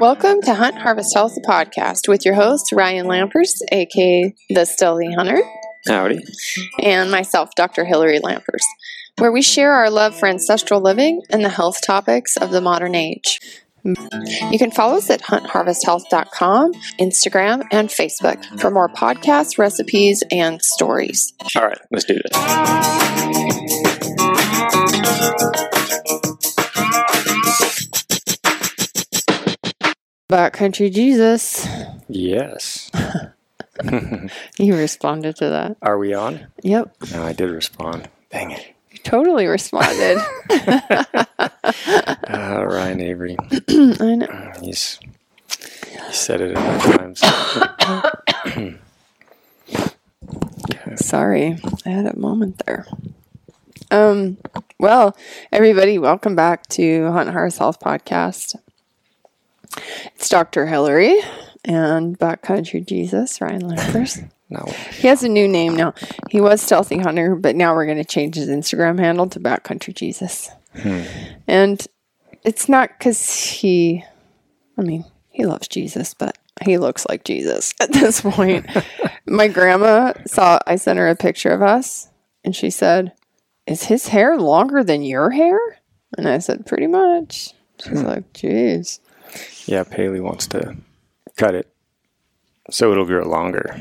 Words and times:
Welcome 0.00 0.42
to 0.42 0.54
Hunt 0.54 0.76
Harvest 0.76 1.14
Health 1.14 1.34
the 1.34 1.40
podcast 1.40 2.06
with 2.06 2.26
your 2.26 2.34
host 2.34 2.70
Ryan 2.70 3.06
Lampers, 3.06 3.54
aka 3.72 4.34
the 4.50 4.66
Stealthy 4.66 5.10
Hunter, 5.14 5.40
Howdy. 5.88 6.22
and 6.82 7.10
myself, 7.10 7.54
Dr. 7.56 7.86
Hillary 7.86 8.20
Lampers, 8.20 8.62
where 9.18 9.32
we 9.32 9.40
share 9.40 9.72
our 9.72 9.88
love 9.88 10.14
for 10.14 10.28
ancestral 10.28 10.82
living 10.82 11.22
and 11.30 11.42
the 11.42 11.48
health 11.48 11.78
topics 11.84 12.36
of 12.36 12.50
the 12.50 12.60
modern 12.60 12.94
age. 12.94 13.40
You 13.84 14.58
can 14.58 14.70
follow 14.70 14.98
us 14.98 15.08
at 15.08 15.22
huntharvesthealth.com, 15.22 16.72
Instagram, 17.00 17.62
and 17.72 17.88
Facebook 17.88 18.44
for 18.60 18.70
more 18.70 18.90
podcasts, 18.90 19.56
recipes, 19.58 20.22
and 20.30 20.60
stories. 20.60 21.32
All 21.56 21.62
right, 21.62 21.78
let's 21.90 22.04
do 22.04 22.18
this. 22.22 22.36
Backcountry 30.28 30.92
Jesus. 30.92 31.66
Yes. 32.08 32.90
You 34.58 34.74
responded 34.74 35.36
to 35.36 35.50
that. 35.50 35.76
Are 35.82 35.98
we 35.98 36.14
on? 36.14 36.46
Yep. 36.62 36.96
No, 37.12 37.22
I 37.22 37.34
did 37.34 37.50
respond. 37.50 38.08
Dang 38.30 38.52
it. 38.52 38.74
You 38.90 38.98
totally 39.00 39.46
responded. 39.46 40.18
Uh, 42.28 42.64
Ryan 42.66 43.00
Avery. 43.02 43.36
I 43.68 44.14
know. 44.16 44.52
He's 44.62 44.98
he 45.48 46.12
said 46.12 46.40
it 46.40 46.50
enough 46.52 46.82
times. 46.96 47.20
Sorry, 51.06 51.58
I 51.84 51.88
had 51.88 52.06
a 52.06 52.18
moment 52.18 52.62
there. 52.66 52.86
Um, 53.90 54.38
well, 54.78 55.16
everybody, 55.52 55.98
welcome 55.98 56.34
back 56.34 56.66
to 56.70 57.10
Hunt 57.12 57.30
Harvest 57.30 57.58
Health 57.58 57.78
Podcast. 57.80 58.56
It's 60.14 60.28
Dr. 60.28 60.66
Hillary 60.66 61.18
and 61.64 62.18
Backcountry 62.18 62.86
Jesus, 62.86 63.40
Ryan 63.40 63.62
Lampers. 63.62 64.28
No. 64.48 64.64
he 64.92 65.08
has 65.08 65.24
a 65.24 65.28
new 65.28 65.48
name 65.48 65.74
now. 65.74 65.92
He 66.30 66.40
was 66.40 66.62
Stealthy 66.62 66.98
Hunter, 66.98 67.34
but 67.34 67.56
now 67.56 67.74
we're 67.74 67.84
going 67.84 67.98
to 67.98 68.04
change 68.04 68.36
his 68.36 68.48
Instagram 68.48 68.96
handle 68.96 69.28
to 69.30 69.40
Backcountry 69.40 69.92
Jesus. 69.92 70.50
Hmm. 70.80 71.02
And 71.48 71.84
it's 72.44 72.68
not 72.68 72.90
because 72.96 73.28
he, 73.40 74.04
I 74.78 74.82
mean, 74.82 75.04
he 75.30 75.46
loves 75.46 75.66
Jesus, 75.66 76.14
but 76.14 76.38
he 76.64 76.78
looks 76.78 77.06
like 77.08 77.24
Jesus 77.24 77.74
at 77.80 77.92
this 77.92 78.20
point. 78.20 78.66
My 79.26 79.48
grandma 79.48 80.12
saw, 80.26 80.60
I 80.64 80.76
sent 80.76 81.00
her 81.00 81.08
a 81.08 81.16
picture 81.16 81.50
of 81.50 81.62
us, 81.62 82.08
and 82.44 82.54
she 82.54 82.70
said, 82.70 83.14
Is 83.66 83.84
his 83.84 84.08
hair 84.08 84.38
longer 84.38 84.84
than 84.84 85.02
your 85.02 85.30
hair? 85.30 85.58
And 86.16 86.28
I 86.28 86.38
said, 86.38 86.66
Pretty 86.66 86.86
much. 86.86 87.52
She's 87.82 88.00
hmm. 88.00 88.06
like, 88.06 88.32
Jeez. 88.32 89.00
Yeah, 89.66 89.84
Paley 89.84 90.20
wants 90.20 90.46
to 90.48 90.76
cut 91.36 91.54
it 91.54 91.68
so 92.70 92.90
it'll 92.92 93.04
grow 93.04 93.24
longer. 93.26 93.78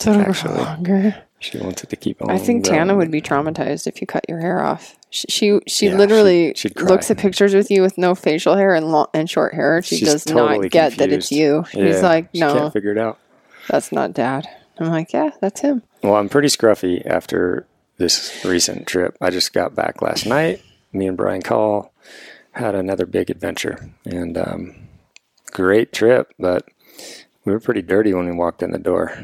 So 0.00 0.12
it'll 0.12 0.32
grow 0.32 0.54
longer. 0.62 1.16
She 1.40 1.58
wants 1.58 1.84
it 1.84 1.90
to 1.90 1.96
keep 1.96 2.20
on. 2.22 2.30
I 2.30 2.38
think 2.38 2.64
growing. 2.64 2.78
Tana 2.80 2.96
would 2.96 3.10
be 3.12 3.20
traumatized 3.22 3.86
if 3.86 4.00
you 4.00 4.06
cut 4.06 4.24
your 4.28 4.40
hair 4.40 4.60
off. 4.62 4.96
She 5.10 5.26
she, 5.28 5.60
she 5.68 5.86
Yeah, 5.86 5.96
literally 5.96 6.52
cry. 6.76 6.88
looks 6.88 7.10
at 7.12 7.18
pictures 7.18 7.54
with 7.54 7.70
you 7.70 7.80
with 7.82 7.96
no 7.96 8.14
facial 8.16 8.56
hair 8.56 8.74
and 8.74 8.90
long, 8.90 9.06
and 9.14 9.30
short 9.30 9.54
hair. 9.54 9.80
She 9.82 9.98
She's 9.98 10.08
does 10.12 10.24
totally 10.24 10.58
not 10.66 10.70
get 10.70 10.96
that 10.98 11.12
it's 11.12 11.30
you. 11.30 11.62
confused. 11.62 11.86
He's 11.94 12.02
Yeah, 12.02 12.08
like, 12.08 12.28
she 12.34 12.40
no, 12.40 12.54
can't 12.54 12.72
figure 12.72 12.90
it 12.92 12.98
out. 12.98 13.18
that's 13.68 13.92
not 13.92 14.12
dad. 14.14 14.48
I'm 14.80 14.88
like, 14.90 15.12
yeah, 15.12 15.30
that's 15.40 15.60
him. 15.60 15.82
Well, 16.02 16.16
I'm 16.16 16.28
pretty 16.28 16.48
scruffy 16.48 17.04
after 17.06 17.66
this 17.98 18.44
recent 18.44 18.86
trip. 18.86 19.16
I 19.20 19.30
just 19.30 19.52
got 19.52 19.74
back 19.74 20.02
last 20.02 20.26
night. 20.26 20.62
Me 20.92 21.06
and 21.06 21.16
Brian 21.16 21.42
Call 21.42 21.92
had 22.52 22.74
another 22.74 23.06
big 23.06 23.30
adventure 23.30 23.90
and 24.04 24.36
um, 24.38 24.74
great 25.52 25.92
trip, 25.92 26.32
but 26.38 26.66
we 27.44 27.52
were 27.52 27.60
pretty 27.60 27.82
dirty 27.82 28.12
when 28.14 28.26
we 28.26 28.32
walked 28.32 28.62
in 28.62 28.70
the 28.70 28.78
door. 28.78 29.16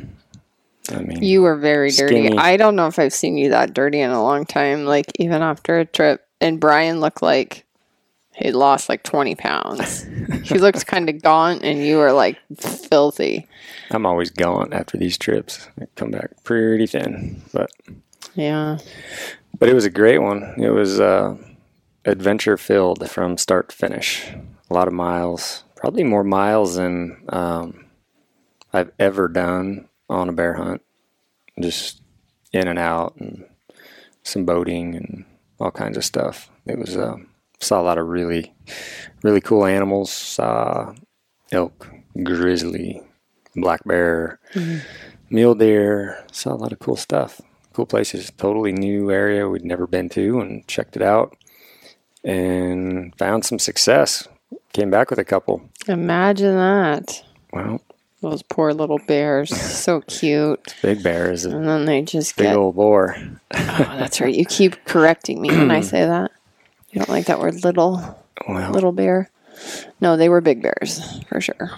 I 0.91 0.99
mean, 1.01 1.23
You 1.23 1.43
were 1.43 1.57
very 1.57 1.91
dirty. 1.91 2.37
I 2.37 2.57
don't 2.59 2.77
know 2.77 2.87
if 2.87 2.99
I've 2.99 3.13
seen 3.15 3.39
you 3.39 3.51
that 3.51 3.73
dirty 3.73 4.01
in 4.01 4.11
a 4.11 4.23
long 4.23 4.45
time. 4.45 4.85
Like 4.85 5.07
even 5.19 5.43
after 5.43 5.79
a 5.79 5.85
trip, 5.87 6.27
and 6.41 6.61
Brian 6.61 7.01
looked 7.01 7.23
like 7.23 7.65
he 8.35 8.51
lost 8.53 8.89
like 8.89 9.03
20 9.03 9.35
pounds. 9.37 10.03
he 10.43 10.59
looked 10.59 10.87
kind 10.87 11.09
of 11.09 11.23
gaunt, 11.23 11.63
and 11.63 11.79
you 11.83 11.97
were 11.99 12.13
like 12.13 12.39
filthy. 12.59 13.47
I'm 13.91 14.05
always 14.05 14.31
gaunt 14.31 14.75
after 14.75 14.99
these 14.99 15.17
trips. 15.17 15.69
I 15.81 15.87
come 15.97 16.11
back 16.11 16.43
pretty 16.45 16.87
thin, 16.87 17.43
but 17.53 17.71
Yeah. 18.35 18.79
but 19.59 19.69
it 19.69 19.75
was 19.75 19.85
a 19.87 19.91
great 19.91 20.19
one. 20.19 20.55
It 20.59 20.71
was 20.71 21.01
uh, 21.01 21.37
adventure 22.05 22.57
filled 22.59 23.09
from 23.09 23.39
start 23.39 23.71
to 23.71 23.77
finish. 23.77 24.27
A 24.71 24.75
lot 24.75 24.89
of 24.89 24.95
miles, 24.95 25.63
probably 25.85 26.03
more 26.03 26.25
miles 26.25 26.77
than 26.77 27.23
um, 27.29 27.85
I've 28.73 28.91
ever 28.99 29.29
done 29.29 29.87
on 30.09 30.31
a 30.31 30.33
bear 30.33 30.55
hunt. 30.55 30.81
Just 31.61 32.01
in 32.55 32.69
and 32.69 32.79
out, 32.79 33.17
and 33.17 33.45
some 34.23 34.47
boating 34.47 34.95
and 34.95 35.27
all 35.61 35.71
kinds 35.71 35.99
of 35.99 36.05
stuff. 36.05 36.51
It 36.65 36.79
was 36.79 36.97
uh, 36.97 37.17
saw 37.61 37.83
a 37.83 37.85
lot 37.85 37.99
of 37.99 38.09
really, 38.09 38.55
really 39.23 39.43
cool 39.43 39.67
animals. 39.67 40.11
Saw 40.11 40.95
elk, 41.53 41.91
grizzly, 42.23 43.03
black 43.55 43.85
bear, 43.85 44.41
mule 45.29 45.55
deer. 45.55 46.25
Saw 46.33 46.55
a 46.55 46.57
lot 46.57 46.73
of 46.73 46.79
cool 46.79 46.97
stuff 46.97 47.43
cool 47.75 47.85
places. 47.85 48.33
Totally 48.39 48.73
new 48.73 49.11
area 49.11 49.51
we'd 49.51 49.67
never 49.67 49.87
been 49.87 50.09
to 50.11 50.41
and 50.41 50.67
checked 50.67 50.97
it 50.97 51.03
out 51.03 51.37
and 52.25 53.15
found 53.19 53.45
some 53.45 53.59
success. 53.59 54.27
Came 54.73 54.91
back 54.91 55.11
with 55.11 55.19
a 55.19 55.25
couple. 55.25 55.71
Imagine 55.89 56.55
that. 56.57 57.23
Well, 57.53 57.81
Those 58.21 58.43
poor 58.43 58.73
little 58.73 58.99
bears. 59.07 59.51
so 59.55 60.01
cute. 60.03 60.75
big 60.83 61.03
bears, 61.03 61.45
And 61.45 61.67
then 61.69 61.85
they 61.85 62.03
just 62.03 62.37
big 62.37 62.47
get. 62.47 62.57
old 62.57 62.75
boar. 62.77 63.17
Oh, 63.53 63.95
that's 63.99 64.21
right. 64.21 64.35
You 64.35 64.45
keep 64.45 64.85
correcting 64.85 65.41
me 65.41 65.49
when 65.51 65.71
I 65.71 65.81
say 65.93 66.05
that. 66.05 66.31
You 66.91 67.01
don't 67.01 67.09
like 67.11 67.27
that 67.27 67.41
word 67.41 67.63
little, 67.65 68.19
Well, 68.49 68.71
little 68.73 68.93
bear. 68.93 69.31
No, 70.01 70.17
they 70.17 70.29
were 70.29 70.41
big 70.41 70.63
bears 70.63 71.21
for 71.29 71.41
sure. 71.41 71.71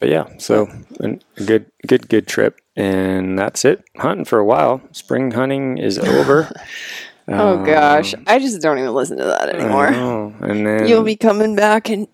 but 0.00 0.08
yeah, 0.08 0.26
so 0.38 0.68
a 1.00 1.18
good, 1.44 1.66
good, 1.86 2.08
good 2.08 2.26
trip, 2.28 2.60
and 2.76 3.38
that's 3.38 3.64
it. 3.64 3.82
Hunting 3.96 4.24
for 4.24 4.38
a 4.38 4.44
while. 4.44 4.80
Spring 4.92 5.30
hunting 5.32 5.78
is 5.78 5.98
over. 5.98 6.50
Oh 7.26 7.64
gosh, 7.64 8.14
um, 8.14 8.24
I 8.26 8.38
just 8.38 8.60
don't 8.62 8.78
even 8.78 8.94
listen 8.94 9.18
to 9.18 9.24
that 9.24 9.48
anymore. 9.48 9.86
And 9.88 10.66
then 10.66 10.86
You'll 10.88 11.02
be 11.02 11.16
coming 11.16 11.54
back, 11.56 11.88
and 11.90 12.06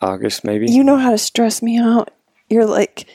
August 0.00 0.44
maybe. 0.44 0.70
you 0.70 0.84
know 0.84 0.96
how 0.96 1.10
to 1.10 1.18
stress 1.18 1.62
me 1.62 1.78
out. 1.78 2.10
You're 2.48 2.66
like, 2.66 3.06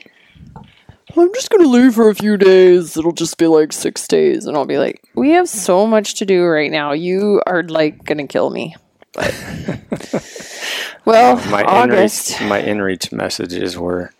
I'm 1.16 1.32
just 1.34 1.50
gonna 1.50 1.68
leave 1.68 1.94
for 1.94 2.08
a 2.08 2.14
few 2.14 2.36
days. 2.36 2.96
It'll 2.96 3.12
just 3.12 3.38
be 3.38 3.46
like 3.46 3.72
six 3.72 4.06
days, 4.08 4.46
and 4.46 4.56
I'll 4.56 4.64
be 4.66 4.78
like, 4.78 5.02
we 5.14 5.30
have 5.30 5.48
so 5.48 5.86
much 5.86 6.14
to 6.14 6.26
do 6.26 6.44
right 6.44 6.70
now. 6.70 6.92
You 6.92 7.42
are 7.46 7.62
like 7.62 8.04
gonna 8.04 8.26
kill 8.26 8.50
me. 8.50 8.74
But 9.14 9.34
well, 11.04 11.36
my 11.50 11.62
August. 11.64 12.32
inreach, 12.32 12.48
my 12.48 12.62
inreach 12.62 13.12
messages 13.12 13.76
were 13.76 14.12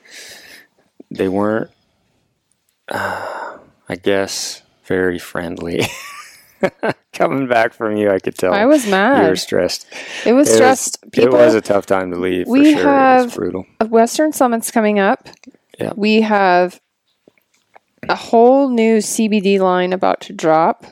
they 1.10 1.28
weren't, 1.28 1.70
uh, 2.88 3.58
I 3.88 3.96
guess, 3.96 4.62
very 4.84 5.18
friendly. 5.18 5.86
Coming 7.12 7.46
back 7.48 7.72
from 7.74 7.96
you, 7.96 8.10
I 8.10 8.18
could 8.18 8.36
tell. 8.36 8.52
I 8.54 8.66
was 8.66 8.86
mad. 8.86 9.22
You 9.22 9.28
were 9.30 9.36
stressed. 9.36 9.86
It 10.24 10.32
was 10.32 10.48
It 10.48 10.52
was- 10.52 10.56
stressed. 10.56 11.12
People, 11.12 11.34
it 11.38 11.44
was 11.44 11.54
a 11.54 11.60
tough 11.60 11.86
time 11.86 12.10
to 12.10 12.16
leave. 12.18 12.46
For 12.46 12.52
We 12.52 12.72
sure. 12.72 12.80
it 12.80 12.84
have- 12.84 13.24
was 13.26 13.34
brutal. 13.34 13.66
Western 13.88 14.32
Summit's 14.32 14.70
coming 14.70 14.98
up. 14.98 15.28
Yeah. 15.78 15.92
We 15.96 16.20
have 16.22 16.80
a 18.08 18.14
whole 18.16 18.68
new 18.68 18.98
CBD 18.98 19.58
line 19.60 19.92
about 19.92 20.20
to 20.22 20.32
drop. 20.32 20.84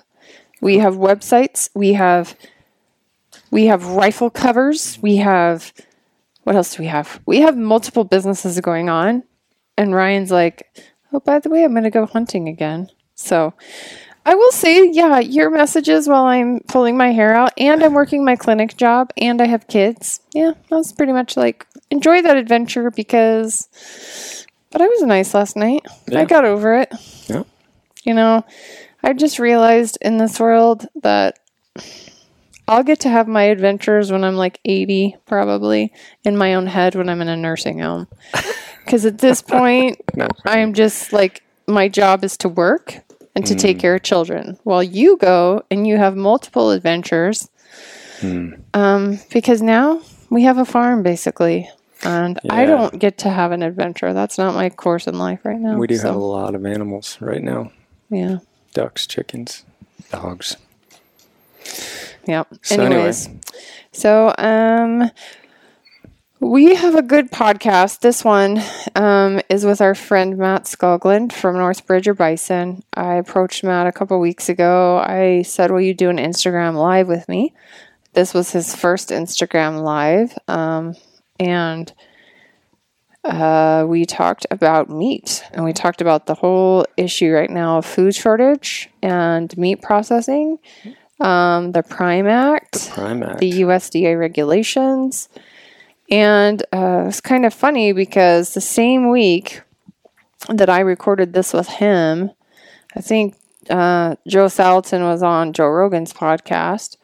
We 0.60 0.78
have 0.78 0.94
websites. 0.94 1.70
We 1.74 1.94
have 1.94 2.34
we 3.50 3.66
have 3.66 3.84
rifle 3.86 4.30
covers. 4.30 4.98
We 5.02 5.16
have 5.16 5.72
what 6.44 6.56
else 6.56 6.74
do 6.76 6.82
we 6.82 6.88
have? 6.88 7.20
We 7.26 7.40
have 7.40 7.56
multiple 7.56 8.04
businesses 8.04 8.60
going 8.60 8.88
on. 8.88 9.24
And 9.76 9.94
Ryan's 9.94 10.30
like, 10.30 10.66
"Oh, 11.12 11.20
by 11.20 11.38
the 11.38 11.48
way, 11.48 11.64
I'm 11.64 11.72
going 11.72 11.84
to 11.84 11.90
go 11.90 12.04
hunting 12.06 12.48
again." 12.48 12.90
So, 13.14 13.54
I 14.24 14.34
will 14.34 14.52
say, 14.52 14.90
yeah, 14.90 15.18
your 15.18 15.50
messages 15.50 16.06
while 16.06 16.24
I'm 16.26 16.60
pulling 16.68 16.96
my 16.96 17.12
hair 17.12 17.34
out 17.34 17.52
and 17.56 17.82
I'm 17.82 17.94
working 17.94 18.24
my 18.24 18.36
clinic 18.36 18.76
job 18.76 19.12
and 19.16 19.40
I 19.40 19.46
have 19.46 19.66
kids. 19.66 20.20
Yeah, 20.34 20.52
that 20.68 20.76
was 20.76 20.92
pretty 20.92 21.12
much 21.12 21.36
like 21.36 21.66
enjoy 21.90 22.22
that 22.22 22.36
adventure 22.36 22.90
because 22.90 23.68
but 24.70 24.80
I 24.80 24.86
was 24.86 25.02
nice 25.02 25.34
last 25.34 25.56
night. 25.56 25.84
I 26.14 26.24
got 26.24 26.44
over 26.44 26.74
it. 26.76 26.92
Yeah. 27.26 27.42
You 28.04 28.14
know, 28.14 28.44
I 29.02 29.12
just 29.14 29.38
realized 29.38 29.98
in 30.00 30.18
this 30.18 30.38
world 30.38 30.86
that 31.02 31.38
I'll 32.68 32.84
get 32.84 33.00
to 33.00 33.08
have 33.08 33.26
my 33.26 33.44
adventures 33.44 34.12
when 34.12 34.22
I'm 34.22 34.36
like 34.36 34.60
80, 34.64 35.16
probably, 35.26 35.92
in 36.24 36.36
my 36.36 36.54
own 36.54 36.66
head 36.68 36.94
when 36.94 37.08
I'm 37.08 37.20
in 37.20 37.28
a 37.28 37.36
nursing 37.36 37.80
home. 37.80 38.06
Because 38.84 39.04
at 39.04 39.18
this 39.18 39.42
point, 39.48 39.98
No. 40.14 40.28
I'm 40.44 40.72
just 40.72 41.12
like, 41.12 41.42
my 41.66 41.88
job 41.88 42.22
is 42.22 42.36
to 42.38 42.48
work 42.48 43.00
and 43.40 43.46
to 43.48 43.54
Mm. 43.54 43.58
take 43.58 43.78
care 43.78 43.94
of 43.94 44.02
children. 44.02 44.58
While 44.64 44.82
you 44.82 45.16
go 45.16 45.62
and 45.70 45.86
you 45.86 45.96
have 45.96 46.14
multiple 46.16 46.70
adventures, 46.70 47.48
Hmm. 48.20 48.52
um, 48.74 49.18
because 49.32 49.62
now 49.62 50.00
we 50.28 50.42
have 50.44 50.58
a 50.58 50.64
farm 50.64 51.02
basically. 51.02 51.68
And 52.02 52.38
I 52.48 52.64
don't 52.64 52.98
get 52.98 53.18
to 53.18 53.28
have 53.30 53.52
an 53.52 53.62
adventure. 53.62 54.12
That's 54.14 54.38
not 54.38 54.54
my 54.54 54.70
course 54.70 55.06
in 55.06 55.18
life 55.18 55.40
right 55.44 55.58
now. 55.60 55.76
We 55.76 55.86
do 55.86 55.96
so, 55.96 56.06
have 56.08 56.16
a 56.16 56.18
lot 56.18 56.54
of 56.54 56.64
animals 56.64 57.18
right 57.20 57.42
now 57.42 57.72
Yeah. 58.10 58.38
ducks, 58.74 59.06
chickens, 59.06 59.64
dogs. 60.10 60.56
Yep. 62.26 62.46
So 62.62 62.74
anyway. 62.74 62.94
Anyways, 62.96 63.28
so 63.92 64.34
um, 64.38 65.10
we 66.40 66.74
have 66.74 66.94
a 66.94 67.02
good 67.02 67.30
podcast. 67.30 68.00
This 68.00 68.24
one 68.24 68.62
um, 68.96 69.40
is 69.50 69.64
with 69.64 69.82
our 69.82 69.94
friend 69.94 70.38
Matt 70.38 70.64
Skoglund 70.64 71.32
from 71.32 71.56
North 71.56 71.86
Bridger 71.86 72.14
Bison. 72.14 72.82
I 72.94 73.14
approached 73.14 73.62
Matt 73.62 73.86
a 73.86 73.92
couple 73.92 74.18
weeks 74.18 74.48
ago. 74.48 74.98
I 74.98 75.42
said, 75.42 75.70
"Will 75.70 75.82
you 75.82 75.94
do 75.94 76.08
an 76.08 76.16
Instagram 76.16 76.74
live 76.74 77.08
with 77.08 77.28
me?" 77.28 77.52
This 78.14 78.32
was 78.32 78.50
his 78.52 78.74
first 78.74 79.10
Instagram 79.10 79.82
live, 79.82 80.36
um, 80.48 80.94
and 81.38 81.92
uh, 83.22 83.84
we 83.86 84.06
talked 84.06 84.46
about 84.50 84.88
meat, 84.88 85.44
and 85.52 85.62
we 85.62 85.74
talked 85.74 86.00
about 86.00 86.24
the 86.24 86.34
whole 86.34 86.86
issue 86.96 87.32
right 87.32 87.50
now 87.50 87.78
of 87.78 87.86
food 87.86 88.14
shortage 88.14 88.88
and 89.02 89.56
meat 89.58 89.82
processing 89.82 90.58
um, 91.20 91.72
the 91.72 91.82
Prime 91.82 92.26
Act, 92.26 92.90
Prime 92.90 93.22
Act. 93.22 93.38
the 93.38 93.60
USDA 93.60 94.18
regulations. 94.18 95.28
And 96.10 96.62
uh, 96.72 97.04
it's 97.06 97.20
kind 97.20 97.46
of 97.46 97.54
funny 97.54 97.92
because 97.92 98.54
the 98.54 98.60
same 98.60 99.10
week 99.10 99.62
that 100.48 100.68
I 100.68 100.80
recorded 100.80 101.32
this 101.32 101.52
with 101.52 101.68
him, 101.68 102.30
I 102.96 103.00
think 103.00 103.36
uh, 103.68 104.16
Joel 104.26 104.48
Salatin 104.48 105.02
was 105.02 105.22
on 105.22 105.52
Joe 105.52 105.68
Rogan's 105.68 106.12
podcast, 106.12 106.96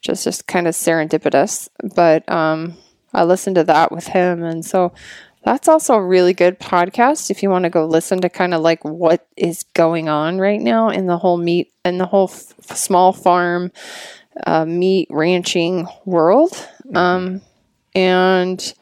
just 0.00 0.24
just 0.24 0.46
kind 0.46 0.68
of 0.68 0.74
serendipitous. 0.74 1.68
But 1.94 2.30
um, 2.30 2.76
I 3.12 3.24
listened 3.24 3.56
to 3.56 3.64
that 3.64 3.90
with 3.90 4.06
him, 4.06 4.44
and 4.44 4.64
so 4.64 4.92
that's 5.44 5.66
also 5.66 5.94
a 5.94 6.04
really 6.04 6.32
good 6.32 6.60
podcast 6.60 7.30
if 7.30 7.42
you 7.42 7.50
want 7.50 7.64
to 7.64 7.70
go 7.70 7.84
listen 7.84 8.20
to 8.20 8.28
kind 8.28 8.54
of 8.54 8.60
like 8.62 8.84
what 8.84 9.26
is 9.36 9.64
going 9.74 10.08
on 10.08 10.38
right 10.38 10.60
now 10.60 10.88
in 10.88 11.06
the 11.06 11.18
whole 11.18 11.36
meat 11.36 11.72
and 11.84 11.98
the 11.98 12.06
whole 12.06 12.30
f- 12.32 12.76
small 12.76 13.12
farm 13.12 13.72
uh, 14.46 14.64
meat 14.64 15.08
ranching 15.10 15.88
world. 16.04 16.68
Um, 16.94 17.40
and 17.94 18.74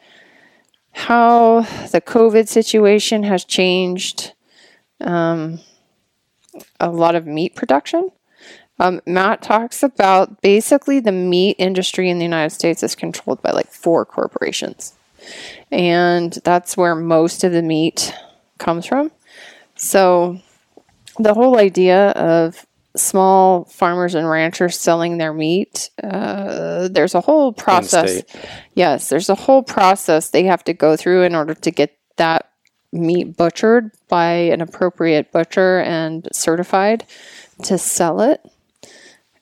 how 0.93 1.61
the 1.91 2.01
COVID 2.01 2.47
situation 2.47 3.23
has 3.23 3.45
changed 3.45 4.33
um, 4.99 5.59
a 6.79 6.89
lot 6.89 7.15
of 7.15 7.25
meat 7.25 7.55
production. 7.55 8.09
Um, 8.79 9.01
Matt 9.05 9.41
talks 9.41 9.83
about 9.83 10.41
basically 10.41 10.99
the 10.99 11.11
meat 11.11 11.55
industry 11.59 12.09
in 12.09 12.17
the 12.17 12.25
United 12.25 12.49
States 12.49 12.81
is 12.83 12.95
controlled 12.95 13.41
by 13.41 13.51
like 13.51 13.71
four 13.71 14.05
corporations. 14.05 14.93
And 15.71 16.33
that's 16.43 16.75
where 16.75 16.95
most 16.95 17.43
of 17.43 17.51
the 17.51 17.61
meat 17.61 18.13
comes 18.57 18.85
from. 18.85 19.11
So 19.75 20.39
the 21.19 21.33
whole 21.33 21.57
idea 21.57 22.09
of 22.11 22.65
small 22.95 23.65
farmers 23.65 24.15
and 24.15 24.29
ranchers 24.29 24.77
selling 24.77 25.17
their 25.17 25.33
meat, 25.33 25.89
uh, 26.03 26.87
there's 26.89 27.15
a 27.15 27.21
whole 27.21 27.53
process. 27.53 28.23
Yes, 28.73 29.09
there's 29.09 29.29
a 29.29 29.35
whole 29.35 29.63
process 29.63 30.29
they 30.29 30.43
have 30.43 30.63
to 30.65 30.73
go 30.73 30.95
through 30.95 31.23
in 31.23 31.35
order 31.35 31.53
to 31.53 31.71
get 31.71 31.97
that 32.17 32.49
meat 32.91 33.37
butchered 33.37 33.91
by 34.09 34.31
an 34.31 34.61
appropriate 34.61 35.31
butcher 35.31 35.79
and 35.79 36.27
certified 36.33 37.05
to 37.63 37.77
sell 37.77 38.21
it. 38.21 38.41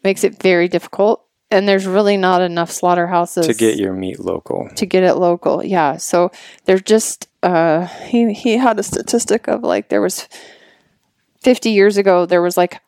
Makes 0.04 0.24
it 0.24 0.42
very 0.42 0.68
difficult. 0.68 1.26
And 1.52 1.68
there's 1.68 1.88
really 1.88 2.16
not 2.16 2.42
enough 2.44 2.70
slaughterhouses 2.70 3.48
to 3.48 3.56
get 3.56 3.78
your 3.78 3.94
meat 3.94 4.20
local. 4.20 4.70
to 4.76 4.86
get 4.86 5.04
it 5.04 5.16
local. 5.16 5.66
Yeah. 5.66 5.98
So 5.98 6.32
there's 6.66 6.84
just 6.84 7.28
uh 7.42 7.88
he 7.88 8.34
he 8.34 8.58
had 8.58 8.78
a 8.78 8.84
statistic 8.84 9.48
of 9.48 9.64
like 9.64 9.90
there 9.90 10.02
was 10.02 10.28
50 11.42 11.72
years 11.72 11.98
ago 11.98 12.28
there 12.28 12.42
was 12.44 12.56
like 12.56 12.82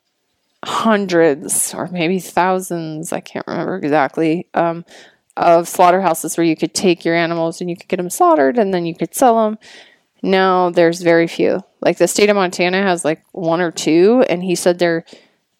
hundreds 0.64 1.74
or 1.74 1.88
maybe 1.88 2.20
thousands, 2.20 3.12
I 3.12 3.20
can't 3.20 3.48
remember 3.48 3.78
exactly, 3.78 4.48
um 4.54 4.86
of 5.38 5.68
slaughterhouses 5.68 6.38
where 6.38 6.46
you 6.46 6.56
could 6.56 6.74
take 6.74 7.06
your 7.06 7.16
animals 7.16 7.62
and 7.62 7.70
you 7.70 7.76
could 7.76 7.88
get 7.88 7.98
them 7.98 8.10
slaughtered 8.10 8.58
and 8.58 8.74
then 8.74 8.86
you 8.86 8.94
could 8.94 9.16
sell 9.16 9.44
them. 9.44 9.58
Now 10.22 10.70
there's 10.70 11.02
very 11.02 11.28
few. 11.28 11.62
Like 11.82 11.98
the 11.98 12.08
state 12.08 12.30
of 12.30 12.36
Montana 12.36 12.84
has 12.84 13.06
like 13.06 13.24
one 13.32 13.62
or 13.62 13.72
two 13.72 14.24
and 14.30 14.44
he 14.44 14.56
said 14.56 14.78
they're 14.78 15.06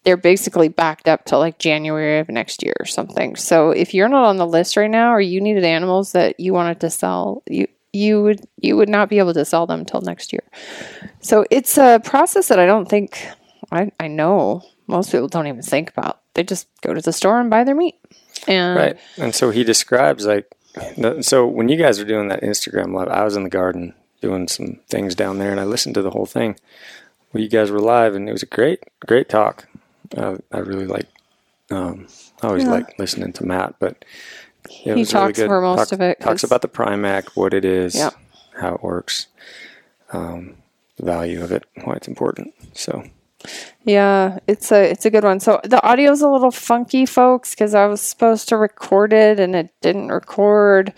they're 0.04 0.16
basically 0.16 0.68
backed 0.68 1.06
up 1.08 1.24
to 1.26 1.38
like 1.38 1.58
January 1.58 2.18
of 2.18 2.28
next 2.28 2.62
year 2.62 2.74
or 2.80 2.86
something. 2.86 3.36
So 3.36 3.70
if 3.70 3.94
you're 3.94 4.08
not 4.08 4.24
on 4.24 4.36
the 4.36 4.46
list 4.46 4.76
right 4.76 4.90
now 4.90 5.12
or 5.12 5.20
you 5.20 5.40
needed 5.40 5.64
animals 5.64 6.12
that 6.12 6.40
you 6.40 6.52
wanted 6.52 6.80
to 6.80 6.90
sell, 6.90 7.42
you 7.48 7.66
you 7.92 8.22
would 8.22 8.46
you 8.60 8.76
would 8.76 8.88
not 8.88 9.08
be 9.08 9.18
able 9.18 9.34
to 9.34 9.44
sell 9.44 9.66
them 9.66 9.80
until 9.80 10.00
next 10.00 10.32
year. 10.32 10.44
So 11.20 11.44
it's 11.50 11.78
a 11.78 12.00
process 12.04 12.48
that 12.48 12.58
I 12.58 12.66
don't 12.66 12.88
think 12.88 13.26
I, 13.70 13.90
I 13.98 14.08
know 14.08 14.62
most 14.86 15.10
people 15.12 15.28
don't 15.28 15.46
even 15.46 15.62
think 15.62 15.90
about. 15.90 16.20
They 16.34 16.42
just 16.42 16.66
go 16.80 16.94
to 16.94 17.00
the 17.00 17.12
store 17.12 17.40
and 17.40 17.50
buy 17.50 17.64
their 17.64 17.74
meat. 17.74 17.96
And 18.48 18.76
Right. 18.76 18.96
And 19.18 19.34
so 19.34 19.50
he 19.50 19.64
describes 19.64 20.26
like, 20.26 20.50
the- 20.96 21.22
so 21.22 21.46
when 21.46 21.68
you 21.68 21.76
guys 21.76 21.98
were 21.98 22.04
doing 22.04 22.28
that 22.28 22.42
Instagram 22.42 22.94
live, 22.94 23.08
I 23.08 23.24
was 23.24 23.36
in 23.36 23.44
the 23.44 23.50
garden 23.50 23.94
doing 24.20 24.48
some 24.48 24.80
things 24.88 25.14
down 25.14 25.38
there 25.38 25.50
and 25.50 25.60
I 25.60 25.64
listened 25.64 25.94
to 25.96 26.02
the 26.02 26.10
whole 26.10 26.26
thing. 26.26 26.56
Well, 27.32 27.42
you 27.42 27.48
guys 27.48 27.70
were 27.70 27.80
live 27.80 28.14
and 28.14 28.28
it 28.28 28.32
was 28.32 28.42
a 28.42 28.46
great, 28.46 28.82
great 29.06 29.28
talk. 29.28 29.66
Uh, 30.16 30.36
I 30.52 30.58
really 30.58 30.86
like, 30.86 31.06
um, 31.70 32.06
I 32.42 32.48
always 32.48 32.64
Yeah. 32.64 32.70
like 32.70 32.98
listening 32.98 33.32
to 33.34 33.44
Matt, 33.46 33.76
but 33.78 34.04
yeah, 34.68 34.94
He 34.94 35.00
was 35.00 35.12
really 35.14 35.26
talks 35.26 35.38
good. 35.38 35.46
for 35.48 35.60
most 35.60 35.92
of 35.92 36.00
it, 36.00 36.20
Talks 36.20 36.44
about 36.44 36.62
the 36.62 36.68
Prime 36.68 37.04
Act, 37.04 37.36
what 37.36 37.52
it 37.54 37.64
is, 37.64 37.94
Yeah. 37.94 38.10
how 38.60 38.74
it 38.74 38.82
works, 38.82 39.26
um, 40.12 40.56
the 40.96 41.04
value 41.04 41.42
of 41.42 41.52
it, 41.52 41.64
why 41.84 41.94
it's 41.94 42.08
important. 42.08 42.52
So 42.74 43.04
Yeah, 43.84 44.38
it's 44.46 44.70
a 44.72 44.90
it's 44.90 45.04
a 45.06 45.10
good 45.10 45.24
one. 45.24 45.40
So 45.40 45.60
the 45.64 45.84
audio's 45.84 46.20
a 46.22 46.28
little 46.28 46.50
funky, 46.52 47.06
folks, 47.06 47.50
because 47.54 47.74
I 47.74 47.86
was 47.86 48.00
supposed 48.00 48.48
to 48.50 48.56
record 48.56 49.12
it 49.12 49.40
and 49.40 49.54
it 49.56 49.70
didn't 49.80 50.08
record 50.08 50.92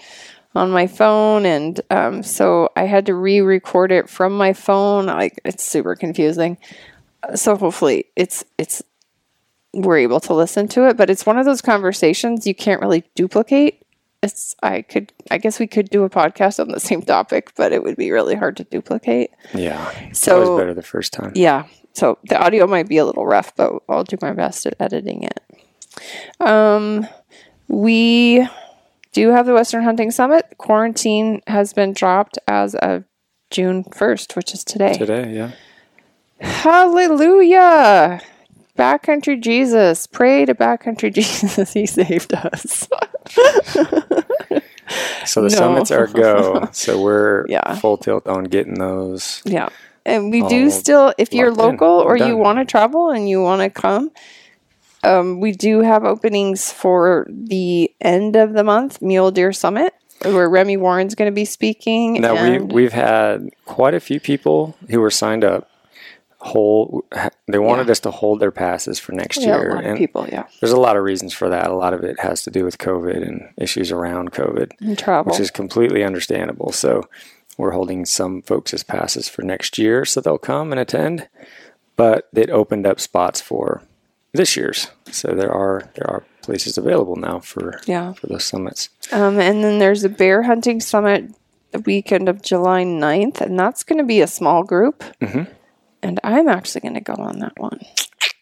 on 0.54 0.70
my 0.70 0.86
phone, 0.86 1.46
and 1.46 1.80
um, 1.90 2.22
so 2.22 2.68
I 2.76 2.84
had 2.84 3.06
to 3.06 3.14
re-record 3.14 3.90
it 3.90 4.08
from 4.08 4.36
my 4.36 4.52
phone. 4.52 5.06
Like 5.06 5.40
it's 5.44 5.64
super 5.64 5.96
confusing. 5.96 6.58
So 7.34 7.56
hopefully 7.56 8.04
it's 8.16 8.44
it's 8.58 8.82
we're 9.72 9.98
able 9.98 10.20
to 10.20 10.34
listen 10.34 10.68
to 10.68 10.88
it, 10.88 10.96
but 10.96 11.10
it's 11.10 11.26
one 11.26 11.38
of 11.38 11.44
those 11.46 11.60
conversations 11.62 12.46
you 12.46 12.54
can't 12.54 12.80
really 12.80 13.02
duplicate. 13.16 13.80
It's 14.22 14.54
I 14.62 14.82
could 14.82 15.12
I 15.30 15.38
guess 15.38 15.58
we 15.58 15.66
could 15.66 15.90
do 15.90 16.04
a 16.04 16.10
podcast 16.10 16.60
on 16.60 16.68
the 16.68 16.78
same 16.80 17.02
topic, 17.02 17.52
but 17.56 17.72
it 17.72 17.82
would 17.82 17.96
be 17.96 18.10
really 18.12 18.34
hard 18.36 18.56
to 18.58 18.64
duplicate. 18.64 19.30
yeah, 19.54 19.90
it's 20.08 20.20
So- 20.20 20.42
always 20.44 20.60
better 20.60 20.74
the 20.74 20.82
first 20.82 21.12
time. 21.12 21.32
Yeah. 21.34 21.64
So 21.94 22.18
the 22.24 22.38
audio 22.42 22.66
might 22.66 22.88
be 22.88 22.98
a 22.98 23.04
little 23.04 23.26
rough, 23.26 23.54
but 23.56 23.72
I'll 23.88 24.04
do 24.04 24.16
my 24.20 24.32
best 24.32 24.66
at 24.66 24.74
editing 24.80 25.22
it. 25.24 25.40
Um, 26.40 27.06
we 27.68 28.46
do 29.12 29.28
have 29.30 29.46
the 29.46 29.54
Western 29.54 29.84
Hunting 29.84 30.10
Summit. 30.10 30.44
Quarantine 30.58 31.40
has 31.46 31.72
been 31.72 31.92
dropped 31.92 32.36
as 32.48 32.74
of 32.74 33.04
June 33.50 33.84
1st, 33.84 34.34
which 34.34 34.52
is 34.52 34.64
today. 34.64 34.94
Today, 34.94 35.32
yeah. 35.34 35.52
Hallelujah. 36.40 38.20
Backcountry 38.76 39.40
Jesus. 39.40 40.08
Pray 40.08 40.44
to 40.46 40.54
Backcountry 40.54 41.14
Jesus. 41.14 41.72
He 41.72 41.86
saved 41.86 42.34
us. 42.34 42.88
So 45.24 45.40
the 45.42 45.48
No. 45.48 45.48
summits 45.48 45.90
are 45.92 46.06
go. 46.08 46.68
So 46.72 47.00
we're 47.00 47.46
Yeah. 47.48 47.76
full 47.76 47.96
tilt 47.96 48.26
on 48.26 48.44
getting 48.44 48.74
those. 48.74 49.42
Yeah. 49.44 49.68
And 50.06 50.30
we 50.30 50.42
do 50.42 50.70
still, 50.70 51.14
if 51.18 51.32
you're 51.32 51.52
local 51.52 51.88
or 51.88 52.16
you 52.16 52.36
want 52.36 52.58
to 52.58 52.64
travel 52.64 53.10
and 53.10 53.28
you 53.28 53.40
want 53.40 53.62
to 53.62 53.70
come, 53.70 54.10
um, 55.02 55.40
we 55.40 55.52
do 55.52 55.80
have 55.80 56.04
openings 56.04 56.72
for 56.72 57.26
the 57.30 57.90
end 58.00 58.36
of 58.36 58.52
the 58.52 58.64
month 58.64 59.00
Mule 59.02 59.30
Deer 59.30 59.52
Summit, 59.52 59.94
where 60.22 60.48
Remy 60.48 60.76
Warren's 60.78 61.14
going 61.14 61.30
to 61.30 61.34
be 61.34 61.44
speaking. 61.44 62.20
Now 62.20 62.42
we 62.42 62.58
we've 62.58 62.92
had 62.92 63.50
quite 63.64 63.94
a 63.94 64.00
few 64.00 64.20
people 64.20 64.76
who 64.90 65.00
were 65.00 65.10
signed 65.10 65.44
up. 65.44 65.70
Hold 66.38 67.04
they 67.48 67.58
wanted 67.58 67.86
Yeah. 67.86 67.92
us 67.92 68.00
to 68.00 68.10
hold 68.10 68.40
their 68.40 68.50
passes 68.50 68.98
for 68.98 69.12
next 69.12 69.38
yeah, 69.38 69.56
year, 69.56 69.70
a 69.70 69.74
lot 69.76 69.84
of 69.84 69.90
and 69.90 69.98
people, 69.98 70.26
yeah, 70.30 70.44
there's 70.60 70.72
a 70.72 70.80
lot 70.80 70.94
of 70.96 71.02
reasons 71.02 71.32
for 71.32 71.48
that. 71.48 71.70
A 71.70 71.74
lot 71.74 71.94
of 71.94 72.04
it 72.04 72.20
has 72.20 72.42
to 72.42 72.50
do 72.50 72.66
with 72.66 72.76
COVID 72.76 73.26
and 73.26 73.48
issues 73.56 73.90
around 73.90 74.32
COVID, 74.32 74.72
and 74.80 74.98
travel. 74.98 75.30
which 75.30 75.40
is 75.40 75.50
completely 75.50 76.04
understandable. 76.04 76.70
So 76.70 77.08
we're 77.56 77.72
holding 77.72 78.04
some 78.04 78.42
folks 78.42 78.74
as 78.74 78.82
passes 78.82 79.28
for 79.28 79.42
next 79.42 79.78
year, 79.78 80.04
so 80.04 80.20
they'll 80.20 80.38
come 80.38 80.72
and 80.72 80.80
attend. 80.80 81.28
But 81.96 82.28
it 82.34 82.50
opened 82.50 82.86
up 82.86 82.98
spots 83.00 83.40
for 83.40 83.82
this 84.32 84.56
year's, 84.56 84.90
so 85.10 85.28
there 85.34 85.52
are 85.52 85.90
there 85.94 86.10
are 86.10 86.24
places 86.42 86.76
available 86.76 87.16
now 87.16 87.38
for 87.38 87.80
yeah. 87.86 88.12
for 88.14 88.26
those 88.26 88.44
summits. 88.44 88.88
Um, 89.12 89.38
and 89.38 89.62
then 89.62 89.78
there's 89.78 90.04
a 90.04 90.08
bear 90.08 90.42
hunting 90.42 90.80
summit 90.80 91.30
the 91.70 91.80
weekend 91.80 92.28
of 92.28 92.40
July 92.42 92.84
9th, 92.84 93.40
and 93.40 93.58
that's 93.58 93.82
going 93.82 93.98
to 93.98 94.04
be 94.04 94.20
a 94.20 94.26
small 94.26 94.62
group. 94.62 95.02
Mhm. 95.20 95.48
And 96.02 96.20
I'm 96.22 96.48
actually 96.48 96.82
going 96.82 96.94
to 96.94 97.00
go 97.00 97.14
on 97.14 97.38
that 97.40 97.58
one. 97.58 97.80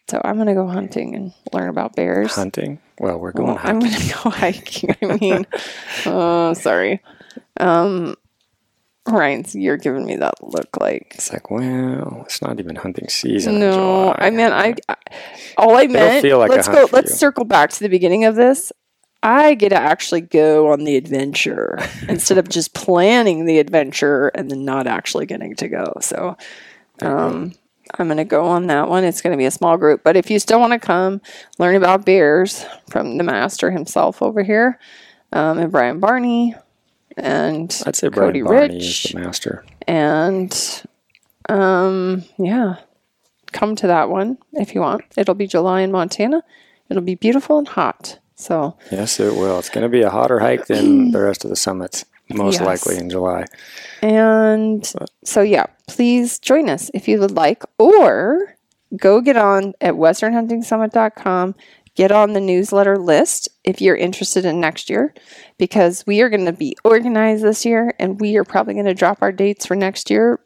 So 0.09 0.21
I'm 0.23 0.35
going 0.35 0.47
to 0.47 0.53
go 0.53 0.67
hunting 0.67 1.15
and 1.15 1.33
learn 1.53 1.69
about 1.69 1.95
bears. 1.95 2.35
Hunting. 2.35 2.79
Well, 2.99 3.17
we're 3.17 3.31
going 3.31 3.47
Well, 3.47 3.59
I'm 3.63 3.79
going 3.79 3.93
to 3.93 4.13
go 4.13 4.29
hiking. 4.29 4.95
I 5.01 5.17
mean, 5.17 5.47
oh, 6.05 6.53
sorry. 6.53 7.01
Um, 7.59 8.15
Ryan's, 9.07 9.53
you're 9.53 9.77
giving 9.77 10.05
me 10.05 10.15
that 10.17 10.35
look 10.41 10.77
like. 10.79 11.11
It's 11.15 11.31
like, 11.33 11.51
well, 11.51 12.21
it's 12.25 12.41
not 12.41 12.59
even 12.59 12.75
hunting 12.75 13.09
season. 13.09 13.59
No, 13.59 14.15
I 14.17 14.29
meant 14.29 14.53
I. 14.53 14.75
I- 14.87 14.95
All 15.57 15.75
I 15.75 15.87
meant. 15.87 16.21
feel 16.21 16.39
like 16.39 16.49
let's 16.49 16.67
go. 16.67 16.87
Let's 16.91 17.11
you. 17.11 17.17
circle 17.17 17.43
back 17.45 17.69
to 17.71 17.79
the 17.81 17.89
beginning 17.89 18.25
of 18.25 18.35
this. 18.35 18.71
I 19.21 19.53
get 19.55 19.69
to 19.69 19.77
actually 19.77 20.21
go 20.21 20.71
on 20.71 20.83
the 20.83 20.97
adventure 20.97 21.79
instead 22.09 22.37
of 22.37 22.49
just 22.49 22.73
planning 22.73 23.45
the 23.45 23.59
adventure 23.59 24.27
and 24.29 24.49
then 24.51 24.65
not 24.65 24.85
actually 24.87 25.25
getting 25.25 25.55
to 25.55 25.67
go. 25.69 25.93
So, 26.01 26.37
um, 27.01 27.53
I'm 27.97 28.07
going 28.07 28.17
to 28.17 28.25
go 28.25 28.45
on 28.45 28.67
that 28.67 28.89
one. 28.89 29.03
It's 29.03 29.21
going 29.21 29.31
to 29.31 29.37
be 29.37 29.45
a 29.45 29.51
small 29.51 29.77
group, 29.77 30.01
but 30.03 30.15
if 30.17 30.29
you 30.29 30.39
still 30.39 30.59
want 30.59 30.73
to 30.73 30.79
come 30.79 31.21
learn 31.59 31.75
about 31.75 32.05
bears 32.05 32.65
from 32.89 33.17
the 33.17 33.23
master 33.23 33.71
himself 33.71 34.21
over 34.21 34.43
here, 34.43 34.79
um, 35.31 35.57
and 35.57 35.71
Brian 35.71 35.99
Barney, 35.99 36.55
and 37.17 37.81
I'd 37.85 37.95
say 37.95 38.09
Cody 38.09 38.41
Barney 38.41 38.75
Rich. 38.75 39.05
is 39.05 39.11
the 39.11 39.19
master. 39.19 39.65
and 39.87 40.83
um 41.49 42.23
yeah 42.37 42.75
come 43.51 43.75
to 43.75 43.87
that 43.87 44.09
one 44.09 44.37
if 44.53 44.73
you 44.73 44.81
want 44.81 45.03
it'll 45.17 45.35
be 45.35 45.45
july 45.47 45.81
in 45.81 45.91
montana 45.91 46.41
it'll 46.89 47.03
be 47.03 47.15
beautiful 47.15 47.57
and 47.57 47.67
hot 47.67 48.19
so 48.35 48.75
Yes, 48.91 49.19
it 49.19 49.33
will. 49.35 49.59
It's 49.59 49.69
going 49.69 49.83
to 49.83 49.89
be 49.89 50.01
a 50.01 50.09
hotter 50.09 50.39
hike 50.39 50.65
than 50.65 51.11
the 51.15 51.21
rest 51.21 51.43
of 51.45 51.49
the 51.51 51.55
summits, 51.55 52.03
most 52.29 52.59
Yes. 52.59 52.65
likely 52.65 52.97
in 52.97 53.09
July. 53.09 53.45
and 54.01 54.91
so 55.23 55.41
yeah 55.41 55.67
please 55.87 56.39
join 56.39 56.67
us 56.67 56.89
if 56.93 57.07
you 57.07 57.19
would 57.19 57.31
like 57.31 57.63
or 57.77 58.55
go 58.97 59.21
get 59.21 59.37
on 59.37 59.73
at 59.81 59.93
westernhuntingsummit.com 59.93 61.55
get 61.95 62.11
on 62.11 62.33
the 62.33 62.41
newsletter 62.41 62.97
list 62.97 63.49
if 63.63 63.81
you're 63.81 63.95
interested 63.95 64.45
in 64.45 64.59
next 64.59 64.89
year 64.89 65.13
because 65.57 66.03
we 66.07 66.21
are 66.21 66.29
going 66.29 66.45
to 66.45 66.53
be 66.53 66.75
organized 66.83 67.43
this 67.43 67.65
year 67.65 67.93
and 67.99 68.19
we 68.19 68.35
are 68.37 68.43
probably 68.43 68.73
going 68.73 68.85
to 68.85 68.93
drop 68.93 69.21
our 69.21 69.31
dates 69.31 69.65
for 69.65 69.75
next 69.75 70.09
year 70.09 70.39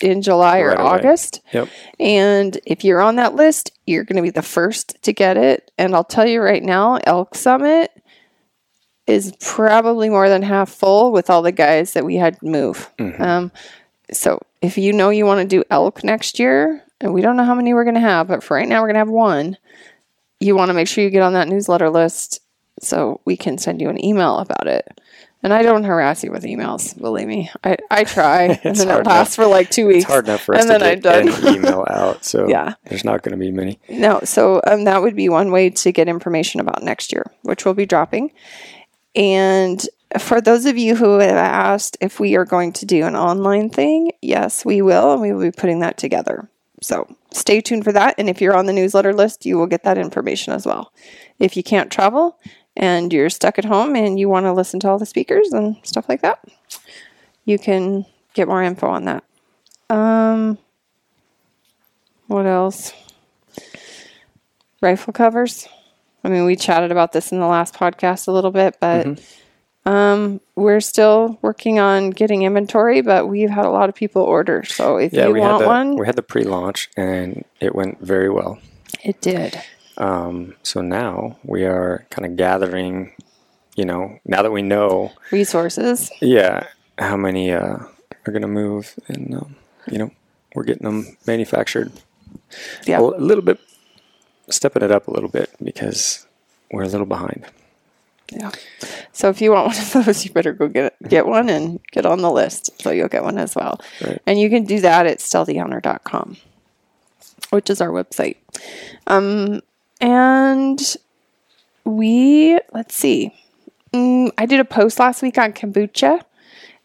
in 0.00 0.20
july 0.20 0.58
or 0.58 0.70
Right 0.70 0.80
august 0.80 1.40
Yep. 1.52 1.68
And 2.00 2.58
if 2.66 2.84
you're 2.84 3.00
on 3.00 3.16
that 3.16 3.34
list, 3.34 3.70
you're 3.86 4.04
going 4.04 4.16
to 4.16 4.22
be 4.22 4.30
the 4.30 4.42
first 4.42 5.00
to 5.02 5.12
get 5.12 5.36
it. 5.36 5.70
And 5.78 5.94
I'll 5.94 6.04
tell 6.04 6.26
you 6.26 6.40
right 6.40 6.62
now, 6.62 6.98
Elk 7.04 7.36
Summit 7.36 7.92
is 9.06 9.32
probably 9.40 10.08
more 10.10 10.28
than 10.28 10.42
half 10.42 10.68
full 10.68 11.12
with 11.12 11.30
all 11.30 11.42
the 11.42 11.52
guys 11.52 11.92
that 11.92 12.04
we 12.04 12.16
had 12.16 12.42
move. 12.42 12.90
Um, 13.22 13.52
so 14.10 14.40
if 14.60 14.78
you 14.78 14.92
know 14.92 15.10
you 15.10 15.26
want 15.26 15.40
to 15.40 15.56
do 15.56 15.64
elk 15.70 16.02
next 16.04 16.38
year, 16.38 16.82
and 17.00 17.12
we 17.12 17.20
don't 17.20 17.36
know 17.36 17.44
how 17.44 17.54
many 17.54 17.74
we're 17.74 17.84
going 17.84 17.94
to 17.94 18.00
have, 18.00 18.28
but 18.28 18.42
for 18.42 18.56
right 18.56 18.68
now 18.68 18.80
we're 18.80 18.88
going 18.88 18.94
to 18.94 19.00
have 19.00 19.08
one, 19.08 19.56
you 20.40 20.56
want 20.56 20.68
to 20.70 20.74
make 20.74 20.88
sure 20.88 21.02
you 21.04 21.10
get 21.10 21.22
on 21.22 21.32
that 21.34 21.48
newsletter 21.48 21.90
list 21.90 22.40
so 22.80 23.20
we 23.24 23.36
can 23.36 23.58
send 23.58 23.80
you 23.80 23.88
an 23.88 24.02
email 24.04 24.38
about 24.38 24.66
it. 24.66 24.86
And 25.42 25.52
I 25.52 25.62
don't 25.62 25.84
harass 25.84 26.24
you 26.24 26.32
with 26.32 26.42
emails, 26.44 26.98
believe 26.98 27.28
me. 27.28 27.50
I, 27.62 27.76
I 27.90 28.04
try, 28.04 28.42
and 28.44 28.60
It's 28.64 28.84
then 28.84 29.00
it 29.00 29.06
lasts 29.06 29.36
for 29.36 29.46
like 29.46 29.70
two 29.70 29.86
weeks. 29.86 29.98
It's 30.04 30.10
hard 30.10 30.24
enough 30.26 30.42
for 30.42 30.54
us 30.54 30.62
and 30.64 30.72
to 30.72 30.78
then 30.78 30.92
I'm 30.92 31.00
done. 31.00 31.28
an 31.46 31.54
email 31.54 31.84
out, 31.88 32.24
so 32.24 32.48
Yeah. 32.48 32.74
there's 32.86 33.04
not 33.04 33.22
going 33.22 33.32
to 33.32 33.38
be 33.38 33.52
many. 33.52 33.78
No, 33.88 34.20
so 34.24 34.60
um, 34.66 34.84
that 34.84 35.02
would 35.02 35.14
be 35.14 35.28
one 35.28 35.52
way 35.52 35.70
to 35.70 35.92
get 35.92 36.08
information 36.08 36.60
about 36.60 36.82
next 36.82 37.12
year, 37.12 37.30
which 37.42 37.64
we'll 37.64 37.74
be 37.74 37.86
dropping. 37.86 38.32
And 39.14 39.86
for 40.18 40.40
those 40.40 40.66
of 40.66 40.76
you 40.76 40.96
who 40.96 41.18
have 41.18 41.36
asked 41.36 41.96
if 42.00 42.18
we 42.18 42.34
are 42.36 42.44
going 42.44 42.72
to 42.74 42.86
do 42.86 43.04
an 43.04 43.14
online 43.16 43.70
thing, 43.70 44.12
yes, 44.22 44.64
we 44.64 44.82
will, 44.82 45.12
and 45.12 45.20
we 45.22 45.32
will 45.32 45.42
be 45.42 45.50
putting 45.52 45.80
that 45.80 45.96
together. 45.96 46.48
So 46.82 47.14
stay 47.36 47.60
tuned 47.60 47.84
for 47.84 47.92
that. 47.92 48.14
And 48.18 48.28
if 48.28 48.40
you're 48.40 48.56
on 48.56 48.66
the 48.66 48.72
newsletter 48.72 49.12
list, 49.12 49.46
you 49.46 49.58
will 49.58 49.66
get 49.66 49.84
that 49.84 49.98
information 49.98 50.52
as 50.52 50.66
well. 50.66 50.92
If 51.38 51.56
you 51.56 51.62
can't 51.62 51.90
travel 51.90 52.38
and 52.76 53.12
you're 53.12 53.30
stuck 53.30 53.58
at 53.58 53.64
home 53.64 53.94
and 53.94 54.18
you 54.18 54.28
want 54.28 54.46
to 54.46 54.52
listen 54.52 54.80
to 54.80 54.88
all 54.88 54.98
the 54.98 55.06
speakers 55.06 55.52
and 55.52 55.76
stuff 55.82 56.08
like 56.08 56.22
that, 56.22 56.42
you 57.44 57.58
can 57.58 58.06
get 58.34 58.48
more 58.48 58.62
info 58.62 58.86
on 58.88 59.04
that. 59.04 59.24
Um, 59.88 60.58
what 62.26 62.46
else? 62.46 62.92
rifle 64.80 65.12
covers. 65.12 65.68
I 66.22 66.28
mean, 66.28 66.44
we 66.44 66.54
chatted 66.56 66.92
about 66.92 67.12
this 67.12 67.32
in 67.32 67.40
the 67.40 67.46
last 67.46 67.74
podcast 67.74 68.28
a 68.28 68.32
little 68.32 68.50
bit, 68.50 68.76
but 68.80 69.06
Mm-hmm. 69.06 69.22
Um, 69.86 70.40
we're 70.56 70.80
still 70.80 71.38
working 71.42 71.78
on 71.78 72.10
getting 72.10 72.42
inventory. 72.42 73.00
But 73.00 73.28
we've 73.28 73.48
had 73.50 73.64
a 73.64 73.70
lot 73.70 73.88
of 73.88 73.94
people 73.94 74.22
order, 74.22 74.64
so 74.64 74.96
if 74.98 75.12
Yeah, 75.12 75.28
you 75.28 75.32
we 75.34 75.40
had 75.40 75.48
want 75.52 75.62
the 75.62 75.68
one, 75.68 75.96
we 75.96 76.06
had 76.06 76.16
the 76.16 76.22
pre-launch 76.22 76.90
and 76.96 77.44
it 77.60 77.74
went 77.74 78.00
very 78.00 78.28
well. 78.28 78.58
it 79.02 79.20
did. 79.20 79.58
Um, 79.98 80.54
so 80.62 80.82
now 80.82 81.38
we 81.42 81.64
are 81.64 82.04
kind 82.10 82.26
of 82.26 82.36
gathering. 82.36 83.12
You 83.76 83.84
know, 83.84 84.18
now 84.24 84.40
that 84.42 84.50
we 84.52 84.62
know, 84.62 85.12
Resources. 85.30 86.10
yeah, 86.22 86.66
how 86.98 87.16
many 87.16 87.52
uh, 87.52 87.76
are 88.26 88.32
going 88.32 88.40
to 88.40 88.48
move, 88.48 88.94
and 89.06 89.34
um, 89.34 89.54
you 89.90 89.98
know, 89.98 90.10
we're 90.54 90.64
getting 90.64 90.84
them 90.86 91.16
manufactured. 91.26 91.92
Yeah. 92.86 93.00
a 93.00 93.02
little 93.02 93.44
bit, 93.44 93.58
stepping 94.48 94.82
it 94.82 94.90
up 94.90 95.08
a 95.08 95.10
little 95.10 95.28
bit 95.28 95.50
because 95.62 96.26
we're 96.72 96.84
a 96.84 96.88
little 96.88 97.04
behind. 97.06 97.44
Yeah. 98.30 98.50
So 99.12 99.28
if 99.28 99.40
you 99.40 99.52
want 99.52 99.68
one 99.68 99.76
of 99.76 100.04
those, 100.04 100.24
you 100.24 100.32
better 100.32 100.52
go 100.52 100.68
get 100.68 100.96
get 101.08 101.26
one 101.26 101.48
and 101.48 101.80
get 101.92 102.06
on 102.06 102.22
the 102.22 102.30
list. 102.30 102.82
So 102.82 102.90
you'll 102.90 103.08
get 103.08 103.24
one 103.24 103.38
as 103.38 103.54
well. 103.54 103.80
Right. 104.00 104.20
And 104.26 104.40
you 104.40 104.50
can 104.50 104.64
do 104.64 104.80
that 104.80 105.06
at 105.06 105.18
stealthyhunter.com, 105.18 106.36
which 107.50 107.70
is 107.70 107.80
our 107.80 107.90
website. 107.90 108.36
Um, 109.06 109.62
and 110.00 110.96
we, 111.84 112.58
let's 112.72 112.94
see, 112.94 113.32
mm, 113.92 114.30
I 114.36 114.46
did 114.46 114.60
a 114.60 114.64
post 114.64 114.98
last 114.98 115.22
week 115.22 115.38
on 115.38 115.52
kombucha. 115.52 116.22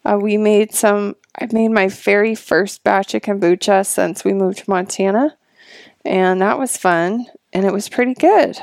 Uh, 0.04 0.18
we 0.20 0.36
made 0.36 0.72
some, 0.72 1.16
I 1.38 1.48
made 1.52 1.68
my 1.68 1.88
very 1.88 2.34
first 2.34 2.82
batch 2.84 3.14
of 3.14 3.22
kombucha 3.22 3.84
since 3.86 4.24
we 4.24 4.32
moved 4.32 4.58
to 4.58 4.70
Montana. 4.70 5.36
And 6.04 6.40
that 6.40 6.58
was 6.58 6.76
fun. 6.76 7.26
And 7.52 7.64
it 7.64 7.72
was 7.72 7.88
pretty 7.88 8.14
good. 8.14 8.58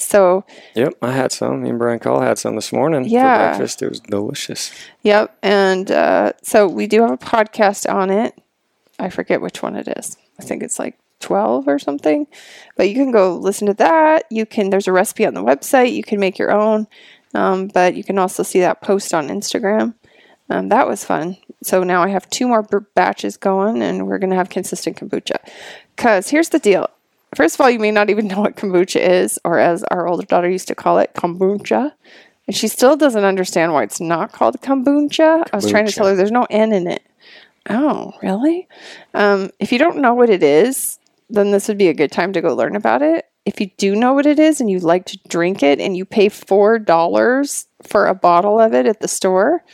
So, 0.00 0.44
Yep, 0.74 0.94
I 1.02 1.12
had 1.12 1.32
some. 1.32 1.62
Me 1.62 1.70
and 1.70 1.78
Brian 1.78 1.98
Call 1.98 2.20
had 2.20 2.38
some 2.38 2.54
this 2.56 2.72
morning 2.72 3.04
Yeah. 3.04 3.52
for 3.52 3.58
breakfast. 3.58 3.82
It 3.82 3.88
was 3.88 4.00
delicious. 4.00 4.72
Yep. 5.02 5.36
And 5.42 5.90
uh, 5.90 6.32
so 6.42 6.66
we 6.66 6.86
do 6.86 7.02
have 7.02 7.10
a 7.12 7.18
podcast 7.18 7.92
on 7.92 8.10
it. 8.10 8.38
I 8.98 9.08
forget 9.10 9.40
which 9.40 9.62
one 9.62 9.76
it 9.76 9.88
is. 9.88 10.16
I 10.38 10.42
think 10.42 10.62
it's 10.62 10.78
like 10.78 10.98
12 11.20 11.68
or 11.68 11.78
something. 11.78 12.26
But 12.76 12.88
you 12.88 12.94
can 12.94 13.12
go 13.12 13.36
listen 13.36 13.66
to 13.66 13.74
that. 13.74 14.24
You 14.30 14.46
can, 14.46 14.70
there's 14.70 14.88
a 14.88 14.92
recipe 14.92 15.26
on 15.26 15.34
the 15.34 15.42
website. 15.44 15.92
You 15.92 16.02
can 16.02 16.18
make 16.20 16.38
your 16.38 16.50
own. 16.52 16.86
Um, 17.34 17.68
but 17.68 17.94
you 17.94 18.02
can 18.04 18.18
also 18.18 18.42
see 18.42 18.60
that 18.60 18.80
post 18.82 19.14
on 19.14 19.28
Instagram. 19.28 19.94
Um, 20.48 20.68
that 20.70 20.88
was 20.88 21.04
fun. 21.04 21.36
So 21.62 21.84
now 21.84 22.02
I 22.02 22.08
have 22.08 22.28
two 22.28 22.48
more 22.48 22.62
b- 22.62 22.78
batches 22.94 23.36
going 23.36 23.82
and 23.82 24.06
we're 24.06 24.18
going 24.18 24.30
to 24.30 24.36
have 24.36 24.48
consistent 24.48 24.96
kombucha. 24.96 25.36
Because 25.94 26.30
here's 26.30 26.48
the 26.48 26.58
deal. 26.58 26.88
First 27.36 27.54
of 27.54 27.60
all, 27.60 27.70
you 27.70 27.78
may 27.78 27.90
not 27.90 28.10
even 28.10 28.26
know 28.26 28.40
what 28.40 28.56
kombucha 28.56 29.00
is, 29.00 29.38
or 29.44 29.58
as 29.58 29.84
our 29.84 30.06
older 30.08 30.26
daughter 30.26 30.48
used 30.48 30.68
to 30.68 30.74
call 30.74 30.98
it, 30.98 31.12
kombucha. 31.14 31.92
And 32.46 32.56
she 32.56 32.66
still 32.66 32.96
doesn't 32.96 33.24
understand 33.24 33.72
why 33.72 33.84
it's 33.84 34.00
not 34.00 34.32
called 34.32 34.60
kombucha. 34.60 35.44
I 35.52 35.56
was 35.56 35.70
trying 35.70 35.86
to 35.86 35.92
tell 35.92 36.06
her 36.06 36.16
there's 36.16 36.32
no 36.32 36.46
N 36.50 36.72
in 36.72 36.88
it. 36.88 37.02
Oh, 37.68 38.12
really? 38.22 38.68
Um, 39.14 39.50
if 39.60 39.70
you 39.70 39.78
don't 39.78 39.98
know 39.98 40.14
what 40.14 40.30
it 40.30 40.42
is, 40.42 40.98
then 41.28 41.52
this 41.52 41.68
would 41.68 41.78
be 41.78 41.88
a 41.88 41.94
good 41.94 42.10
time 42.10 42.32
to 42.32 42.40
go 42.40 42.54
learn 42.54 42.74
about 42.74 43.02
it. 43.02 43.26
If 43.44 43.60
you 43.60 43.70
do 43.76 43.94
know 43.94 44.12
what 44.12 44.26
it 44.26 44.38
is 44.38 44.60
and 44.60 44.70
you 44.70 44.80
like 44.80 45.06
to 45.06 45.18
drink 45.28 45.62
it 45.62 45.80
and 45.80 45.96
you 45.96 46.04
pay 46.04 46.28
$4 46.28 47.66
for 47.82 48.06
a 48.06 48.14
bottle 48.14 48.58
of 48.60 48.74
it 48.74 48.86
at 48.86 49.00
the 49.00 49.08
store, 49.08 49.64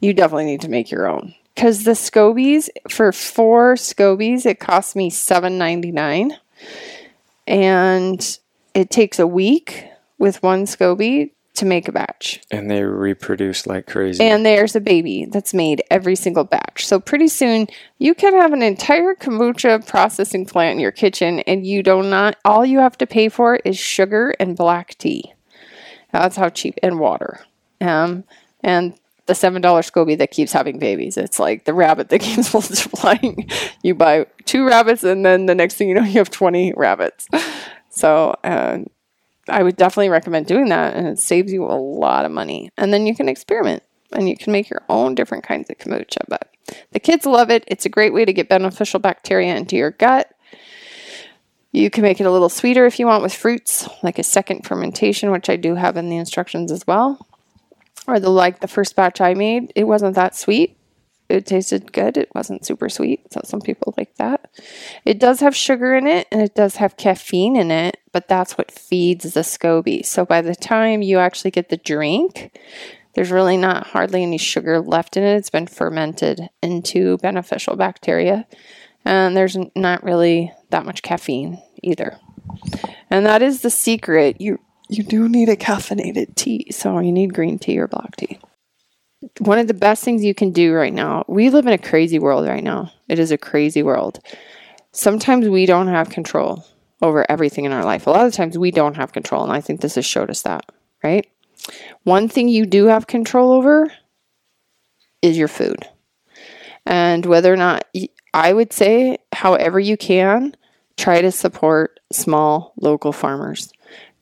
you 0.00 0.12
definitely 0.12 0.44
need 0.44 0.60
to 0.60 0.68
make 0.68 0.90
your 0.90 1.08
own. 1.08 1.34
Because 1.54 1.84
the 1.84 1.92
Scobies, 1.92 2.68
for 2.88 3.12
four 3.12 3.74
Scobies, 3.74 4.44
it 4.44 4.60
cost 4.60 4.96
me 4.96 5.10
$7.99. 5.10 6.36
And 7.46 8.38
it 8.74 8.90
takes 8.90 9.18
a 9.18 9.26
week 9.26 9.86
with 10.18 10.42
one 10.42 10.64
SCOBY 10.64 11.30
to 11.54 11.64
make 11.64 11.86
a 11.86 11.92
batch. 11.92 12.40
And 12.50 12.70
they 12.70 12.82
reproduce 12.82 13.66
like 13.66 13.86
crazy. 13.86 14.22
And 14.22 14.44
there's 14.44 14.74
a 14.74 14.80
baby 14.80 15.26
that's 15.26 15.54
made 15.54 15.82
every 15.90 16.16
single 16.16 16.44
batch. 16.44 16.84
So 16.84 16.98
pretty 16.98 17.28
soon 17.28 17.68
you 17.98 18.14
can 18.14 18.34
have 18.34 18.52
an 18.52 18.62
entire 18.62 19.14
kombucha 19.14 19.86
processing 19.86 20.46
plant 20.46 20.74
in 20.74 20.80
your 20.80 20.90
kitchen 20.90 21.40
and 21.40 21.66
you 21.66 21.82
do 21.82 22.02
not 22.02 22.36
all 22.44 22.66
you 22.66 22.80
have 22.80 22.98
to 22.98 23.06
pay 23.06 23.28
for 23.28 23.56
is 23.56 23.78
sugar 23.78 24.34
and 24.40 24.56
black 24.56 24.98
tea. 24.98 25.32
That's 26.12 26.36
how 26.36 26.48
cheap 26.48 26.78
and 26.82 26.98
water. 26.98 27.40
Um 27.80 28.24
and 28.60 28.94
the 29.26 29.34
seven 29.34 29.62
dollar 29.62 29.80
SCOBY 29.80 30.18
that 30.18 30.30
keeps 30.30 30.52
having 30.52 30.78
babies. 30.78 31.16
It's 31.16 31.38
like 31.38 31.64
the 31.64 31.74
rabbit 31.74 32.08
that 32.10 32.18
keeps 32.20 32.52
multiplying. 32.52 33.48
You 33.82 33.94
buy 33.94 34.26
two 34.44 34.66
rabbits 34.66 35.02
and 35.04 35.24
then 35.24 35.46
the 35.46 35.54
next 35.54 35.74
thing 35.74 35.88
you 35.88 35.94
know 35.94 36.04
you 36.04 36.18
have 36.18 36.30
twenty 36.30 36.72
rabbits. 36.76 37.28
So 37.90 38.36
uh, 38.42 38.78
I 39.48 39.62
would 39.62 39.76
definitely 39.76 40.08
recommend 40.08 40.46
doing 40.46 40.68
that, 40.70 40.94
and 40.94 41.06
it 41.06 41.18
saves 41.18 41.52
you 41.52 41.64
a 41.64 41.78
lot 41.78 42.24
of 42.24 42.32
money. 42.32 42.70
And 42.76 42.92
then 42.92 43.06
you 43.06 43.14
can 43.14 43.28
experiment 43.28 43.82
and 44.12 44.28
you 44.28 44.36
can 44.36 44.52
make 44.52 44.70
your 44.70 44.82
own 44.88 45.14
different 45.14 45.44
kinds 45.44 45.68
of 45.70 45.78
kombucha. 45.78 46.18
But 46.28 46.50
the 46.92 47.00
kids 47.00 47.26
love 47.26 47.50
it. 47.50 47.64
It's 47.66 47.86
a 47.86 47.90
great 47.90 48.12
way 48.12 48.24
to 48.24 48.32
get 48.32 48.48
beneficial 48.48 49.00
bacteria 49.00 49.54
into 49.56 49.76
your 49.76 49.90
gut. 49.90 50.30
You 51.72 51.90
can 51.90 52.02
make 52.02 52.20
it 52.20 52.26
a 52.26 52.30
little 52.30 52.48
sweeter 52.48 52.86
if 52.86 53.00
you 53.00 53.06
want 53.06 53.22
with 53.22 53.34
fruits, 53.34 53.88
like 54.02 54.18
a 54.18 54.22
second 54.22 54.64
fermentation, 54.64 55.32
which 55.32 55.50
I 55.50 55.56
do 55.56 55.74
have 55.74 55.96
in 55.96 56.08
the 56.08 56.16
instructions 56.16 56.70
as 56.70 56.86
well. 56.86 57.26
Or 58.06 58.20
the 58.20 58.30
like 58.30 58.60
the 58.60 58.68
first 58.68 58.96
batch 58.96 59.20
I 59.20 59.34
made, 59.34 59.72
it 59.74 59.84
wasn't 59.84 60.14
that 60.16 60.34
sweet. 60.34 60.76
It 61.28 61.46
tasted 61.46 61.92
good. 61.92 62.18
It 62.18 62.28
wasn't 62.34 62.66
super 62.66 62.90
sweet, 62.90 63.32
so 63.32 63.40
some 63.44 63.62
people 63.62 63.94
like 63.96 64.14
that. 64.16 64.50
It 65.06 65.18
does 65.18 65.40
have 65.40 65.56
sugar 65.56 65.94
in 65.94 66.06
it 66.06 66.28
and 66.30 66.42
it 66.42 66.54
does 66.54 66.76
have 66.76 66.98
caffeine 66.98 67.56
in 67.56 67.70
it, 67.70 67.96
but 68.12 68.28
that's 68.28 68.58
what 68.58 68.70
feeds 68.70 69.32
the 69.32 69.40
SCOBY. 69.40 70.04
So 70.04 70.26
by 70.26 70.42
the 70.42 70.54
time 70.54 71.00
you 71.00 71.18
actually 71.18 71.50
get 71.50 71.70
the 71.70 71.78
drink, 71.78 72.58
there's 73.14 73.30
really 73.30 73.56
not 73.56 73.86
hardly 73.88 74.22
any 74.22 74.38
sugar 74.38 74.80
left 74.80 75.16
in 75.16 75.22
it. 75.22 75.36
It's 75.36 75.50
been 75.50 75.66
fermented 75.66 76.50
into 76.62 77.16
beneficial 77.18 77.76
bacteria, 77.76 78.46
and 79.04 79.36
there's 79.36 79.56
not 79.74 80.04
really 80.04 80.52
that 80.70 80.84
much 80.84 81.02
caffeine 81.02 81.62
either. 81.82 82.18
And 83.08 83.24
that 83.24 83.40
is 83.40 83.62
the 83.62 83.70
secret. 83.70 84.40
You 84.40 84.60
you 84.88 85.02
do 85.02 85.28
need 85.28 85.48
a 85.48 85.56
caffeinated 85.56 86.34
tea, 86.34 86.68
so 86.70 86.98
you 86.98 87.12
need 87.12 87.34
green 87.34 87.58
tea 87.58 87.78
or 87.78 87.88
black 87.88 88.16
tea. 88.16 88.38
One 89.38 89.58
of 89.58 89.68
the 89.68 89.74
best 89.74 90.04
things 90.04 90.24
you 90.24 90.34
can 90.34 90.52
do 90.52 90.72
right 90.74 90.92
now. 90.92 91.24
We 91.28 91.48
live 91.50 91.66
in 91.66 91.72
a 91.72 91.78
crazy 91.78 92.18
world 92.18 92.46
right 92.46 92.62
now. 92.62 92.92
It 93.08 93.18
is 93.18 93.30
a 93.30 93.38
crazy 93.38 93.82
world. 93.82 94.20
Sometimes 94.92 95.48
we 95.48 95.66
don't 95.66 95.88
have 95.88 96.10
control 96.10 96.64
over 97.00 97.28
everything 97.30 97.64
in 97.64 97.72
our 97.72 97.84
life. 97.84 98.06
A 98.06 98.10
lot 98.10 98.26
of 98.26 98.32
times 98.32 98.58
we 98.58 98.70
don't 98.70 98.96
have 98.96 99.12
control, 99.12 99.42
and 99.42 99.52
I 99.52 99.60
think 99.60 99.80
this 99.80 99.94
has 99.96 100.06
showed 100.06 100.30
us 100.30 100.42
that, 100.42 100.70
right? 101.02 101.26
One 102.02 102.28
thing 102.28 102.48
you 102.48 102.66
do 102.66 102.86
have 102.86 103.06
control 103.06 103.52
over 103.52 103.90
is 105.22 105.38
your 105.38 105.48
food. 105.48 105.88
And 106.86 107.24
whether 107.24 107.52
or 107.52 107.56
not 107.56 107.86
I 108.34 108.52
would 108.52 108.72
say, 108.72 109.18
however 109.32 109.80
you 109.80 109.96
can, 109.96 110.54
try 110.96 111.22
to 111.22 111.32
support 111.32 111.98
small 112.12 112.74
local 112.76 113.12
farmers. 113.12 113.72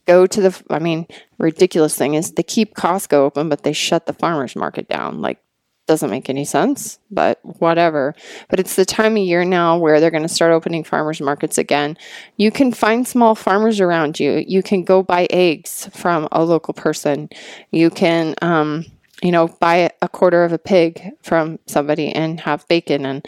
Go 0.07 0.27
to 0.27 0.41
the, 0.41 0.63
I 0.71 0.79
mean, 0.79 1.07
ridiculous 1.39 1.97
thing 1.97 2.15
is 2.15 2.33
they 2.33 2.43
keep 2.43 2.75
Costco 2.75 3.15
open, 3.15 3.49
but 3.49 3.63
they 3.63 3.73
shut 3.73 4.07
the 4.07 4.13
farmers 4.13 4.57
market 4.57 4.89
down. 4.89 5.21
Like, 5.21 5.39
doesn't 5.87 6.11
make 6.11 6.31
any 6.31 6.45
sense, 6.45 6.99
but 7.11 7.41
whatever. 7.61 8.15
But 8.49 8.61
it's 8.61 8.77
the 8.77 8.85
time 8.85 9.17
of 9.17 9.23
year 9.23 9.45
now 9.45 9.77
where 9.79 10.01
they're 10.01 10.11
going 10.11 10.23
to 10.23 10.29
start 10.29 10.53
opening 10.53 10.85
farmers 10.85 11.21
markets 11.21 11.59
again. 11.59 11.99
You 12.37 12.51
can 12.51 12.73
find 12.73 13.07
small 13.07 13.35
farmers 13.35 13.81
around 13.81 14.21
you. 14.21 14.45
You 14.47 14.63
can 14.63 14.85
go 14.85 15.03
buy 15.03 15.27
eggs 15.31 15.91
from 15.93 16.29
a 16.31 16.45
local 16.45 16.73
person. 16.73 17.29
You 17.73 17.91
can, 17.91 18.37
um, 18.43 18.87
you 19.23 19.33
know, 19.33 19.49
buy 19.49 19.91
a 20.01 20.09
quarter 20.09 20.45
of 20.45 20.53
a 20.53 20.59
pig 20.59 21.11
from 21.23 21.59
somebody 21.67 22.11
and 22.11 22.41
have 22.41 22.67
bacon 22.69 23.05
and 23.05 23.27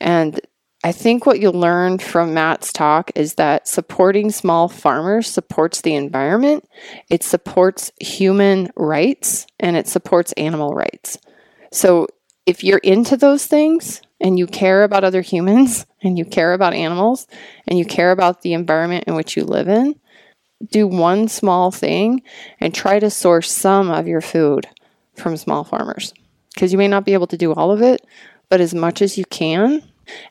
and 0.00 0.40
I 0.84 0.92
think 0.92 1.24
what 1.24 1.40
you'll 1.40 1.54
learn 1.54 1.98
from 1.98 2.34
Matt's 2.34 2.70
talk 2.70 3.10
is 3.14 3.36
that 3.36 3.66
supporting 3.66 4.30
small 4.30 4.68
farmers 4.68 5.26
supports 5.26 5.80
the 5.80 5.94
environment, 5.94 6.68
it 7.08 7.22
supports 7.22 7.90
human 7.98 8.70
rights, 8.76 9.46
and 9.58 9.78
it 9.78 9.88
supports 9.88 10.32
animal 10.32 10.74
rights. 10.74 11.16
So 11.72 12.06
if 12.44 12.62
you're 12.62 12.78
into 12.78 13.16
those 13.16 13.46
things 13.46 14.02
and 14.20 14.38
you 14.38 14.46
care 14.46 14.84
about 14.84 15.04
other 15.04 15.22
humans 15.22 15.86
and 16.02 16.18
you 16.18 16.26
care 16.26 16.52
about 16.52 16.74
animals 16.74 17.26
and 17.66 17.78
you 17.78 17.86
care 17.86 18.12
about 18.12 18.42
the 18.42 18.52
environment 18.52 19.04
in 19.06 19.14
which 19.14 19.38
you 19.38 19.44
live 19.44 19.68
in, 19.68 19.98
do 20.70 20.86
one 20.86 21.28
small 21.28 21.70
thing 21.70 22.20
and 22.60 22.74
try 22.74 22.98
to 22.98 23.08
source 23.08 23.50
some 23.50 23.90
of 23.90 24.06
your 24.06 24.20
food 24.20 24.68
from 25.14 25.38
small 25.38 25.64
farmers. 25.64 26.12
Because 26.52 26.72
you 26.72 26.78
may 26.78 26.88
not 26.88 27.06
be 27.06 27.14
able 27.14 27.26
to 27.28 27.38
do 27.38 27.54
all 27.54 27.70
of 27.70 27.80
it, 27.80 28.06
but 28.50 28.60
as 28.60 28.74
much 28.74 29.00
as 29.00 29.16
you 29.16 29.24
can. 29.24 29.82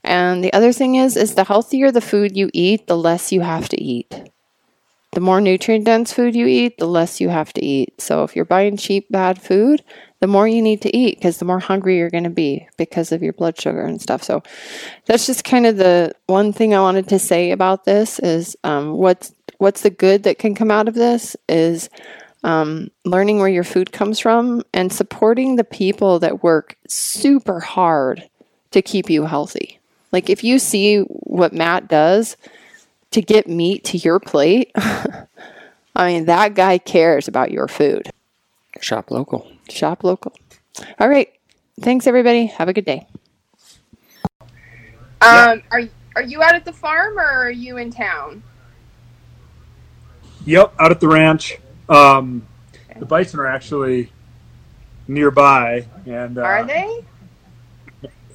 And 0.04 0.44
the 0.44 0.54
other 0.54 0.74
thing 0.74 0.96
is 0.96 1.18
is 1.18 1.36
the 1.36 1.44
healthier 1.44 1.92
the 1.92 2.02
food 2.02 2.38
you 2.38 2.50
eat, 2.54 2.88
the 2.88 2.98
less 2.98 3.32
you 3.32 3.42
have 3.42 3.70
to 3.70 3.82
eat. 3.82 4.30
The 5.14 5.20
more 5.20 5.40
nutrient 5.40 5.86
dense 5.86 6.12
food 6.12 6.36
you 6.36 6.48
eat, 6.48 6.80
the 6.80 6.88
less 6.88 7.22
you 7.22 7.30
have 7.30 7.54
to 7.54 7.64
eat. 7.64 8.02
So 8.02 8.24
if 8.24 8.36
you're 8.36 8.46
buying 8.46 8.78
cheap 8.78 9.12
bad 9.12 9.40
food, 9.40 9.84
the 10.22 10.28
more 10.28 10.48
you 10.48 10.62
need 10.62 10.82
to 10.82 10.96
eat 10.96 11.18
because 11.18 11.38
the 11.38 11.46
more 11.46 11.60
hungry 11.60 11.98
you're 11.98 12.10
going 12.10 12.24
to 12.24 12.30
be 12.30 12.68
because 12.78 13.12
of 13.12 13.22
your 13.22 13.34
blood 13.34 13.60
sugar 13.60 13.82
and 13.82 14.02
stuff. 14.02 14.24
So 14.24 14.42
that's 15.06 15.28
just 15.28 15.44
kind 15.44 15.66
of 15.66 15.78
the 15.78 16.16
one 16.28 16.52
thing 16.54 16.74
I 16.74 16.80
wanted 16.80 17.10
to 17.10 17.20
say 17.20 17.52
about 17.52 17.86
this 17.86 18.20
is 18.20 18.56
um, 18.64 18.94
what's 18.94 19.34
what's 19.58 19.82
the 19.82 19.90
good 19.90 20.24
that 20.24 20.40
can 20.40 20.56
come 20.56 20.72
out 20.72 20.88
of 20.88 20.96
this 20.96 21.36
is 21.48 21.90
um, 22.44 22.90
learning 23.06 23.40
where 23.40 23.50
your 23.50 23.64
food 23.64 23.92
comes 23.92 24.20
from 24.20 24.64
and 24.74 24.92
supporting 24.92 25.58
the 25.58 25.64
people 25.64 26.20
that 26.20 26.44
work 26.44 26.78
super 26.88 27.60
hard 27.60 28.28
to 28.74 28.82
keep 28.82 29.10
you 29.10 29.26
healthy. 29.26 29.80
Like 30.12 30.30
if 30.30 30.44
you 30.44 30.60
see 30.60 31.00
what 31.00 31.54
Matt 31.54 31.88
does 31.88 32.38
to 33.12 33.22
get 33.22 33.48
meat 33.48 33.84
to 33.86 33.98
your 33.98 34.20
plate, 34.20 34.72
I 34.76 36.08
mean 36.08 36.26
that 36.26 36.54
guy 36.54 36.78
cares 36.78 37.28
about 37.28 37.52
your 37.52 37.68
food. 37.68 38.10
Shop 38.82 39.12
local. 39.12 39.48
Shop 39.70 40.04
local. 40.04 40.34
All 41.00 41.08
right. 41.10 41.32
Thanks, 41.80 42.06
everybody. 42.06 42.48
Have 42.48 42.68
a 42.68 42.74
good 42.74 42.86
day. 42.86 43.08
Um, 45.22 45.64
are 45.72 45.84
are 46.16 46.22
you 46.22 46.44
out 46.44 46.54
at 46.54 46.66
the 46.66 46.74
farm 46.74 47.18
or 47.18 47.24
are 47.24 47.52
you 47.52 47.78
in 47.78 47.92
town? 47.92 48.44
Yep, 50.46 50.74
out 50.80 50.92
at 50.92 51.00
the 51.00 51.08
ranch. 51.08 51.58
Um, 51.88 52.46
the 53.00 53.06
bison 53.06 53.40
are 53.40 53.48
actually 53.48 54.12
nearby, 55.08 55.86
and 56.06 56.38
uh, 56.38 56.42
Are 56.42 56.66
they? 56.66 57.06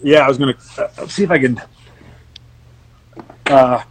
Yeah, 0.03 0.21
I 0.21 0.29
was 0.29 0.39
gonna 0.39 0.57
uh, 0.79 1.07
see 1.07 1.25
if 1.25 1.31
I 1.31 1.39
can. 1.39 1.61
Uh, 3.47 3.83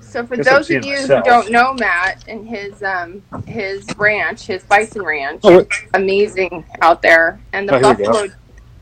So 0.00 0.26
for 0.26 0.36
those 0.38 0.68
of 0.70 0.84
you 0.84 0.90
myself. 0.92 1.24
who 1.24 1.30
don't 1.30 1.50
know 1.52 1.72
Matt 1.72 2.24
and 2.26 2.46
his 2.48 2.82
um 2.82 3.22
his 3.46 3.86
ranch, 3.96 4.46
his 4.46 4.64
bison 4.64 5.02
ranch, 5.02 5.40
oh, 5.44 5.64
amazing 5.94 6.64
out 6.82 7.00
there, 7.00 7.40
and 7.52 7.68
the 7.68 7.74
Oh, 7.74 7.78
here 7.78 7.88
we 7.88 7.94
go. 7.94 8.04
buffalo, 8.12 8.34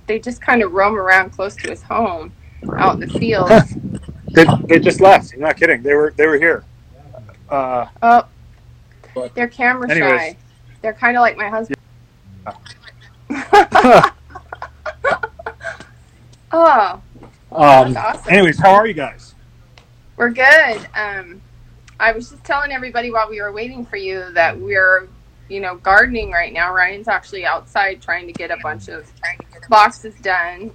they 0.07 0.19
just 0.19 0.41
kind 0.41 0.63
of 0.63 0.73
roam 0.73 0.97
around 0.97 1.31
close 1.31 1.55
to 1.57 1.69
his 1.69 1.83
home, 1.83 2.33
out 2.79 2.95
in 2.95 3.01
the 3.01 3.19
fields. 3.19 3.75
they, 4.33 4.47
they 4.69 4.79
just 4.79 5.01
left. 5.03 5.35
I'm 5.35 5.41
not 5.41 5.57
kidding. 5.59 5.83
They 5.83 5.93
were 5.95 6.15
they 6.17 6.27
were 6.27 6.37
here. 6.39 6.65
Uh, 7.51 7.87
oh, 8.03 8.25
they're 9.35 9.49
camera 9.49 9.91
Anyways. 9.91 10.11
shy. 10.21 10.37
They're 10.81 10.95
kind 10.95 11.17
of 11.17 11.21
like 11.21 11.37
my 11.37 11.49
husband. 11.49 11.77
oh, 16.59 17.03
um, 17.53 17.97
awesome. 17.97 18.33
anyways, 18.33 18.59
how 18.59 18.73
are 18.75 18.87
you 18.87 18.95
guys? 18.95 19.35
We're 20.17 20.31
good. 20.31 20.87
Um, 20.95 21.41
I 22.01 22.13
was 22.13 22.31
just 22.31 22.45
telling 22.45 22.73
everybody 22.73 23.11
while 23.11 23.29
we 23.29 23.41
were 23.41 23.53
waiting 23.53 23.85
for 23.87 23.97
you 23.97 24.31
that 24.33 24.59
we're, 24.59 25.09
you 25.49 25.61
know, 25.61 25.77
gardening 25.77 26.31
right 26.31 26.53
now. 26.53 26.73
Ryan's 26.75 27.09
actually 27.09 27.45
outside 27.45 28.03
trying 28.03 28.27
to 28.27 28.33
get 28.33 28.51
a 28.51 28.57
bunch 28.63 28.89
of 28.89 29.11
boxes 29.69 30.15
done 30.23 30.73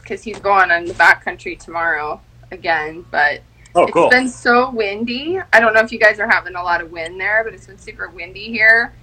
because 0.00 0.22
he's 0.22 0.38
going 0.38 0.70
on 0.70 0.84
the 0.84 0.94
backcountry 0.94 1.58
tomorrow 1.58 2.20
again. 2.50 3.04
But 3.10 3.42
Oh, 3.74 3.84
it's 3.84 3.92
cool. 3.92 4.10
been 4.10 4.28
so 4.28 4.70
windy. 4.70 5.38
I 5.52 5.60
don't 5.60 5.74
know 5.74 5.80
if 5.80 5.92
you 5.92 5.98
guys 5.98 6.18
are 6.18 6.28
having 6.28 6.54
a 6.56 6.62
lot 6.62 6.80
of 6.80 6.90
wind 6.90 7.20
there, 7.20 7.44
but 7.44 7.52
it's 7.54 7.66
been 7.66 7.78
super 7.78 8.08
windy 8.08 8.48
here. 8.48 8.94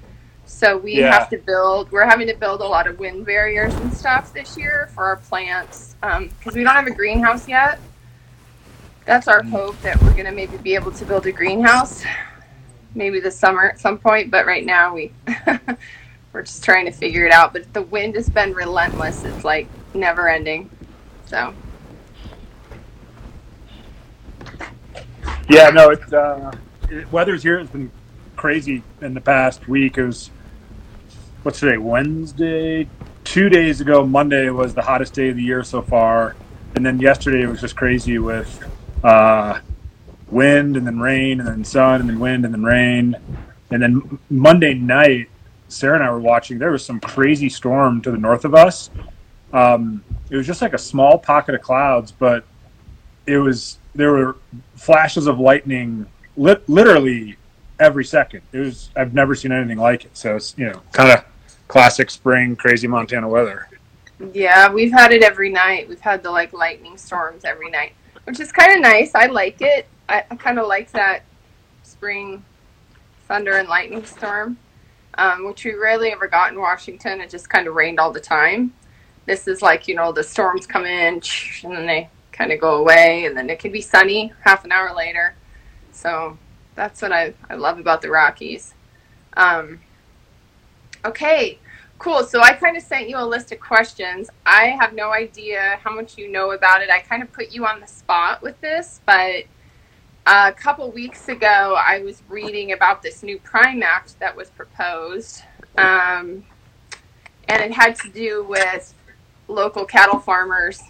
So 0.45 0.77
we 0.77 0.93
Yeah. 0.99 1.12
have 1.12 1.29
to 1.29 1.38
build. 1.38 1.91
We're 1.91 2.05
having 2.05 2.27
to 2.27 2.36
build 2.36 2.62
a 2.62 2.67
lot 2.67 2.88
of 2.88 2.99
wind 2.99 3.25
barriers 3.25 3.73
and 3.75 3.93
stuff 3.93 4.31
this 4.34 4.58
year 4.58 4.89
for 4.93 5.05
our 5.05 5.17
plants 5.17 5.95
because 6.01 6.55
we 6.55 6.63
don't 6.63 6.75
have 6.75 6.88
a 6.88 6.91
greenhouse 6.91 7.47
yet. 7.47 7.79
That's 9.05 9.27
our 9.27 9.43
hope 9.43 9.79
that 9.81 10.01
we're 10.01 10.13
gonna 10.15 10.31
maybe 10.31 10.58
be 10.58 10.75
able 10.75 10.91
to 10.93 11.05
build 11.05 11.25
a 11.27 11.31
greenhouse, 11.31 12.03
maybe 12.95 13.19
this 13.19 13.38
summer 13.38 13.65
at 13.65 13.79
some 13.79 13.97
point. 13.97 14.31
But 14.31 14.45
right 14.45 14.65
now 14.65 14.93
we 14.93 15.12
we're 16.34 16.43
just 16.43 16.63
trying 16.63 16.86
to 16.86 16.91
figure 16.91 17.25
it 17.25 17.31
out. 17.31 17.53
But 17.53 17.71
the 17.73 17.81
wind 17.84 18.15
has 18.15 18.29
been 18.29 18.53
relentless. 18.53 19.23
It's 19.23 19.43
like 19.43 19.67
never 19.93 20.29
ending. 20.29 20.69
So 21.25 21.53
Yeah, 25.49 25.69
no, 25.69 25.89
it's 25.91 26.12
uh, 26.12 26.51
it, 26.89 27.12
weather's 27.12 27.43
here 27.43 27.60
has 27.60 27.67
been 27.69 27.91
crazy 28.36 28.84
in 29.02 29.13
the 29.13 29.21
past 29.21 29.67
week. 29.67 29.98
It 29.98 30.06
was 30.06 30.30
what's 31.43 31.60
today? 31.60 31.78
Wednesday. 31.78 32.88
Two 33.24 33.50
days 33.50 33.82
ago, 33.82 34.06
Monday 34.06 34.50
was 34.50 34.74
the 34.74 34.82
hottest 34.82 35.13
day 35.13 35.30
of 35.30 35.36
the 35.36 35.43
year 35.43 35.63
so 35.63 35.82
far, 35.82 36.36
and 36.76 36.86
then 36.86 37.00
yesterday 37.00 37.41
it 37.41 37.48
was 37.48 37.62
just 37.62 37.76
crazy 37.76 38.19
with 38.19 38.63
uh, 39.04 39.60
wind 40.30 40.78
and 40.78 40.86
then 40.86 41.00
rain 41.00 41.39
and 41.39 41.48
then 41.48 41.63
sun 41.63 42.02
and 42.02 42.10
then 42.10 42.19
wind 42.19 42.45
and 42.45 42.54
then 42.54 42.63
rain, 42.63 43.15
and 43.71 43.82
then 43.82 44.19
Monday 44.30 44.74
night, 44.74 45.30
Sarah 45.67 45.95
and 45.95 46.04
I 46.04 46.12
were 46.12 46.19
watching. 46.19 46.60
There 46.60 46.71
was 46.71 46.86
some 46.86 47.00
crazy 47.00 47.50
storm 47.50 48.02
to 48.04 48.12
the 48.12 48.17
north 48.17 48.45
of 48.45 48.54
us. 48.54 48.89
Um, 49.54 50.04
it 50.30 50.36
was 50.36 50.45
just 50.45 50.62
like 50.62 50.74
a 50.74 50.78
small 50.78 51.17
pocket 51.17 51.56
of 51.56 51.62
clouds, 51.62 52.12
but 52.12 52.45
it 53.26 53.38
was 53.38 53.80
there 53.95 54.12
were 54.12 54.38
flashes 54.76 55.28
of 55.28 55.39
lightning 55.39 56.06
lit, 56.38 56.67
literally 56.67 57.38
every 57.79 58.05
second. 58.05 58.41
It 58.51 58.59
was 58.59 58.89
I've 58.95 59.13
never 59.13 59.35
seen 59.35 59.51
anything 59.51 59.77
like 59.77 60.05
it. 60.05 60.17
So 60.17 60.35
it's 60.35 60.55
you 60.57 60.65
know 60.69 60.81
kind 60.91 61.11
of 61.11 61.25
classic 61.67 62.09
spring 62.09 62.55
crazy 62.55 62.88
Montana 62.88 63.27
weather. 63.27 63.67
yeah, 64.33 64.71
we've 64.71 64.91
had 64.91 65.11
it 65.11 65.23
every 65.23 65.49
night. 65.49 65.89
We've 65.89 65.99
had 65.99 66.23
the 66.23 66.31
like 66.31 66.53
lightning 66.53 66.97
storms 66.97 67.43
every 67.45 67.69
night, 67.69 67.93
which 68.25 68.39
is 68.39 68.51
kind 68.51 68.71
of 68.73 68.81
nice. 68.81 69.13
I 69.15 69.27
like 69.27 69.61
it. 69.61 69.88
I, 70.07 70.23
I 70.29 70.35
kind 70.35 70.59
of 70.59 70.67
like 70.67 70.91
that 70.91 71.23
spring 71.83 72.43
thunder 73.27 73.57
and 73.57 73.67
lightning 73.67 74.05
storm, 74.05 74.57
um, 75.17 75.47
which 75.47 75.65
we 75.65 75.73
rarely 75.73 76.11
ever 76.11 76.27
got 76.27 76.51
in 76.51 76.59
Washington. 76.59 77.19
It 77.21 77.29
just 77.29 77.49
kind 77.49 77.67
of 77.67 77.73
rained 77.75 77.99
all 77.99 78.11
the 78.11 78.19
time. 78.19 78.73
this 79.25 79.47
is 79.47 79.61
like 79.61 79.88
you 79.88 79.95
know 79.95 80.11
the 80.11 80.23
storms 80.23 80.67
come 80.67 80.85
in 80.85 81.21
and 81.63 81.73
then 81.75 81.85
they 81.88 82.09
kind 82.31 82.51
of 82.51 82.59
go 82.59 82.75
away 82.75 83.25
and 83.25 83.35
then 83.35 83.49
it 83.49 83.59
can 83.59 83.71
be 83.71 83.81
sunny 83.81 84.31
half 84.43 84.65
an 84.65 84.71
hour 84.71 84.93
later 84.93 85.33
so 85.91 86.38
that's 86.75 87.01
what 87.01 87.11
i, 87.11 87.33
I 87.49 87.55
love 87.55 87.79
about 87.79 88.01
the 88.01 88.09
rockies. 88.09 88.73
Um, 89.35 89.79
okay 91.03 91.59
cool. 91.97 92.23
So 92.23 92.41
i 92.41 92.51
kind 92.53 92.75
of 92.75 92.83
sent 92.83 93.09
you 93.09 93.17
a 93.17 93.25
list 93.25 93.51
of 93.51 93.59
questions. 93.59 94.29
I 94.45 94.67
have 94.79 94.93
no 94.93 95.11
idea 95.11 95.79
how 95.81 95.95
much 95.95 96.17
you 96.17 96.29
know 96.29 96.51
about 96.51 96.81
it. 96.81 96.89
I 96.89 96.99
kind 96.99 97.23
of 97.23 97.31
put 97.31 97.51
you 97.51 97.65
on 97.65 97.79
the 97.79 97.88
spot 97.88 98.41
with 98.41 98.59
this 98.61 98.99
but 99.05 99.45
a 100.27 100.51
couple 100.51 100.89
weeks 100.89 101.29
ago 101.29 101.77
i 101.79 101.99
was 101.99 102.23
reading 102.29 102.71
about 102.71 103.03
this 103.03 103.21
new 103.21 103.38
prime 103.39 103.83
act 103.83 104.19
that 104.19 104.35
was 104.35 104.49
proposed 104.49 105.43
um, 105.77 106.43
and 107.47 107.61
it 107.61 107.71
had 107.71 107.95
to 107.95 108.09
do 108.09 108.43
with 108.43 108.93
local 109.47 109.85
cattle 109.85 110.19
farmers 110.19 110.81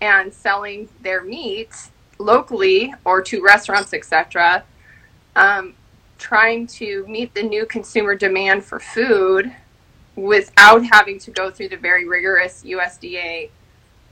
and 0.00 0.32
selling 0.32 0.88
their 1.00 1.22
meat 1.22 1.90
locally 2.18 2.94
or 3.04 3.22
to 3.22 3.42
restaurants, 3.42 3.94
etc. 3.94 4.64
Um, 5.36 5.74
trying 6.18 6.66
to 6.66 7.06
meet 7.06 7.34
the 7.34 7.42
new 7.42 7.66
consumer 7.66 8.16
demand 8.16 8.64
for 8.64 8.80
food 8.80 9.54
without 10.16 10.82
having 10.84 11.18
to 11.20 11.30
go 11.30 11.50
through 11.50 11.68
the 11.68 11.76
very 11.76 12.08
rigorous 12.08 12.64
USDA 12.64 13.50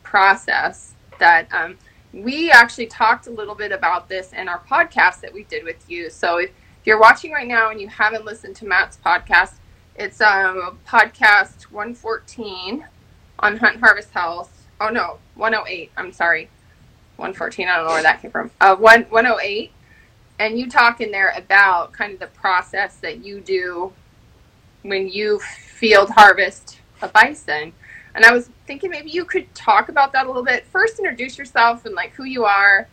process 0.03 0.93
that 1.19 1.53
um, 1.53 1.77
we 2.13 2.51
actually 2.51 2.87
talked 2.87 3.27
a 3.27 3.31
little 3.31 3.55
bit 3.55 3.73
about 3.73 4.09
this 4.09 4.33
in 4.33 4.49
our 4.49 4.61
podcast 4.61 5.21
that 5.21 5.33
we 5.33 5.45
did 5.45 5.65
with 5.65 5.83
you. 5.89 6.11
So 6.11 6.39
if 6.39 6.51
you're 6.85 7.01
watching 7.01 7.33
right 7.33 7.49
now 7.49 7.71
and 7.71 7.81
you 7.81 7.89
haven't 7.89 8.25
listened 8.25 8.55
to 8.57 8.67
Matt's 8.67 8.99
podcast, 9.05 9.55
it's 9.97 10.21
um, 10.21 10.79
podcast 10.87 11.65
114 11.65 12.87
on 13.39 13.57
Hunt 13.57 13.81
Harvest 13.81 14.11
Health. 14.11 14.67
Oh 14.81 14.89
no, 14.89 15.19
108. 15.37 15.91
I'm 15.97 16.13
sorry. 16.13 16.51
114. 17.17 17.69
I 17.69 17.77
don't 17.77 17.87
know 17.87 17.93
where 17.93 18.03
that 18.03 18.21
came 18.21 18.31
from. 18.31 18.51
Uh, 18.61 18.77
one 18.77 19.05
108. 19.05 19.73
And 20.39 20.59
you 20.59 20.69
talk 20.69 21.01
in 21.01 21.11
there 21.11 21.33
about 21.37 21.93
kind 21.93 22.13
of 22.13 22.19
the 22.19 22.27
process 22.27 22.97
that 22.97 23.25
you 23.25 23.41
do 23.41 23.93
when 24.83 25.09
you 25.09 25.39
field 25.39 26.11
harvest 26.11 26.81
a 27.03 27.09
bison. 27.09 27.73
And 28.15 28.25
I 28.25 28.33
was 28.33 28.49
thinking 28.67 28.91
maybe 28.91 29.11
you 29.11 29.25
could 29.25 29.53
talk 29.55 29.89
about 29.89 30.13
that 30.13 30.25
a 30.25 30.29
little 30.29 30.45
bit. 30.45 30.67
First, 30.67 30.99
introduce 30.99 31.37
yourself 31.37 31.85
and 31.85 31.95
like 31.95 32.13
who 32.13 32.25
you 32.25 32.45
are, 32.45 32.89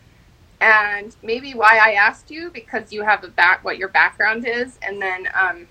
and 0.60 1.14
maybe 1.22 1.52
why 1.54 1.78
I 1.80 1.92
asked 1.92 2.30
you 2.30 2.50
because 2.50 2.92
you 2.92 3.02
have 3.02 3.22
a 3.24 3.28
back 3.28 3.64
what 3.64 3.78
your 3.78 3.88
background 3.88 4.46
is, 4.46 4.78
and 4.82 5.00
then 5.00 5.28
um, 5.34 5.66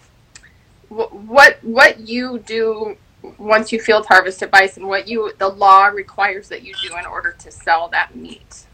what 0.90 1.60
what 1.64 2.00
you 2.00 2.40
do 2.40 2.98
once 3.38 3.72
you 3.72 3.80
field 3.80 4.06
harvest 4.08 4.42
a 4.42 4.48
bison, 4.48 4.88
what 4.88 5.08
you 5.08 5.34
the 5.38 5.50
law 5.50 5.88
requires 5.88 6.50
that 6.50 6.64
you 6.64 6.74
do 6.82 6.98
in 6.98 7.06
order 7.06 7.34
to 7.40 7.52
sell 7.52 7.88
that 7.90 8.16
meat. 8.16 8.66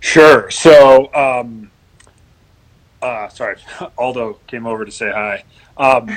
Sure. 0.00 0.50
So, 0.50 1.12
um, 1.14 1.70
uh, 3.02 3.28
sorry, 3.28 3.56
Aldo 3.98 4.38
came 4.46 4.66
over 4.66 4.84
to 4.84 4.90
say 4.90 5.10
hi. 5.10 5.44
Um, 5.76 6.08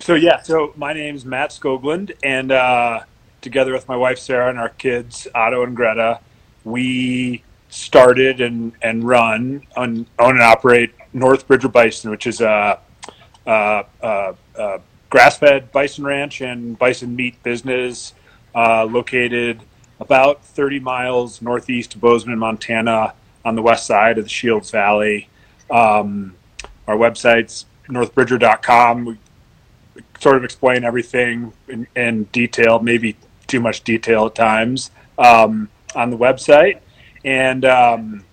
so 0.00 0.14
yeah, 0.14 0.42
so 0.42 0.72
my 0.76 0.92
name's 0.92 1.24
Matt 1.24 1.50
Skoglund, 1.50 2.12
and 2.22 2.52
uh, 2.52 3.00
together 3.40 3.72
with 3.72 3.88
my 3.88 3.96
wife 3.96 4.18
Sarah 4.18 4.50
and 4.50 4.58
our 4.58 4.68
kids 4.68 5.26
Otto 5.34 5.62
and 5.62 5.76
Greta, 5.76 6.20
we 6.64 7.42
started 7.68 8.40
and 8.40 8.72
and 8.82 9.04
run 9.04 9.62
on 9.76 10.06
own 10.18 10.30
and 10.36 10.42
operate 10.42 10.94
North 11.12 11.46
Bridger 11.46 11.68
Bison, 11.68 12.10
which 12.10 12.26
is 12.26 12.40
a, 12.40 12.78
a, 13.46 13.84
a, 14.02 14.34
a 14.56 14.80
grass-fed 15.10 15.72
bison 15.72 16.04
ranch 16.04 16.40
and 16.40 16.78
bison 16.78 17.14
meat 17.14 17.40
business 17.42 18.14
uh, 18.54 18.84
located 18.84 19.60
about 20.00 20.44
30 20.44 20.80
miles 20.80 21.40
northeast 21.40 21.94
of 21.94 22.00
Bozeman, 22.00 22.38
Montana, 22.38 23.14
on 23.44 23.54
the 23.54 23.62
west 23.62 23.86
side 23.86 24.18
of 24.18 24.24
the 24.24 24.30
Shields 24.30 24.70
Valley. 24.70 25.28
Um, 25.70 26.34
our 26.86 26.96
website's 26.96 27.66
northbridger.com. 27.88 29.04
We 29.04 29.18
sort 30.18 30.36
of 30.36 30.44
explain 30.44 30.84
everything 30.84 31.52
in, 31.68 31.86
in 31.94 32.24
detail, 32.24 32.80
maybe 32.80 33.16
too 33.46 33.60
much 33.60 33.84
detail 33.84 34.26
at 34.26 34.34
times, 34.34 34.90
um, 35.18 35.68
on 35.94 36.10
the 36.10 36.16
website. 36.16 36.80
And 37.24 37.64
um, 37.64 38.24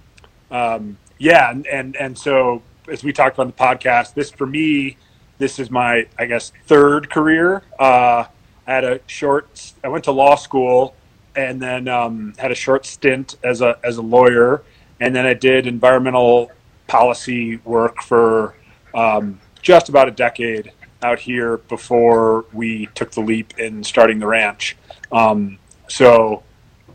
um 0.50 0.97
yeah, 1.17 1.52
and, 1.52 1.67
and, 1.67 1.95
and 1.97 2.17
so 2.17 2.63
as 2.89 3.04
we 3.04 3.13
talked 3.13 3.38
in 3.38 3.47
the 3.47 3.54
podcast, 3.54 4.15
this 4.15 4.32
for 4.32 4.47
me 4.47 4.97
this 5.41 5.58
is 5.58 5.71
my, 5.71 6.06
I 6.19 6.28
guess, 6.28 6.54
third 6.67 7.10
career. 7.10 7.63
Uh, 7.80 8.26
I 8.67 8.71
had 8.71 8.84
a 8.84 9.00
short. 9.08 9.74
I 9.84 9.88
went 9.88 10.04
to 10.04 10.12
law 10.12 10.36
school, 10.36 10.95
and 11.36 11.62
then 11.62 11.88
um, 11.88 12.34
had 12.38 12.52
a 12.52 12.56
short 12.56 12.86
stint 12.86 13.38
as 13.44 13.62
a 13.62 13.78
as 13.84 13.98
a 13.98 14.02
lawyer, 14.02 14.63
and 15.00 15.15
then 15.15 15.26
I 15.26 15.34
did 15.34 15.67
environmental 15.67 16.52
policy 16.88 17.58
work 17.58 18.02
for 18.02 18.56
um, 18.94 19.39
just 19.62 19.89
about 19.89 20.08
a 20.08 20.12
decade 20.12 20.72
out 21.04 21.20
here 21.20 21.58
before 21.58 22.46
we 22.54 22.88
took 22.94 23.12
the 23.12 23.22
leap 23.22 23.58
in 23.58 23.84
starting 23.84 24.20
the 24.20 24.28
ranch. 24.28 24.76
Um, 25.12 25.58
so, 25.88 26.44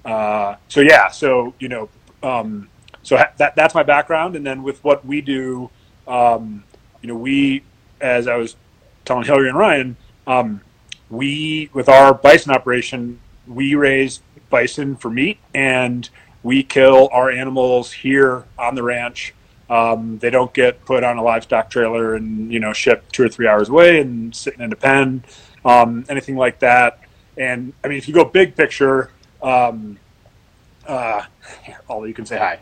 uh, 0.05 0.57
so 0.69 0.81
yeah, 0.81 1.09
so 1.09 1.55
you 1.59 1.69
know, 1.69 1.89
um, 2.23 2.69
so 3.03 3.17
that 3.39 3.57
that's 3.57 3.75
my 3.75 3.83
background, 3.83 4.37
and 4.37 4.47
then 4.47 4.63
with 4.63 4.83
what 4.85 5.05
we 5.05 5.21
do, 5.21 5.71
um, 6.07 6.65
you 7.03 7.09
know, 7.09 7.17
we 7.17 7.63
as 8.01 8.29
I 8.29 8.37
was 8.37 8.57
telling 9.05 9.25
Hillary 9.25 9.49
and 9.49 9.59
Ryan, 9.59 9.97
um, 10.27 10.61
we 11.11 11.71
with 11.73 11.89
our 11.89 12.15
bison 12.15 12.53
operation, 12.53 13.21
we 13.47 13.75
raise 13.75 14.21
bison 14.51 14.97
for 14.97 15.11
meat, 15.11 15.39
and 15.55 16.09
we 16.43 16.63
kill 16.63 17.09
our 17.13 17.31
animals 17.31 17.93
here 17.93 18.45
on 18.59 18.75
the 18.75 18.83
ranch. 18.83 19.35
Um, 19.69 20.19
they 20.19 20.31
don't 20.31 20.53
get 20.55 20.85
put 20.85 21.03
on 21.03 21.19
a 21.19 21.23
livestock 21.23 21.71
trailer 21.71 22.15
and 22.15 22.53
you 22.53 22.61
know 22.61 22.73
shipped 22.73 23.13
two 23.13 23.25
or 23.25 23.29
three 23.29 23.49
hours 23.49 23.69
away 23.69 24.01
and 24.01 24.35
sitting 24.35 24.61
in 24.61 24.73
a 24.73 24.77
pen, 24.77 25.25
um, 25.65 26.05
anything 26.09 26.37
like 26.37 26.61
that. 26.61 27.01
And 27.37 27.73
I 27.85 27.89
mean, 27.89 27.99
if 27.99 28.07
you 28.09 28.15
go 28.15 28.25
big 28.25 28.55
picture, 28.57 29.11
um, 29.43 29.99
uh, 30.87 31.23
you 31.91 32.15
can 32.15 32.27
say 32.27 32.39
hi. 32.39 32.61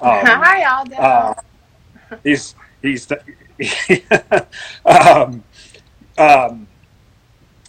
Um, 0.00 0.26
hi, 0.26 0.64
Aldo. 0.64 0.96
Uh, 0.96 1.34
he's 2.22 2.54
he's 2.82 3.08
um, 4.84 5.42
um, 6.18 6.66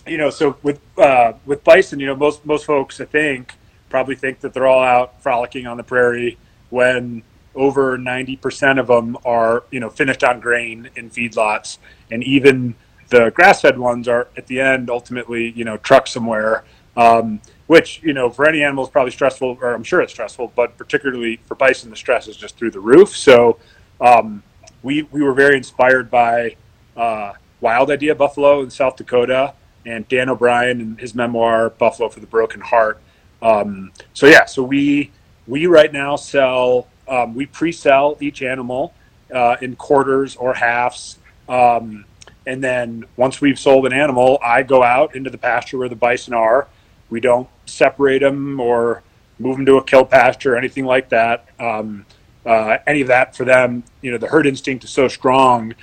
you 0.07 0.17
know, 0.17 0.29
so 0.29 0.57
with 0.63 0.79
uh, 0.97 1.33
with 1.45 1.63
bison, 1.63 1.99
you 1.99 2.07
know, 2.07 2.15
most 2.15 2.45
most 2.45 2.65
folks 2.65 2.99
I 3.01 3.05
think 3.05 3.53
probably 3.89 4.15
think 4.15 4.39
that 4.41 4.53
they're 4.53 4.67
all 4.67 4.83
out 4.83 5.21
frolicking 5.21 5.67
on 5.67 5.77
the 5.77 5.83
prairie 5.83 6.37
when 6.69 7.23
over 7.53 7.97
90% 7.97 8.79
of 8.79 8.87
them 8.87 9.17
are, 9.23 9.63
you 9.71 9.79
know, 9.79 9.89
finished 9.89 10.23
on 10.23 10.41
grain 10.41 10.89
in 10.97 11.09
feedlots, 11.09 11.77
and 12.11 12.21
even 12.23 12.75
the 13.09 13.29
grass-fed 13.29 13.77
ones 13.77 14.07
are 14.09 14.27
at 14.35 14.47
the 14.47 14.59
end 14.59 14.89
ultimately, 14.89 15.51
you 15.51 15.63
know, 15.63 15.77
trucked 15.77 16.09
somewhere. 16.09 16.63
Um, 16.97 17.41
which 17.67 17.99
you 18.03 18.13
know 18.13 18.29
for 18.29 18.47
any 18.47 18.63
animal 18.63 18.83
is 18.83 18.89
probably 18.89 19.11
stressful, 19.11 19.57
or 19.61 19.73
I'm 19.73 19.83
sure 19.83 20.01
it's 20.01 20.13
stressful, 20.13 20.53
but 20.55 20.77
particularly 20.77 21.39
for 21.45 21.55
bison, 21.55 21.89
the 21.89 21.95
stress 21.95 22.27
is 22.27 22.37
just 22.37 22.57
through 22.57 22.71
the 22.71 22.79
roof. 22.79 23.15
So 23.15 23.57
um, 23.99 24.43
we 24.83 25.03
we 25.03 25.21
were 25.21 25.33
very 25.33 25.57
inspired 25.57 26.11
by 26.11 26.55
uh, 26.95 27.33
Wild 27.59 27.89
Idea 27.89 28.15
Buffalo 28.15 28.61
in 28.61 28.69
South 28.69 28.95
Dakota 28.95 29.55
and 29.85 30.07
Dan 30.07 30.29
O'Brien 30.29 30.81
and 30.81 30.99
his 30.99 31.15
memoir 31.15 31.69
Buffalo 31.69 32.09
for 32.09 32.19
the 32.19 32.27
Broken 32.27 32.61
Heart. 32.61 32.99
Um, 33.41 33.91
so 34.13 34.25
yeah, 34.25 34.45
so 34.45 34.63
we 34.63 35.11
we 35.47 35.67
right 35.67 35.91
now 35.91 36.15
sell 36.15 36.87
um, 37.07 37.35
we 37.35 37.45
pre-sell 37.45 38.17
each 38.19 38.41
animal 38.41 38.93
uh, 39.33 39.57
in 39.61 39.75
quarters 39.75 40.35
or 40.35 40.53
halves. 40.53 41.19
Um, 41.47 42.05
and 42.47 42.63
then 42.63 43.05
once 43.15 43.41
we've 43.41 43.59
sold 43.59 43.85
an 43.85 43.93
animal, 43.93 44.39
I 44.43 44.63
go 44.63 44.83
out 44.83 45.15
into 45.15 45.29
the 45.29 45.37
pasture 45.37 45.77
where 45.77 45.89
the 45.89 45.95
bison 45.95 46.33
are. 46.33 46.67
We 47.09 47.19
don't 47.19 47.47
separate 47.65 48.19
them 48.19 48.59
or 48.59 49.03
move 49.39 49.57
them 49.57 49.65
to 49.65 49.77
a 49.77 49.83
kill 49.83 50.05
pasture 50.05 50.53
or 50.53 50.57
anything 50.57 50.85
like 50.85 51.09
that. 51.09 51.47
Um, 51.59 52.05
uh, 52.45 52.77
any 52.85 53.01
of 53.01 53.07
that 53.07 53.35
for 53.35 53.45
them. 53.45 53.83
You 54.01 54.11
know, 54.11 54.17
the 54.17 54.27
herd 54.27 54.45
instinct 54.45 54.83
is 54.83 54.91
so 54.91 55.07
strong 55.07 55.73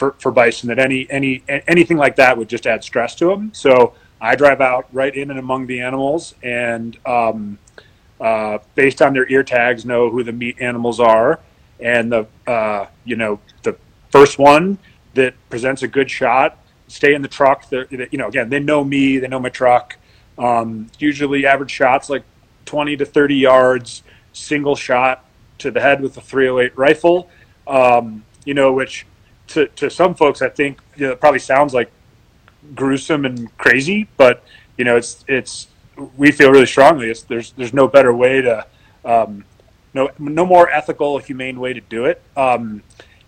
for, 0.00 0.12
for 0.18 0.32
bison 0.32 0.68
that 0.70 0.78
any 0.78 1.06
any 1.10 1.42
anything 1.68 1.98
like 1.98 2.16
that 2.16 2.38
would 2.38 2.48
just 2.48 2.66
add 2.66 2.82
stress 2.82 3.14
to 3.16 3.26
them. 3.26 3.52
So 3.52 3.92
I 4.18 4.34
drive 4.34 4.62
out 4.62 4.88
right 4.92 5.14
in 5.14 5.30
and 5.30 5.38
among 5.38 5.66
the 5.66 5.80
animals, 5.80 6.34
and 6.42 6.96
um, 7.04 7.58
uh, 8.18 8.58
based 8.74 9.02
on 9.02 9.12
their 9.12 9.30
ear 9.30 9.42
tags, 9.42 9.84
know 9.84 10.08
who 10.08 10.24
the 10.24 10.32
meat 10.32 10.56
animals 10.58 11.00
are, 11.00 11.38
and 11.78 12.10
the 12.10 12.26
uh, 12.46 12.86
you 13.04 13.16
know 13.16 13.40
the 13.62 13.76
first 14.10 14.38
one 14.38 14.78
that 15.12 15.34
presents 15.50 15.82
a 15.82 15.88
good 15.88 16.10
shot 16.10 16.56
stay 16.88 17.14
in 17.14 17.20
the 17.22 17.28
truck. 17.28 17.68
They're, 17.68 17.86
you 17.90 18.18
know, 18.18 18.28
again, 18.28 18.48
they 18.48 18.58
know 18.58 18.82
me, 18.82 19.18
they 19.18 19.28
know 19.28 19.38
my 19.38 19.50
truck. 19.50 19.96
Um, 20.38 20.88
usually, 20.98 21.46
average 21.46 21.70
shots 21.70 22.08
like 22.08 22.24
20 22.64 22.96
to 22.96 23.04
30 23.04 23.36
yards, 23.36 24.02
single 24.32 24.74
shot 24.74 25.24
to 25.58 25.70
the 25.70 25.80
head 25.80 26.00
with 26.00 26.16
a 26.16 26.22
308 26.22 26.76
rifle. 26.76 27.30
Um, 27.66 28.24
you 28.44 28.54
know, 28.54 28.72
which 28.72 29.06
to, 29.50 29.66
to 29.68 29.90
some 29.90 30.14
folks, 30.14 30.42
I 30.42 30.48
think 30.48 30.80
you 30.96 31.06
know, 31.06 31.12
it 31.12 31.20
probably 31.20 31.40
sounds 31.40 31.74
like 31.74 31.90
gruesome 32.74 33.24
and 33.24 33.56
crazy, 33.58 34.08
but 34.16 34.42
you 34.76 34.84
know, 34.84 34.96
it's 34.96 35.24
it's 35.28 35.68
we 36.16 36.30
feel 36.30 36.50
really 36.50 36.66
strongly 36.66 37.10
it's 37.10 37.22
there's 37.22 37.52
there's 37.52 37.74
no 37.74 37.86
better 37.86 38.14
way 38.14 38.40
to 38.40 38.66
um, 39.04 39.44
no 39.94 40.10
no 40.18 40.46
more 40.46 40.70
ethical, 40.70 41.18
humane 41.18 41.60
way 41.60 41.72
to 41.72 41.80
do 41.80 42.06
it. 42.06 42.22
Um, 42.36 42.82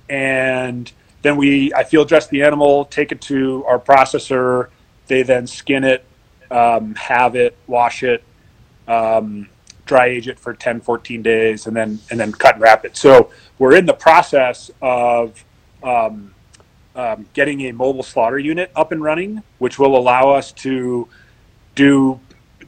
and 0.08 0.90
then 1.22 1.36
we 1.36 1.72
I 1.74 1.84
field 1.84 2.08
dress 2.08 2.28
the 2.28 2.42
animal, 2.42 2.84
take 2.86 3.12
it 3.12 3.20
to 3.22 3.64
our 3.66 3.78
processor. 3.78 4.68
They 5.08 5.22
then 5.22 5.46
skin 5.46 5.84
it, 5.84 6.04
um, 6.50 6.94
have 6.94 7.34
it, 7.34 7.56
wash 7.66 8.02
it, 8.02 8.22
um, 8.86 9.48
dry 9.84 10.06
age 10.06 10.28
it 10.28 10.38
for 10.38 10.54
10, 10.54 10.80
14 10.80 11.22
days, 11.22 11.66
and 11.66 11.76
then 11.76 11.98
and 12.10 12.20
then 12.20 12.32
cut 12.32 12.54
and 12.54 12.62
wrap 12.62 12.84
it. 12.84 12.96
So 12.96 13.30
we're 13.58 13.76
in 13.76 13.86
the 13.86 13.94
process 13.94 14.70
of 14.80 15.44
um, 15.82 16.34
um, 16.94 17.26
getting 17.32 17.62
a 17.62 17.72
mobile 17.72 18.02
slaughter 18.02 18.38
unit 18.38 18.70
up 18.76 18.92
and 18.92 19.02
running, 19.02 19.42
which 19.58 19.78
will 19.78 19.96
allow 19.96 20.30
us 20.30 20.52
to 20.52 21.08
do 21.74 22.20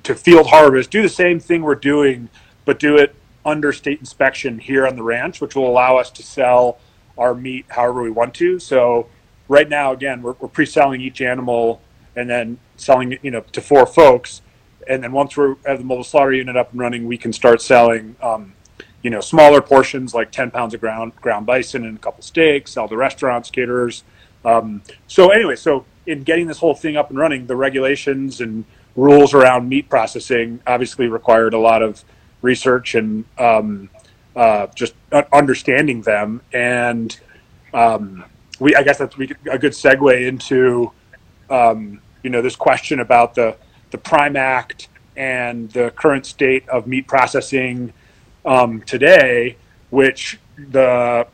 to 0.03 0.15
field 0.15 0.49
harvest, 0.49 0.91
do 0.91 1.03
the 1.03 1.09
same 1.09 1.41
thing 1.41 1.63
we're 1.63 1.75
doing, 1.75 2.29
but 2.65 2.79
do 2.79 2.97
it 2.97 3.15
under 3.45 3.73
state 3.73 4.01
inspection 4.01 4.59
here 4.59 4.87
on 4.87 4.97
the 4.97 5.03
ranch, 5.03 5.41
which 5.41 5.55
will 5.55 5.69
allow 5.69 5.97
us 5.97 6.11
to 6.11 6.23
sell 6.23 6.79
our 7.17 7.35
meat 7.35 7.65
however 7.69 8.03
we 8.03 8.11
want 8.11 8.35
to. 8.35 8.59
So 8.59 9.07
right 9.49 9.69
now, 9.69 9.93
again, 9.93 10.23
we're, 10.23 10.35
we're 10.41 10.49
pre-selling 10.49 11.01
each 11.01 11.21
animal 11.21 11.81
and 12.17 12.29
then 12.29 12.59
selling, 12.77 13.19
you 13.23 13.31
know, 13.31 13.41
to 13.53 13.61
four 13.61 13.87
folks. 13.87 14.43
And 14.89 15.03
then 15.03 15.13
once 15.13 15.37
we 15.37 15.55
have 15.67 15.79
the 15.79 15.85
mobile 15.85 16.05
slaughter 16.05 16.33
unit 16.33 16.57
up 16.57 16.73
and 16.73 16.81
running, 16.81 17.07
we 17.07 17.17
can 17.17 17.33
start 17.33 17.63
selling, 17.63 18.17
um, 18.23 18.53
you 19.05 19.11
know, 19.11 19.21
smaller 19.21 19.61
portions 19.61 20.15
like 20.15 20.33
10 20.33 20.51
pounds 20.51 20.73
of 20.75 20.81
ground 20.81 21.15
ground 21.17 21.47
bison 21.47 21.85
and 21.85 21.99
a 21.99 22.01
couple 22.01 22.23
steaks, 22.23 22.73
sell 22.73 22.89
to 22.89 22.97
restaurants, 22.97 23.51
caterers. 23.51 24.03
Um, 24.45 24.83
so 25.07 25.29
anyway, 25.29 25.57
so 25.57 25.85
in 26.07 26.23
getting 26.23 26.47
this 26.47 26.59
whole 26.59 26.75
thing 26.75 26.97
up 26.97 27.11
and 27.11 27.19
running, 27.19 27.47
the 27.47 27.55
regulations 27.55 28.41
and 28.41 28.65
rules 28.97 29.35
around 29.35 29.69
meat 29.69 29.91
processing 29.91 30.61
obviously 30.67 31.07
required 31.07 31.53
a 31.53 31.59
lot 31.59 31.83
of 31.83 32.03
research 32.41 32.95
and 32.95 33.27
um, 33.39 33.91
uh, 34.35 34.69
just 34.75 34.95
understanding 35.33 36.01
them. 36.01 36.41
And 36.55 37.19
um, 37.75 38.25
we, 38.59 38.75
I 38.75 38.83
guess 38.83 38.99
that's 38.99 39.15
a 39.17 39.59
good 39.59 39.73
segue 39.73 40.27
into 40.27 40.93
um, 41.51 42.01
you 42.23 42.31
know 42.31 42.41
this 42.41 42.57
question 42.57 43.01
about 43.01 43.35
the 43.35 43.55
the 43.91 43.99
Prime 43.99 44.35
Act 44.35 44.89
and 45.15 45.71
the 45.73 45.91
current 45.91 46.25
state 46.25 46.67
of 46.71 46.87
meat 46.87 47.07
processing 47.07 47.93
um, 48.45 48.83
today, 48.83 49.57
which 49.91 50.39
the 50.57 51.27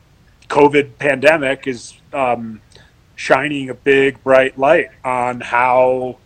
COVID 0.47 0.97
pandemic 0.97 1.67
is 1.67 1.93
um, 2.13 2.61
shining 3.15 3.69
a 3.69 3.73
big 3.73 4.23
bright 4.23 4.57
light 4.57 4.89
on 5.03 5.41
how 5.41 6.17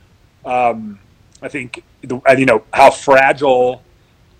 um, 0.45 0.99
I 1.41 1.47
think 1.47 1.83
you 2.01 2.45
know 2.45 2.63
how 2.73 2.91
fragile 2.91 3.83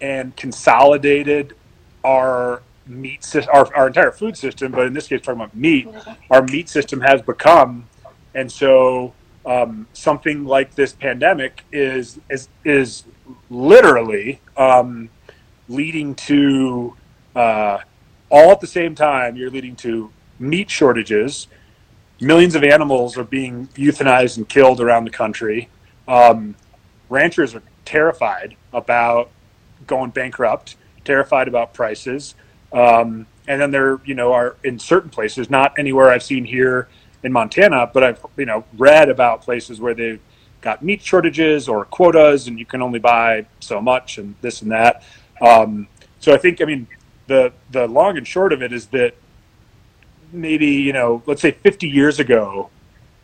and 0.02 0.36
consolidated 0.36 1.56
our 2.04 2.62
meat 2.88 3.36
our, 3.52 3.76
our 3.76 3.88
entire 3.88 4.12
food 4.12 4.38
system, 4.38 4.72
but 4.72 4.86
in 4.88 4.94
this 4.94 5.08
case, 5.08 5.22
talking 5.22 5.42
about 5.42 5.56
meat, 5.56 5.88
our 6.30 6.44
meat 6.44 6.70
system 6.70 7.02
has 7.02 7.22
become, 7.22 7.88
and 8.34 8.52
so 8.52 9.14
um, 9.46 9.88
something 9.94 10.46
like 10.46 10.76
this 10.76 10.94
pandemic 10.94 11.64
is 11.72 12.20
is 12.30 12.50
is 12.64 13.04
literally 13.50 14.40
um, 14.58 15.10
leading 15.68 16.16
to 16.16 16.96
uh, 17.36 17.80
all 18.30 18.52
at 18.52 18.62
the 18.62 18.68
same 18.68 18.96
time. 18.96 19.36
You're 19.36 19.52
leading 19.52 19.76
to 19.78 20.12
meat 20.40 20.70
shortages. 20.70 21.48
Millions 22.22 22.56
of 22.56 22.64
animals 22.64 23.18
are 23.18 23.24
being 23.24 23.68
euthanized 23.70 24.38
and 24.38 24.48
killed 24.48 24.80
around 24.80 25.06
the 25.06 25.12
country. 25.12 25.70
Um, 26.08 26.56
ranchers 27.10 27.56
are 27.56 27.64
terrified 27.84 28.56
about 28.74 29.30
going 29.88 30.12
bankrupt 30.12 30.76
terrified 31.06 31.48
about 31.48 31.74
prices. 31.74 32.36
Um, 32.74 33.28
and 33.48 33.62
then 33.62 33.72
there, 33.72 34.02
you 34.04 34.16
know, 34.16 34.34
are 34.34 34.58
in 34.64 34.80
certain 34.80 35.10
places, 35.10 35.50
not 35.50 35.78
anywhere 35.78 36.10
I've 36.10 36.24
seen 36.24 36.44
here 36.44 36.90
in 37.24 37.32
Montana, 37.32 37.90
but 37.94 38.04
I've, 38.04 38.26
you 38.36 38.46
know, 38.46 38.66
read 38.78 39.08
about 39.08 39.44
places 39.44 39.80
where 39.80 39.94
they've 39.94 40.20
got 40.62 40.84
meat 40.84 41.02
shortages 41.02 41.70
or 41.70 41.86
quotas 41.86 42.48
and 42.48 42.58
you 42.60 42.66
can 42.66 42.82
only 42.82 43.00
buy 43.00 43.46
so 43.60 43.80
much 43.80 44.18
and 44.18 44.36
this 44.42 44.64
and 44.64 44.72
that. 44.72 45.04
Um, 45.42 45.88
so 46.20 46.34
I 46.34 46.38
think, 46.38 46.62
I 46.62 46.66
mean, 46.66 46.88
the, 47.28 47.54
the 47.72 47.88
long 47.88 48.18
and 48.18 48.28
short 48.28 48.54
of 48.54 48.62
it 48.62 48.72
is 48.72 48.88
that 48.88 49.16
maybe, 50.32 50.68
you 50.68 50.94
know, 50.94 51.24
let's 51.26 51.42
say 51.42 51.52
50 51.52 51.88
years 51.88 52.20
ago, 52.20 52.70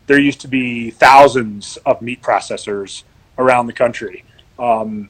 there 0.07 0.19
used 0.19 0.41
to 0.41 0.47
be 0.47 0.91
thousands 0.91 1.77
of 1.85 2.01
meat 2.01 2.21
processors 2.21 3.03
around 3.37 3.67
the 3.67 3.73
country. 3.73 4.25
Um, 4.59 5.09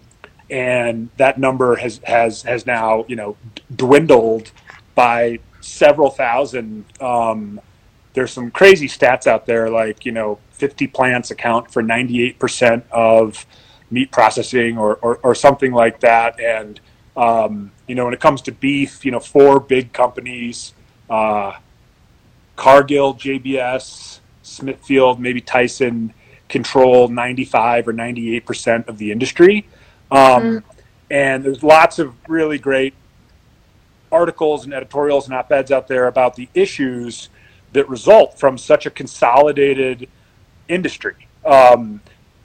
and 0.51 1.09
that 1.15 1.39
number 1.39 1.77
has 1.77 2.01
has 2.03 2.43
has 2.43 2.65
now 2.65 3.05
you 3.07 3.15
know 3.15 3.37
dwindled 3.73 4.51
by 4.93 5.39
several 5.61 6.09
thousand. 6.09 6.85
Um, 6.99 7.61
there's 8.13 8.31
some 8.31 8.51
crazy 8.51 8.87
stats 8.87 9.25
out 9.25 9.45
there, 9.45 9.69
like 9.69 10.05
you 10.05 10.11
know, 10.11 10.39
50 10.51 10.87
plants 10.87 11.31
account 11.31 11.71
for 11.71 11.81
98% 11.81 12.83
of 12.91 13.45
meat 13.89 14.11
processing, 14.11 14.77
or, 14.77 14.97
or, 14.97 15.17
or 15.23 15.33
something 15.33 15.71
like 15.71 16.01
that. 16.01 16.39
And 16.39 16.79
um, 17.15 17.71
you 17.87 17.95
know, 17.95 18.05
when 18.05 18.13
it 18.13 18.19
comes 18.19 18.41
to 18.43 18.51
beef, 18.51 19.03
you 19.05 19.11
know, 19.11 19.19
four 19.19 19.59
big 19.59 19.93
companies: 19.93 20.73
uh, 21.09 21.53
Cargill, 22.55 23.15
JBS, 23.15 24.19
Smithfield, 24.43 25.19
maybe 25.19 25.41
Tyson, 25.41 26.13
control 26.47 27.07
95 27.07 27.87
or 27.87 27.93
98% 27.93 28.87
of 28.87 28.97
the 28.97 29.11
industry. 29.11 29.65
Um, 30.11 30.17
mm-hmm. 30.19 30.79
And 31.09 31.43
there's 31.43 31.63
lots 31.63 31.99
of 31.99 32.13
really 32.29 32.57
great 32.57 32.93
articles 34.11 34.65
and 34.65 34.73
editorials 34.73 35.25
and 35.25 35.33
op 35.33 35.51
eds 35.51 35.71
out 35.71 35.87
there 35.87 36.07
about 36.07 36.35
the 36.35 36.49
issues 36.53 37.29
that 37.73 37.87
result 37.87 38.37
from 38.37 38.57
such 38.57 38.85
a 38.85 38.89
consolidated 38.89 40.09
industry. 40.67 41.15
Um, 41.45 42.01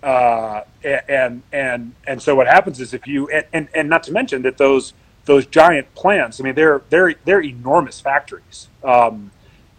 uh, 0.06 0.64
and 1.08 1.42
and 1.52 1.94
and 2.06 2.22
so 2.22 2.34
what 2.34 2.46
happens 2.46 2.80
is 2.80 2.94
if 2.94 3.06
you 3.06 3.28
and, 3.28 3.44
and, 3.52 3.68
and 3.74 3.88
not 3.88 4.02
to 4.04 4.12
mention 4.12 4.42
that 4.42 4.56
those 4.56 4.92
those 5.24 5.46
giant 5.46 5.92
plants, 5.94 6.40
I 6.40 6.44
mean 6.44 6.54
they're 6.54 6.82
they're 6.90 7.14
they're 7.24 7.42
enormous 7.42 8.00
factories. 8.00 8.68
Um, 8.84 9.30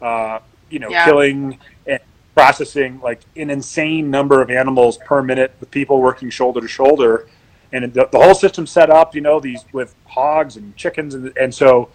uh, 0.02 0.40
you 0.70 0.80
know, 0.80 0.90
yeah. 0.90 1.06
killing 1.06 1.58
and 1.88 2.00
processing 2.36 3.00
like 3.02 3.22
an 3.36 3.50
insane 3.50 4.12
number 4.12 4.42
of 4.42 4.52
animals 4.52 4.98
per 4.98 5.24
minute 5.24 5.54
with 5.60 5.72
people 5.72 6.02
working 6.02 6.30
shoulder 6.30 6.62
to 6.62 6.68
shoulder 6.68 7.28
and 7.72 7.94
the, 7.94 8.08
the 8.12 8.18
whole 8.18 8.34
system 8.34 8.66
set 8.66 8.90
up, 8.90 9.16
you 9.16 9.22
know, 9.22 9.40
these 9.40 9.66
with 9.74 9.96
hogs 10.06 10.56
and 10.56 10.76
chickens, 10.76 11.14
and, 11.14 11.36
and 11.38 11.54
so 11.54 11.90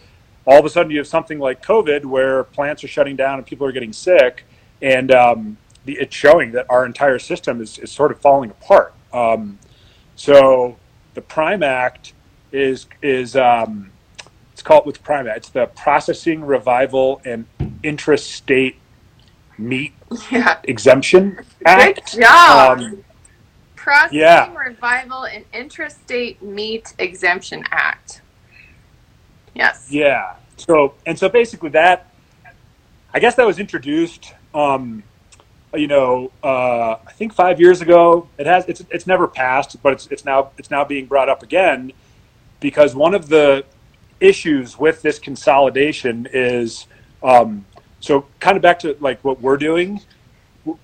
all 0.47 0.59
of 0.59 0.65
a 0.65 0.69
sudden 0.69 0.91
you 0.91 0.99
have 0.99 1.07
something 1.07 1.39
like 1.39 1.65
COVID 1.65 2.05
where 2.05 2.45
plants 2.45 2.85
are 2.85 2.89
shutting 2.89 3.17
down 3.17 3.39
and 3.39 3.47
people 3.47 3.67
are 3.67 3.73
getting 3.73 3.93
sick, 3.93 4.45
and 4.83 5.11
um, 5.13 5.57
the, 5.85 5.95
it's 5.99 6.15
showing 6.15 6.53
that 6.53 6.67
our 6.69 6.87
entire 6.87 7.19
system 7.19 7.61
is, 7.61 7.79
is 7.79 7.91
sort 7.91 8.13
of 8.13 8.21
falling 8.21 8.51
apart. 8.51 8.95
Um, 9.13 9.59
so 10.17 10.77
the 11.15 11.21
Prime 11.21 11.63
Act 11.63 12.13
is 12.53 12.87
is 13.03 13.37
um, 13.37 13.91
it's 14.53 14.63
called 14.63 14.87
what's 14.87 14.99
Prime 14.99 15.27
Act? 15.27 15.39
It's 15.39 15.49
the 15.51 15.67
Processing 15.67 16.45
Revival 16.45 17.21
and 17.25 17.47
Intrastate 17.83 18.77
Meat 19.59 19.93
yeah. 20.31 20.61
Exemption 20.65 21.39
Act. 21.65 22.13
Good 22.13 22.23
job. 22.23 22.79
Um, 22.79 23.05
Processing 23.75 24.19
yeah. 24.19 24.55
Revival 24.55 25.25
and 25.25 25.51
Intrastate 25.53 26.41
Meat 26.41 26.95
Exemption 26.99 27.65
Act. 27.71 28.23
Yes. 29.55 29.89
Yeah. 29.91 30.37
So 30.57 30.95
and 31.07 31.19
so 31.19 31.29
basically 31.29 31.71
that 31.71 32.13
I 33.13 33.19
guess 33.19 33.35
that 33.35 33.47
was 33.47 33.59
introduced 33.59 34.35
um, 34.55 35.03
you 35.75 35.87
know, 35.87 36.31
uh, 36.43 36.97
I 37.07 37.13
think 37.13 37.33
five 37.33 37.61
years 37.61 37.81
ago. 37.81 38.29
It 38.39 38.47
has 38.47 38.67
it's 38.67 38.83
it's 38.91 39.07
never 39.07 39.27
passed, 39.27 39.83
but 39.83 39.93
it's 39.95 40.07
it's 40.09 40.25
now 40.25 40.51
it's 40.59 40.71
now 40.71 40.85
being 40.85 41.07
brought 41.07 41.29
up 41.29 41.43
again 41.43 41.93
because 42.61 42.95
one 42.95 43.15
of 43.15 43.29
the 43.29 43.65
issues 44.21 44.79
with 44.79 45.03
this 45.03 45.19
consolidation 45.19 46.29
is 46.33 46.87
um, 47.23 47.65
so 48.01 48.27
kind 48.41 48.57
of 48.57 48.63
back 48.63 48.79
to 48.81 48.97
like 49.01 49.23
what 49.25 49.41
we're 49.41 49.57
doing 49.57 50.01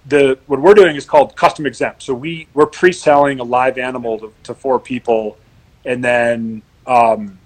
the 0.07 0.39
what 0.47 0.61
we're 0.61 0.75
doing 0.75 0.97
is 0.97 1.05
called 1.05 1.37
custom 1.37 1.67
exempt. 1.67 2.03
So 2.03 2.15
we 2.15 2.49
we're 2.55 2.67
pre-selling 2.67 3.41
a 3.41 3.45
live 3.45 3.79
animal 3.79 4.19
to, 4.19 4.33
to 4.45 4.55
four 4.55 4.79
people, 4.81 5.37
and 5.85 6.03
then 6.03 6.63
um, 6.87 7.39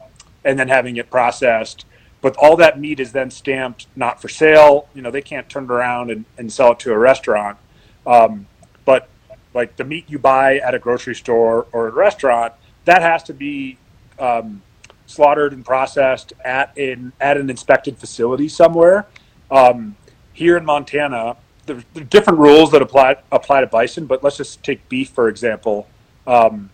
and 0.45 0.59
then 0.59 0.69
having 0.69 0.97
it 0.97 1.11
processed. 1.11 1.85
But 2.23 2.37
all 2.37 2.57
that 2.57 2.81
meat 2.81 3.01
is 3.01 3.13
then 3.13 3.31
stamped 3.31 3.87
not 3.95 4.23
for 4.23 4.29
sale. 4.29 4.89
You 4.95 5.03
know 5.03 5.11
they 5.11 5.21
can't 5.23 5.49
turn 5.49 5.65
it 5.65 5.71
around 5.71 6.11
and, 6.11 6.25
and 6.39 6.51
sell 6.51 6.73
it 6.73 6.79
to 6.81 6.93
a 6.93 6.99
restaurant. 6.99 7.59
Um, 8.07 8.47
but 8.85 9.09
like 9.53 9.77
the 9.77 9.85
meat 9.85 10.05
you 10.09 10.19
buy 10.19 10.57
at 10.59 10.75
a 10.75 10.79
grocery 10.79 11.15
store 11.15 11.67
or 11.73 11.89
a 11.89 11.91
restaurant, 11.91 12.55
that 12.85 13.03
has 13.03 13.23
to 13.25 13.35
be 13.35 13.77
um, 14.19 14.63
slaughtered 15.07 15.53
and 15.53 15.65
processed 15.65 16.33
at 16.45 16.77
an 16.79 17.13
at 17.21 17.37
an 17.37 17.51
inspected 17.51 17.99
facility 17.99 18.49
somewhere. 18.49 19.07
Um, 19.51 19.97
here 20.33 20.57
in 20.57 20.65
Montana, 20.65 21.37
there 21.67 21.77
are 21.97 22.01
different 22.01 22.39
rules 22.39 22.71
that 22.73 22.83
apply 22.83 23.17
apply 23.31 23.61
to 23.61 23.67
bison, 23.67 24.07
but 24.07 24.23
let's 24.23 24.37
just 24.37 24.63
take 24.63 24.89
beef 24.89 25.11
for 25.11 25.29
example. 25.29 25.89
Um, 26.27 26.71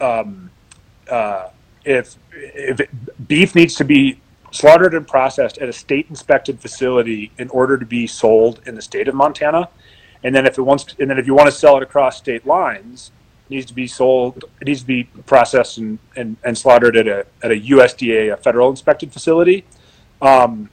um, 0.00 0.50
uh, 1.08 1.48
if 1.84 2.16
if 2.32 2.80
beef 3.26 3.54
needs 3.54 3.74
to 3.76 3.84
be 3.84 4.20
slaughtered 4.50 4.94
and 4.94 5.06
processed 5.06 5.58
at 5.58 5.68
a 5.68 5.72
state 5.72 6.06
inspected 6.08 6.60
facility 6.60 7.30
in 7.38 7.48
order 7.50 7.76
to 7.78 7.86
be 7.86 8.06
sold 8.06 8.60
in 8.66 8.74
the 8.74 8.82
state 8.82 9.08
of 9.08 9.14
Montana, 9.14 9.68
and 10.22 10.34
then 10.34 10.46
if 10.46 10.58
it 10.58 10.62
wants, 10.62 10.84
to, 10.84 10.96
and 11.00 11.10
then 11.10 11.18
if 11.18 11.26
you 11.26 11.34
want 11.34 11.46
to 11.46 11.52
sell 11.52 11.76
it 11.76 11.82
across 11.82 12.18
state 12.18 12.46
lines, 12.46 13.10
it 13.46 13.54
needs 13.54 13.66
to 13.66 13.74
be 13.74 13.86
sold. 13.86 14.44
It 14.60 14.66
needs 14.66 14.80
to 14.80 14.86
be 14.86 15.04
processed 15.04 15.78
and, 15.78 15.98
and, 16.16 16.36
and 16.44 16.56
slaughtered 16.56 16.96
at 16.96 17.06
a 17.06 17.26
at 17.42 17.50
a 17.50 17.54
USDA, 17.54 18.32
a 18.32 18.36
federal 18.36 18.70
inspected 18.70 19.12
facility. 19.12 19.64
Um, 20.20 20.70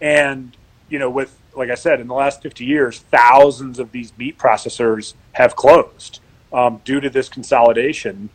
and 0.00 0.56
you 0.88 0.98
know, 0.98 1.10
with 1.10 1.38
like 1.54 1.70
I 1.70 1.74
said, 1.74 2.00
in 2.00 2.06
the 2.06 2.14
last 2.14 2.42
50 2.42 2.64
years, 2.64 2.98
thousands 2.98 3.78
of 3.78 3.90
these 3.92 4.16
meat 4.18 4.38
processors 4.38 5.14
have 5.32 5.56
closed 5.56 6.20
um, 6.52 6.80
due 6.84 7.00
to 7.00 7.08
this 7.08 7.28
consolidation, 7.28 8.28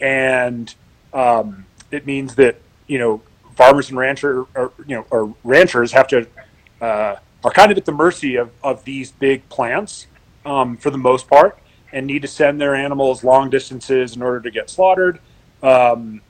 and 0.00 0.74
um, 1.12 1.66
it 1.90 2.06
means 2.06 2.34
that 2.36 2.60
you 2.86 2.98
know 2.98 3.22
farmers 3.58 3.90
and 3.90 3.98
rancher 3.98 4.46
or 4.54 4.72
you 4.86 4.96
know 4.96 5.04
or 5.10 5.34
ranchers 5.44 5.90
have 5.92 6.06
to 6.06 6.26
uh, 6.80 7.16
are 7.44 7.50
kind 7.50 7.70
of 7.72 7.76
at 7.76 7.84
the 7.84 7.92
mercy 7.92 8.36
of, 8.36 8.50
of 8.62 8.84
these 8.84 9.10
big 9.10 9.46
plants 9.48 10.06
um, 10.46 10.76
for 10.76 10.90
the 10.90 10.98
most 10.98 11.28
part 11.28 11.58
and 11.92 12.06
need 12.06 12.22
to 12.22 12.28
send 12.28 12.60
their 12.60 12.74
animals 12.74 13.24
long 13.24 13.50
distances 13.50 14.14
in 14.14 14.22
order 14.22 14.40
to 14.40 14.50
get 14.50 14.70
slaughtered 14.70 15.18
um, 15.62 16.20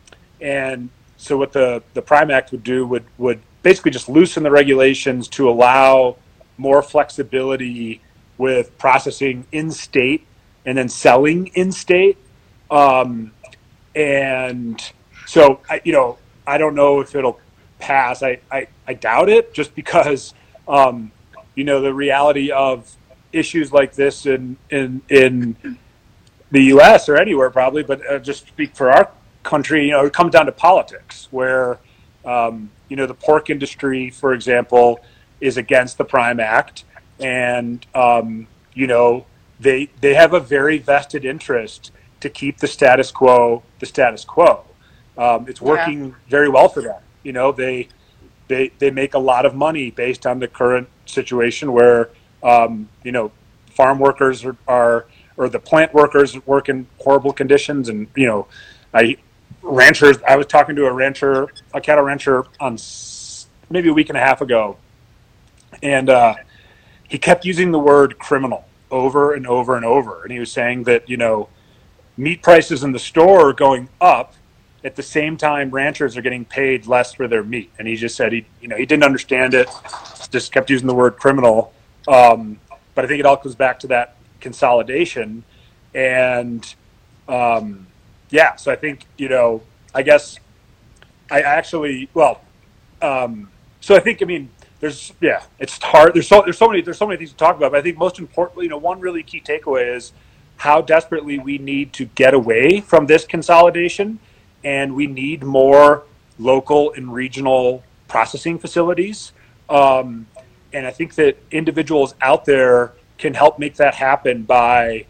and 0.41 0.89
so 1.19 1.37
what 1.37 1.53
the 1.53 1.83
the 1.95 2.03
prime 2.03 2.31
act 2.31 2.51
would 2.51 2.65
do 2.65 2.87
would 2.87 3.05
would 3.19 3.41
basically 3.63 3.91
just 3.91 4.09
loosen 4.09 4.43
the 4.43 4.51
regulations 4.51 5.29
to 5.29 5.51
allow 5.51 6.17
more 6.57 6.83
flexibility 6.83 8.01
with 8.39 8.77
processing 8.79 9.45
in 9.53 9.71
state 9.71 10.27
and 10.65 10.79
then 10.79 10.89
selling 10.89 11.49
in 11.49 11.73
state. 11.73 12.19
Um, 12.71 13.33
and 13.95 14.81
so, 15.27 15.61
you 15.85 15.93
know, 15.93 16.19
I 16.49 16.59
don't 16.59 16.75
know 16.75 17.01
if 17.01 17.15
it'll 17.15 17.39
pass. 17.79 18.23
I, 18.23 18.39
I, 18.51 18.69
I 18.87 18.95
doubt 18.95 19.29
it 19.29 19.53
just 19.53 19.75
because, 19.75 20.35
um, 20.67 21.13
you 21.55 21.65
know, 21.65 21.81
the 21.81 21.93
reality 21.93 22.51
of 22.51 22.91
issues 23.33 23.73
like 23.73 23.95
this 23.95 24.27
in, 24.27 24.57
in, 24.71 25.03
in 25.09 25.79
the 26.51 26.65
U.S. 26.65 27.09
or 27.09 27.17
anywhere 27.17 27.51
probably, 27.51 27.83
but 27.83 28.01
uh, 28.11 28.19
just 28.19 28.47
speak 28.47 28.75
for 28.75 28.91
our 28.91 29.11
country, 29.43 29.85
you 29.87 29.93
know, 29.93 30.05
it 30.07 30.13
comes 30.13 30.33
down 30.33 30.47
to 30.47 30.53
politics 30.53 31.29
where, 31.31 31.79
um, 32.25 32.71
you 32.89 32.97
know, 32.97 33.07
the 33.07 33.15
pork 33.15 33.51
industry, 33.51 34.11
for 34.11 34.33
example, 34.33 35.01
is 35.41 35.57
against 35.57 35.99
the 35.99 36.05
Prime 36.05 36.41
Act, 36.41 36.85
and 37.21 37.87
um, 37.95 38.47
you 38.75 38.87
know 38.87 39.27
they 39.61 39.89
they 40.01 40.15
have 40.15 40.35
a 40.35 40.41
very 40.41 40.79
vested 40.79 41.25
interest 41.25 41.93
to 42.21 42.29
keep 42.29 42.59
the 42.59 42.67
status 42.67 43.11
quo 43.11 43.63
the 43.79 43.87
status 43.87 44.25
quo. 44.25 44.65
Um, 45.19 45.47
it's 45.49 45.61
working 45.61 46.07
yeah. 46.07 46.15
very 46.29 46.49
well 46.49 46.69
for 46.69 46.81
them. 46.81 47.03
You 47.23 47.33
know 47.33 47.53
they 47.53 47.89
they 48.47 48.71
they 48.79 48.91
make 48.91 49.15
a 49.15 49.19
lot 49.19 49.45
of 49.45 49.55
money 49.55 49.91
based 49.91 50.27
on 50.27 50.39
the 50.39 50.49
current 50.49 50.89
situation 51.05 51.73
where 51.73 52.11
um, 52.43 52.89
you 53.05 53.13
know 53.13 53.33
farm 53.71 53.99
workers 53.99 54.45
are, 54.45 54.57
are 54.67 55.07
or 55.37 55.49
the 55.49 55.59
plant 55.59 55.93
workers 55.93 56.35
work 56.47 56.69
in 56.69 56.87
horrible 56.99 57.33
conditions 57.33 57.89
and 57.89 58.09
you 58.17 58.27
know 58.27 58.47
I 58.95 59.19
ranchers 59.63 60.19
I 60.27 60.37
was 60.37 60.47
talking 60.47 60.77
to 60.77 60.87
a 60.87 60.93
rancher 60.93 61.49
a 61.75 61.81
cattle 61.81 62.05
rancher 62.05 62.45
on 62.61 62.79
maybe 63.69 63.89
a 63.89 63.93
week 63.93 64.09
and 64.09 64.17
a 64.17 64.21
half 64.21 64.41
ago 64.41 64.79
and 65.83 66.09
uh, 66.09 66.35
he 67.09 67.19
kept 67.19 67.45
using 67.45 67.71
the 67.71 67.79
word 67.79 68.19
criminal 68.19 68.65
over 68.91 69.35
and 69.35 69.47
over 69.47 69.77
and 69.77 69.85
over. 69.85 70.23
And 70.23 70.33
he 70.33 70.39
was 70.39 70.51
saying 70.51 70.85
that, 70.85 71.09
you 71.09 71.17
know, 71.17 71.49
meat 72.17 72.43
prices 72.43 72.83
in 72.83 72.93
the 72.93 72.99
store 72.99 73.51
are 73.51 73.53
going 73.53 73.89
up 74.01 74.35
at 74.89 74.97
the 74.97 75.03
same 75.03 75.37
time 75.37 75.71
ranchers 75.71 76.17
are 76.17 76.23
getting 76.23 76.47
paid 76.47 76.87
less 76.87 77.13
for 77.13 77.29
their 77.29 77.45
meat. 77.45 77.71
And 77.79 77.87
he 77.87 77.95
just 77.95 78.17
said 78.17 78.33
he, 78.33 78.47
you 78.63 78.69
know, 78.69 78.77
he 78.77 78.87
didn't 78.87 79.05
understand 79.05 79.53
it, 79.53 79.69
just 80.31 80.51
kept 80.51 80.71
using 80.71 80.87
the 80.87 80.95
word 80.95 81.19
criminal. 81.19 81.75
Um, 82.09 82.59
but 82.95 83.05
I 83.05 83.09
think 83.09 83.21
it 83.21 83.27
all 83.27 83.37
comes 83.37 83.55
back 83.55 83.79
to 83.81 83.87
that 83.89 84.17
consolidation. 84.41 85.45
And 85.95 86.75
um, 87.29 87.87
yeah, 88.31 88.57
so 88.57 88.73
I 88.73 88.77
think, 88.77 89.05
you 89.19 89.29
know, 89.29 89.61
I 89.95 90.01
guess 90.01 90.39
I 91.31 91.43
actually, 91.43 92.09
well, 92.15 92.41
um, 93.03 93.51
so 93.83 93.95
I 93.95 94.01
think, 94.01 94.23
I 94.23 94.25
mean, 94.25 94.49
there's 94.81 95.13
yeah, 95.21 95.43
it's 95.59 95.77
hard. 95.83 96.15
There's 96.15 96.29
so 96.29 96.41
there's 96.43 96.57
so 96.57 96.69
many 96.69 96.81
there's 96.81 96.99
so 96.99 97.07
many 97.07 97.19
things 97.19 97.33
to 97.33 97.37
talk 97.37 97.57
about. 97.57 97.73
But 97.73 97.79
I 97.79 97.83
think 97.83 97.99
most 97.99 98.21
importantly, 98.21 98.65
you 98.67 98.71
know, 98.71 98.79
one 98.79 99.01
really 99.01 99.25
key 99.25 99.41
takeaway 99.41 99.95
is 99.97 100.13
how 100.57 100.81
desperately 100.81 101.41
we 101.41 101.59
need 101.59 101.93
to 101.95 102.05
get 102.05 102.33
away 102.33 102.81
from 102.81 103.07
this 103.07 103.25
consolidation, 103.25 104.21
and 104.65 104.95
we 104.95 105.07
need 105.07 105.43
more 105.43 106.05
local 106.39 106.93
and 106.93 107.13
regional 107.13 107.83
processing 108.07 108.59
facilities. 108.59 109.33
Um, 109.69 110.27
and 110.73 110.87
I 110.87 110.91
think 110.91 111.15
that 111.17 111.37
individuals 111.51 112.15
out 112.21 112.45
there 112.45 112.93
can 113.17 113.35
help 113.35 113.59
make 113.59 113.77
that 113.77 113.95
happen 113.95 114.43
by 114.45 115.07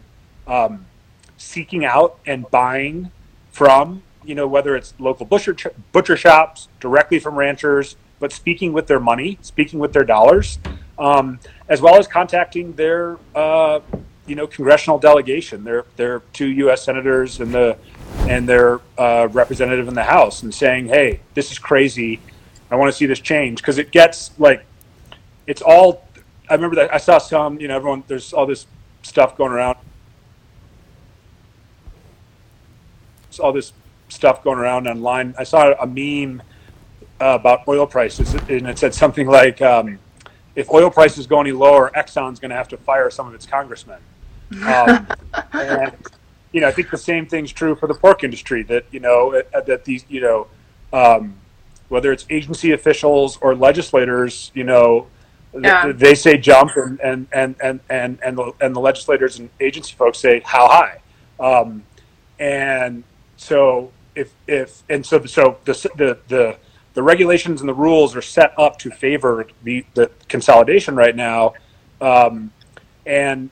um, 0.47 0.85
seeking 1.37 1.85
out 1.85 2.19
and 2.25 2.49
buying 2.49 3.11
from, 3.51 4.03
you 4.23 4.35
know, 4.35 4.47
whether 4.47 4.75
it's 4.75 4.93
local 4.99 5.25
butcher 5.25 5.55
butcher 5.91 6.17
shops 6.17 6.67
directly 6.79 7.19
from 7.19 7.35
ranchers 7.35 7.95
but 8.19 8.31
speaking 8.31 8.73
with 8.73 8.87
their 8.87 8.99
money, 8.99 9.39
speaking 9.41 9.79
with 9.79 9.93
their 9.93 10.03
dollars, 10.03 10.59
um, 10.97 11.39
as 11.67 11.81
well 11.81 11.97
as 11.97 12.07
contacting 12.07 12.73
their 12.73 13.17
uh, 13.33 13.79
you 14.27 14.35
know 14.35 14.45
congressional 14.45 14.99
delegation, 14.99 15.63
their 15.63 15.85
their 15.95 16.19
two 16.33 16.47
U.S. 16.47 16.83
senators 16.83 17.39
and 17.39 17.53
the 17.53 17.77
and 18.27 18.47
their 18.47 18.81
uh, 18.97 19.27
representative 19.31 19.87
in 19.87 19.93
the 19.93 20.03
House, 20.03 20.43
and 20.43 20.53
saying, 20.53 20.87
"Hey, 20.87 21.21
this 21.33 21.51
is 21.51 21.59
crazy. 21.59 22.19
I 22.71 22.75
want 22.75 22.91
to 22.91 22.97
see 22.97 23.05
this 23.05 23.19
change," 23.19 23.57
because 23.57 23.77
it 23.77 23.91
gets 23.91 24.31
like 24.39 24.65
it's 25.47 25.61
all. 25.61 26.07
I 26.49 26.55
remember 26.55 26.75
that 26.77 26.93
I 26.93 26.97
saw 26.97 27.17
some. 27.17 27.59
You 27.59 27.67
know, 27.67 27.75
everyone. 27.75 28.03
There's 28.07 28.33
all 28.33 28.45
this 28.45 28.65
stuff 29.03 29.37
going 29.37 29.51
around. 29.51 29.77
all 33.39 33.53
this 33.53 33.73
stuff 34.09 34.43
going 34.43 34.59
around 34.59 34.87
online. 34.87 35.33
I 35.37 35.43
saw 35.43 35.73
a 35.79 35.87
meme 35.87 36.41
uh, 37.21 37.37
about 37.39 37.67
oil 37.67 37.87
prices, 37.87 38.33
and 38.33 38.67
it 38.67 38.77
said 38.77 38.93
something 38.93 39.27
like, 39.39 39.61
um, 39.61 39.99
"If 40.55 40.69
oil 40.71 40.89
prices 40.89 41.27
go 41.27 41.39
any 41.39 41.51
lower, 41.51 41.91
Exxon's 41.95 42.39
going 42.39 42.49
to 42.49 42.57
have 42.57 42.67
to 42.69 42.77
fire 42.77 43.09
some 43.09 43.27
of 43.27 43.33
its 43.33 43.45
congressmen." 43.45 43.99
Um, 44.65 45.05
and 45.53 45.95
you 46.51 46.61
know, 46.61 46.67
I 46.67 46.71
think 46.71 46.89
the 46.89 46.97
same 46.97 47.25
thing's 47.25 47.51
true 47.51 47.75
for 47.75 47.87
the 47.87 47.93
pork 47.93 48.23
industry. 48.23 48.63
That 48.63 48.85
you 48.91 48.99
know, 48.99 49.41
uh, 49.53 49.61
that 49.61 49.85
these 49.85 50.05
you 50.09 50.21
know, 50.21 50.47
um, 50.91 51.35
whether 51.89 52.11
it's 52.11 52.25
agency 52.29 52.71
officials 52.71 53.37
or 53.41 53.55
legislators, 53.55 54.51
you 54.53 54.63
know, 54.63 55.07
yeah. 55.53 55.91
they 55.91 56.15
say 56.15 56.37
jump, 56.37 56.71
and 56.75 56.99
and 57.01 57.27
and 57.33 57.55
and 57.61 57.79
and 57.89 58.19
and 58.23 58.37
the, 58.37 58.53
and 58.61 58.75
the 58.75 58.79
legislators 58.79 59.39
and 59.39 59.49
agency 59.59 59.95
folks 59.95 60.19
say 60.19 60.41
how 60.45 60.67
high, 60.67 61.01
um, 61.39 61.83
and 62.39 63.03
so 63.37 63.91
if 64.15 64.33
if 64.47 64.83
and 64.89 65.05
so 65.05 65.23
so 65.25 65.57
the 65.65 65.73
the 65.95 66.17
the 66.27 66.57
the 66.93 67.03
regulations 67.03 67.61
and 67.61 67.69
the 67.69 67.73
rules 67.73 68.15
are 68.15 68.21
set 68.21 68.53
up 68.57 68.77
to 68.79 68.89
favor 68.89 69.47
the, 69.63 69.85
the 69.93 70.11
consolidation 70.27 70.95
right 70.95 71.15
now. 71.15 71.53
Um, 72.01 72.51
and, 73.05 73.49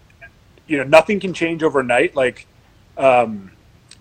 you 0.67 0.77
know, 0.77 0.83
nothing 0.83 1.19
can 1.19 1.33
change 1.33 1.63
overnight. 1.63 2.15
Like, 2.15 2.47
um, 2.97 3.51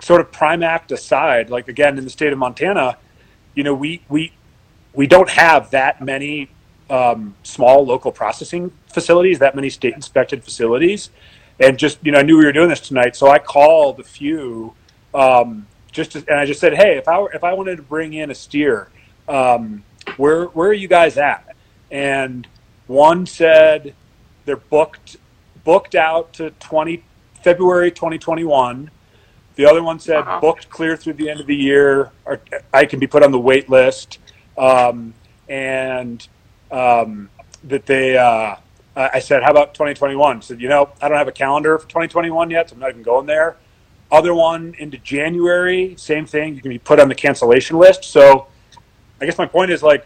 sort 0.01 0.21
of 0.21 0.33
prime 0.33 0.63
act 0.63 0.93
aside, 0.93 1.51
like 1.51 1.69
again, 1.69 1.99
in 1.99 2.05
the 2.05 2.11
state 2.11 2.33
of 2.33 2.39
Montana, 2.39 2.99
you 3.55 3.63
know, 3.63 3.75
we, 3.75 4.03
we, 4.09 4.33
we 4.93 5.07
don't 5.07 5.31
have 5.31 5.71
that 5.71 6.01
many 6.03 6.49
um, 6.91 7.35
small 7.43 7.85
local 7.85 8.13
processing 8.13 8.73
facilities, 8.93 9.39
that 9.39 9.55
many 9.55 9.71
state 9.71 9.95
inspected 9.95 10.45
facilities. 10.45 11.11
And 11.59 11.79
just, 11.79 11.99
you 12.05 12.13
know, 12.13 12.19
I 12.19 12.23
knew 12.23 12.37
we 12.37 12.45
were 12.45 12.53
doing 12.53 12.69
this 12.69 12.81
tonight. 12.81 13.17
So 13.17 13.29
I 13.29 13.39
called 13.39 14.01
a 14.01 14.05
few, 14.05 14.75
um, 15.15 15.67
just 15.91 16.13
to, 16.13 16.25
and 16.29 16.39
I 16.39 16.45
just 16.45 16.61
said, 16.61 16.75
Hey, 16.75 16.99
if 16.99 17.09
I, 17.09 17.25
if 17.33 17.43
I 17.45 17.55
wanted 17.55 17.77
to 17.77 17.83
bring 17.83 18.13
in 18.13 18.31
a 18.31 18.35
steer, 18.35 18.89
um, 19.29 19.83
where 20.17 20.47
where 20.47 20.69
are 20.69 20.75
you 20.75 20.89
guys 20.89 21.19
at? 21.19 21.57
And 21.91 22.47
one 22.87 23.27
said 23.27 23.95
they're 24.45 24.57
booked 24.57 25.17
booked 25.65 25.95
out 25.95 26.33
to 26.35 26.51
20 26.51 27.03
February 27.47 27.93
2021. 27.93 28.91
The 29.55 29.67
other 29.67 29.81
one 29.81 30.01
said 30.01 30.17
uh-huh. 30.17 30.41
booked 30.41 30.69
clear 30.69 30.97
through 30.97 31.13
the 31.13 31.31
end 31.31 31.39
of 31.39 31.47
the 31.47 31.55
year, 31.55 32.11
or 32.25 32.41
I 32.75 32.87
can 32.87 32.99
be 32.99 33.07
put 33.07 33.23
on 33.23 33.31
the 33.31 33.39
wait 33.39 33.71
list. 33.71 34.19
Um, 34.59 35.15
and 35.49 36.27
um, 36.73 37.31
that 37.63 37.87
they, 37.87 38.17
uh, 38.17 38.57
I 38.97 39.21
said, 39.21 39.45
how 39.45 39.53
about 39.53 39.75
2021? 39.75 40.43
Said, 40.43 40.61
you 40.61 40.69
know, 40.69 40.91
I 41.01 41.09
don't 41.09 41.19
have 41.19 41.29
a 41.29 41.33
calendar 41.33 41.79
for 41.79 41.87
2021 41.87 42.51
yet, 42.51 42.71
so 42.71 42.75
I'm 42.75 42.81
not 42.81 42.91
even 42.91 43.05
going 43.05 43.27
there. 43.27 43.57
Other 44.11 44.35
one 44.35 44.75
into 44.81 44.99
January, 44.99 45.95
same 45.97 46.27
thing. 46.27 46.57
You 46.57 46.61
can 46.61 46.71
be 46.71 46.81
put 46.81 46.99
on 46.99 47.09
the 47.09 47.15
cancellation 47.15 47.79
list. 47.79 48.03
So 48.03 48.49
I 49.21 49.25
guess 49.25 49.39
my 49.39 49.47
point 49.47 49.71
is 49.71 49.85
like, 49.85 50.05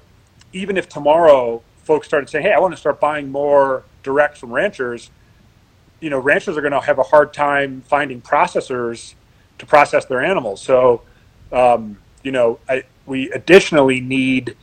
even 0.52 0.76
if 0.76 0.90
tomorrow 0.90 1.62
folks 1.84 2.06
started 2.06 2.28
saying, 2.28 2.44
"Hey, 2.44 2.52
I 2.52 2.58
want 2.58 2.74
to 2.74 2.80
start 2.80 3.00
buying 3.00 3.32
more 3.32 3.84
direct 4.02 4.36
from 4.36 4.52
ranchers, 4.52 5.10
you 6.00 6.10
know, 6.10 6.18
ranchers 6.18 6.56
are 6.56 6.60
going 6.60 6.72
to 6.72 6.80
have 6.80 6.98
a 6.98 7.02
hard 7.02 7.32
time 7.32 7.82
finding 7.82 8.20
processors 8.20 9.14
to 9.58 9.66
process 9.66 10.06
their 10.06 10.22
animals. 10.22 10.62
So, 10.62 11.02
um, 11.52 11.98
you 12.22 12.32
know, 12.32 12.58
I, 12.68 12.84
we 13.06 13.30
additionally 13.30 14.00
need, 14.00 14.56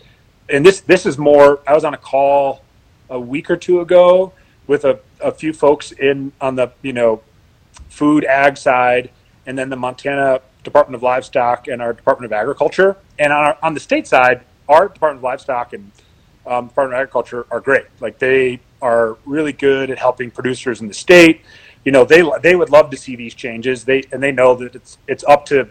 and 0.50 0.66
this 0.66 0.82
this 0.82 1.06
is 1.06 1.18
more. 1.18 1.60
I 1.68 1.74
was 1.74 1.84
on 1.84 1.94
a 1.94 1.98
call 1.98 2.64
a 3.10 3.20
week 3.20 3.50
or 3.50 3.58
two 3.58 3.82
ago 3.82 4.34
with 4.66 4.86
a, 4.86 5.00
a 5.22 5.32
few 5.32 5.54
folks 5.54 5.92
in 5.92 6.32
on 6.42 6.56
the 6.56 6.72
you 6.82 6.94
know 6.94 7.22
food 7.90 8.26
ag 8.26 8.58
side, 8.58 9.12
and 9.46 9.58
then 9.58 9.70
the 9.70 9.76
Montana 9.76 10.42
Department 10.64 10.96
of 10.96 11.04
Livestock 11.04 11.68
and 11.68 11.82
our 11.82 11.94
Department 11.94 12.32
of 12.32 12.34
Agriculture. 12.34 12.98
And 13.18 13.32
on, 13.32 13.40
our, 13.40 13.58
on 13.64 13.74
the 13.74 13.80
state 13.80 14.08
side, 14.08 14.42
our 14.68 14.88
Department 14.88 15.20
of 15.20 15.24
Livestock 15.24 15.74
and 15.74 15.92
um, 16.46 16.68
Department 16.68 16.96
of 16.96 17.02
Agriculture 17.02 17.46
are 17.52 17.60
great. 17.60 17.86
Like 18.00 18.20
they 18.20 18.60
are 18.82 19.18
really 19.26 19.54
good 19.54 19.90
at 19.90 19.98
helping 19.98 20.32
producers 20.32 20.82
in 20.82 20.88
the 20.88 20.94
state. 20.94 21.42
You 21.84 21.92
know, 21.92 22.06
they 22.06 22.24
they 22.42 22.56
would 22.56 22.70
love 22.70 22.90
to 22.92 22.98
see 22.98 23.16
these 23.16 23.34
changes. 23.34 23.86
They 23.86 24.04
and 24.12 24.22
they 24.22 24.32
know 24.32 24.56
that 24.56 24.76
it's 24.76 24.98
it's 25.08 25.24
up 25.24 25.46
to 25.48 25.70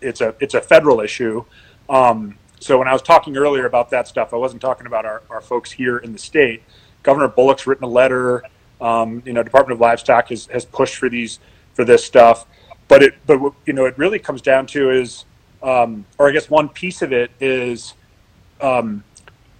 it's 0.00 0.20
a 0.20 0.34
it's 0.40 0.54
a 0.54 0.60
federal 0.60 1.00
issue. 1.00 1.44
Um, 1.88 2.38
so 2.60 2.78
when 2.78 2.88
I 2.88 2.92
was 2.92 3.02
talking 3.02 3.36
earlier 3.36 3.66
about 3.66 3.90
that 3.90 4.08
stuff, 4.08 4.32
I 4.32 4.36
wasn't 4.36 4.62
talking 4.62 4.86
about 4.86 5.04
our, 5.04 5.22
our 5.30 5.40
folks 5.40 5.70
here 5.70 5.98
in 5.98 6.12
the 6.12 6.18
state. 6.18 6.62
Governor 7.02 7.28
Bullock's 7.28 7.66
written 7.66 7.84
a 7.84 7.88
letter. 7.88 8.42
Um, 8.80 9.22
you 9.24 9.32
know, 9.32 9.42
Department 9.42 9.76
of 9.76 9.80
Livestock 9.80 10.28
has, 10.28 10.46
has 10.46 10.64
pushed 10.64 10.96
for 10.96 11.08
these 11.08 11.38
for 11.74 11.84
this 11.84 12.04
stuff, 12.04 12.46
but 12.88 13.02
it 13.02 13.14
but 13.26 13.52
you 13.66 13.72
know 13.72 13.84
it 13.84 13.96
really 13.96 14.18
comes 14.18 14.42
down 14.42 14.66
to 14.68 14.90
is, 14.90 15.24
um, 15.62 16.04
or 16.18 16.28
I 16.28 16.32
guess 16.32 16.50
one 16.50 16.68
piece 16.68 17.02
of 17.02 17.12
it 17.12 17.30
is, 17.40 17.94
um, 18.60 19.04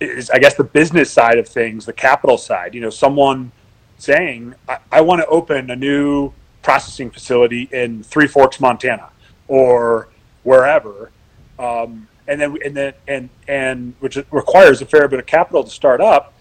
is 0.00 0.30
I 0.30 0.38
guess 0.38 0.54
the 0.54 0.64
business 0.64 1.10
side 1.10 1.38
of 1.38 1.48
things, 1.48 1.86
the 1.86 1.92
capital 1.92 2.38
side. 2.38 2.74
You 2.74 2.80
know, 2.80 2.90
someone 2.90 3.52
saying 3.98 4.54
I, 4.68 4.78
I 4.92 5.00
want 5.00 5.20
to 5.22 5.26
open 5.26 5.70
a 5.70 5.76
new 5.76 6.32
processing 6.62 7.10
facility 7.10 7.68
in 7.72 8.02
Three 8.02 8.26
Forks, 8.26 8.60
Montana, 8.60 9.10
or 9.48 10.08
wherever. 10.42 11.10
Um, 11.58 12.08
and 12.28 12.40
then 12.40 12.56
and 12.64 12.76
then 12.76 12.94
and 13.06 13.30
and 13.48 13.94
which 14.00 14.16
requires 14.30 14.82
a 14.82 14.86
fair 14.86 15.06
bit 15.08 15.18
of 15.18 15.26
capital 15.26 15.62
to 15.64 15.70
start 15.70 16.00
up 16.00 16.32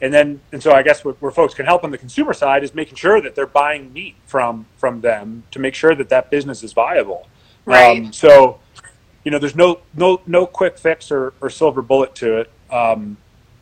and 0.00 0.12
then 0.12 0.40
and 0.52 0.62
so 0.62 0.72
i 0.72 0.82
guess 0.82 1.04
where, 1.04 1.14
where, 1.14 1.32
folks 1.32 1.54
can 1.54 1.66
help 1.66 1.84
on 1.84 1.90
the 1.90 1.98
consumer 1.98 2.32
side 2.32 2.62
is 2.62 2.74
making 2.74 2.94
sure 2.94 3.20
that 3.20 3.34
they're 3.34 3.46
buying 3.46 3.92
meat 3.92 4.16
from 4.26 4.66
from 4.76 5.00
them 5.00 5.42
to 5.50 5.58
make 5.58 5.74
sure 5.74 5.94
that 5.94 6.08
that 6.08 6.30
business 6.30 6.62
is 6.62 6.72
viable 6.72 7.28
right 7.64 8.04
um, 8.04 8.12
so 8.12 8.58
you 9.24 9.30
know 9.30 9.38
there's 9.38 9.56
no 9.56 9.80
no 9.94 10.20
no 10.26 10.46
quick 10.46 10.78
fix 10.78 11.10
or, 11.10 11.32
or 11.40 11.50
silver 11.50 11.82
bullet 11.82 12.14
to 12.14 12.36
it 12.38 12.50
um, 12.70 13.16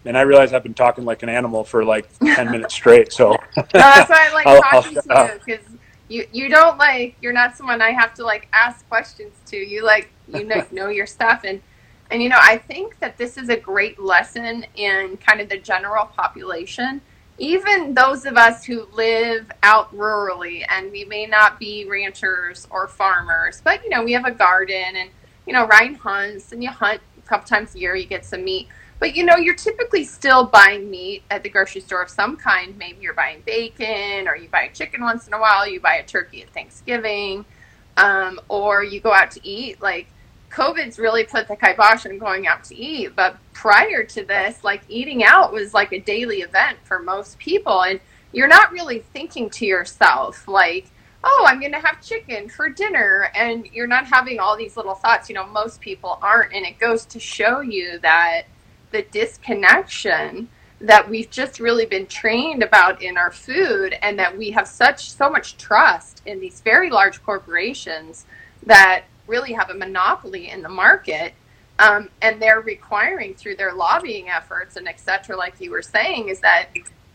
and 0.05 0.17
i 0.17 0.21
realize 0.23 0.53
i've 0.53 0.63
been 0.63 0.75
talking 0.75 1.05
like 1.05 1.23
an 1.23 1.29
animal 1.29 1.65
for 1.65 1.85
like 1.85 2.09
10 2.19 2.51
minutes 2.51 2.75
straight 2.75 3.13
so 3.13 3.31
no, 3.57 3.65
that's 3.73 4.11
why 4.11 4.29
i 4.29 4.35
like 4.35 4.47
I'll, 4.47 4.63
talking 4.63 4.99
I'll, 5.11 5.29
to 5.29 5.35
you 5.35 5.41
because 5.45 5.73
you 6.13 6.27
you 6.33 6.49
don't 6.49 6.79
like 6.79 7.17
you're 7.21 7.33
not 7.33 7.57
someone 7.57 7.81
I 7.81 7.91
have 7.91 8.15
to 8.15 8.25
like 8.25 8.49
ask 8.53 8.87
questions 8.89 9.35
to. 9.47 9.57
You 9.57 9.83
like 9.85 10.11
you 10.29 10.45
know 10.45 10.65
know 10.71 10.89
your 10.89 11.07
stuff 11.07 11.43
and 11.45 11.61
and 12.11 12.23
you 12.23 12.29
know 12.29 12.39
I 12.41 12.59
think 12.59 12.99
that 13.01 13.17
this 13.17 13.37
is 13.37 13.49
a 13.49 13.57
great 13.57 13.99
lesson 13.99 14.67
in 14.77 15.17
kind 15.17 15.41
of 15.41 15.49
the 15.49 15.59
general 15.59 16.05
population. 16.07 17.01
Even 17.39 17.95
those 17.95 18.27
of 18.27 18.37
us 18.37 18.65
who 18.65 18.87
live 18.93 19.51
out 19.63 19.95
rurally 19.97 20.65
and 20.69 20.93
we 20.93 21.05
may 21.07 21.27
not 21.27 21.59
be 21.59 21.87
ranchers 21.89 22.69
or 22.71 22.87
farmers, 22.87 23.63
but 23.65 23.83
you 23.83 23.89
know 23.89 24.05
we 24.05 24.13
have 24.13 24.27
a 24.27 24.31
garden 24.31 24.97
and 24.97 25.11
you 25.47 25.53
know 25.53 25.67
Ryan 25.67 25.95
hunts 25.95 26.53
and 26.53 26.63
you 26.63 26.71
hunt 26.71 27.01
a 27.17 27.29
couple 27.29 27.49
times 27.49 27.75
a 27.75 27.79
year. 27.79 27.97
You 27.97 28.07
get 28.07 28.25
some 28.25 28.45
meat 28.45 28.69
but 29.03 29.17
you 29.17 29.25
know, 29.25 29.35
you're 29.35 29.57
typically 29.57 30.05
still 30.05 30.45
buying 30.47 30.89
meat 30.89 31.25
at 31.29 31.43
the 31.43 31.49
grocery 31.49 31.81
store 31.81 32.03
of 32.03 32.09
some 32.09 32.37
kind. 32.37 32.79
Maybe 32.79 32.99
you're 33.01 33.15
buying 33.15 33.43
bacon, 33.45 34.29
or 34.29 34.37
you 34.37 34.49
buy 34.49 34.63
a 34.63 34.73
chicken 34.73 35.03
once 35.03 35.27
in 35.27 35.35
a 35.35 35.41
while. 35.41 35.67
You 35.67 35.81
buy 35.81 35.97
a 35.97 36.07
turkey 36.07 36.41
at 36.43 36.51
Thanksgiving, 36.51 37.45
um, 37.97 38.39
or 38.49 38.85
you 38.85 39.01
go 39.01 39.13
out 39.13 39.33
to 39.33 39.45
eat. 39.45 39.83
Like 39.83 40.07
COVID's 40.53 41.01
really 41.01 41.25
put 41.25 41.49
the 41.49 41.57
kibosh 41.57 42.07
on 42.07 42.17
going 42.19 42.47
out 42.47 42.63
to 42.63 42.77
eat. 42.77 43.17
But 43.17 43.39
prior 43.53 44.05
to 44.05 44.25
this, 44.25 44.63
like 44.63 44.83
eating 44.89 45.25
out 45.25 45.53
was 45.53 45.75
like 45.75 45.93
a 45.93 45.99
daily 45.99 46.43
event 46.43 46.79
for 46.85 47.01
most 47.01 47.41
people, 47.41 47.83
and 47.83 47.99
you're 48.31 48.47
not 48.47 48.71
really 48.71 49.01
thinking 49.01 49.51
to 49.51 49.67
yourself 49.67 50.47
like 50.47 50.87
oh, 51.25 51.45
I'm 51.49 51.61
going 51.61 51.73
to 51.73 51.79
have 51.79 52.01
chicken 52.01 52.49
for 52.49 52.69
dinner. 52.69 53.31
And 53.35 53.67
you're 53.73 53.87
not 53.87 54.07
having 54.07 54.39
all 54.39 54.57
these 54.57 54.77
little 54.77 54.95
thoughts. 54.95 55.29
You 55.29 55.37
know, 55.37 55.47
most 55.47 55.81
people 55.81 56.19
aren't. 56.21 56.53
And 56.53 56.65
it 56.67 56.79
goes 56.81 57.05
to 57.07 57.21
show 57.21 57.61
you 57.61 57.99
that 58.01 58.43
the 58.93 59.03
disconnection 59.11 60.49
that 60.81 61.09
we've 61.09 61.31
just 61.31 61.61
really 61.61 61.87
been 61.87 62.07
trained 62.07 62.63
about 62.63 63.03
in 63.03 63.17
our 63.17 63.31
food 63.31 63.97
and 64.03 64.19
that 64.19 64.37
we 64.37 64.51
have 64.51 64.67
such 64.67 65.13
so 65.13 65.31
much 65.31 65.57
trust 65.57 66.23
in 66.27 66.41
these 66.41 66.61
very 66.61 66.91
large 66.91 67.23
corporations 67.23 68.27
that 68.65 69.05
really 69.27 69.53
have 69.53 69.71
a 69.71 69.75
monopoly 69.75 70.51
in 70.51 70.61
the 70.63 70.69
market 70.69 71.35
um, 71.79 72.09
and 72.21 72.43
they're 72.43 72.61
requiring 72.61 73.35
through 73.35 73.57
their 73.57 73.73
lobbying 73.73 74.29
efforts 74.29 74.77
and 74.77 74.89
et 74.89 74.99
cetera 74.99 75.37
like 75.37 75.61
you 75.61 75.71
were 75.71 75.83
saying 75.83 76.29
is 76.29 76.41
that 76.41 76.67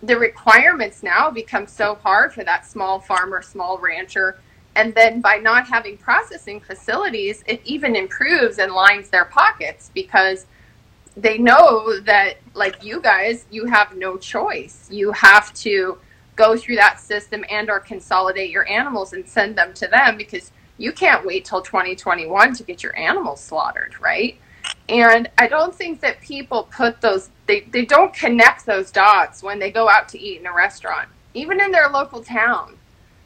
the 0.01 0.17
requirements 0.17 1.03
now 1.03 1.29
become 1.29 1.67
so 1.67 1.95
hard 1.95 2.33
for 2.33 2.43
that 2.45 2.65
small 2.65 2.99
farmer 2.99 3.41
small 3.41 3.77
rancher 3.79 4.39
and 4.75 4.93
then 4.95 5.19
by 5.19 5.37
not 5.37 5.67
having 5.67 5.97
processing 5.97 6.61
facilities 6.61 7.43
it 7.47 7.61
even 7.65 7.95
improves 7.95 8.59
and 8.59 8.71
lines 8.71 9.09
their 9.09 9.25
pockets 9.25 9.91
because 9.93 10.45
they 11.17 11.39
know 11.39 11.99
that 12.01 12.37
like 12.53 12.83
you 12.83 13.01
guys 13.01 13.45
you 13.49 13.65
have 13.65 13.95
no 13.95 14.17
choice. 14.17 14.87
You 14.91 15.11
have 15.13 15.53
to 15.55 15.97
go 16.35 16.55
through 16.55 16.75
that 16.75 16.99
system 16.99 17.43
and 17.49 17.69
or 17.69 17.79
consolidate 17.79 18.51
your 18.51 18.69
animals 18.69 19.13
and 19.13 19.27
send 19.27 19.57
them 19.57 19.73
to 19.73 19.87
them 19.87 20.17
because 20.17 20.51
you 20.77 20.91
can't 20.91 21.25
wait 21.25 21.43
till 21.43 21.61
2021 21.61 22.53
to 22.53 22.63
get 22.63 22.83
your 22.83 22.95
animals 22.97 23.43
slaughtered 23.43 23.95
right? 23.99 24.37
And 24.89 25.29
i 25.37 25.47
don't 25.47 25.73
think 25.73 26.01
that 26.01 26.21
people 26.21 26.63
put 26.71 27.01
those 27.01 27.29
they, 27.47 27.61
they 27.71 27.85
don't 27.85 28.13
connect 28.13 28.65
those 28.65 28.91
dots 28.91 29.41
when 29.41 29.59
they 29.59 29.71
go 29.71 29.89
out 29.89 30.09
to 30.09 30.19
eat 30.19 30.39
in 30.41 30.45
a 30.45 30.53
restaurant 30.53 31.09
even 31.33 31.61
in 31.61 31.71
their 31.71 31.89
local 31.89 32.21
town. 32.21 32.77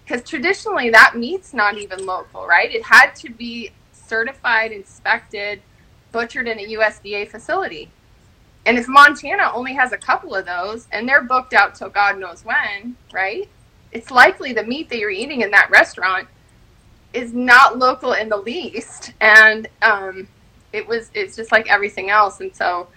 Because 0.04 0.28
traditionally 0.28 0.90
that 0.92 1.16
meat's 1.16 1.54
not 1.54 1.78
even 1.78 2.06
local 2.06 2.46
right? 2.46 2.74
It 2.74 2.84
had 2.84 3.12
to 3.18 3.30
be 3.32 3.72
certified 3.92 4.72
inspected 4.72 5.62
butchered 6.12 6.48
in 6.48 6.60
a 6.60 6.68
USDA 6.74 7.30
facility. 7.30 7.90
And 8.66 8.78
if 8.78 8.88
Montana 8.88 9.52
only 9.54 9.74
has 9.74 9.92
a 9.92 9.98
couple 9.98 10.36
of 10.36 10.46
those 10.46 10.88
and 10.92 11.08
they're 11.08 11.24
booked 11.24 11.54
out 11.54 11.76
till 11.76 11.90
God 11.90 12.20
knows 12.20 12.46
when, 12.46 12.96
right? 13.12 13.50
It's 13.92 14.12
likely 14.12 14.54
the 14.54 14.64
meat 14.64 14.90
that 14.90 15.00
you're 15.00 15.10
eating 15.10 15.42
in 15.42 15.52
that 15.52 15.70
restaurant 15.72 16.28
is 17.14 17.34
not 17.34 17.78
local 17.78 18.14
in 18.14 18.30
the 18.30 18.38
least. 18.38 19.14
And 19.20 19.68
um, 19.82 20.28
it 20.74 20.88
was 20.88 21.10
it's 21.14 21.36
just 21.36 21.52
like 21.52 21.70
everything 21.70 22.10
else. 22.10 22.40
And 22.40 22.56
so 22.56 22.88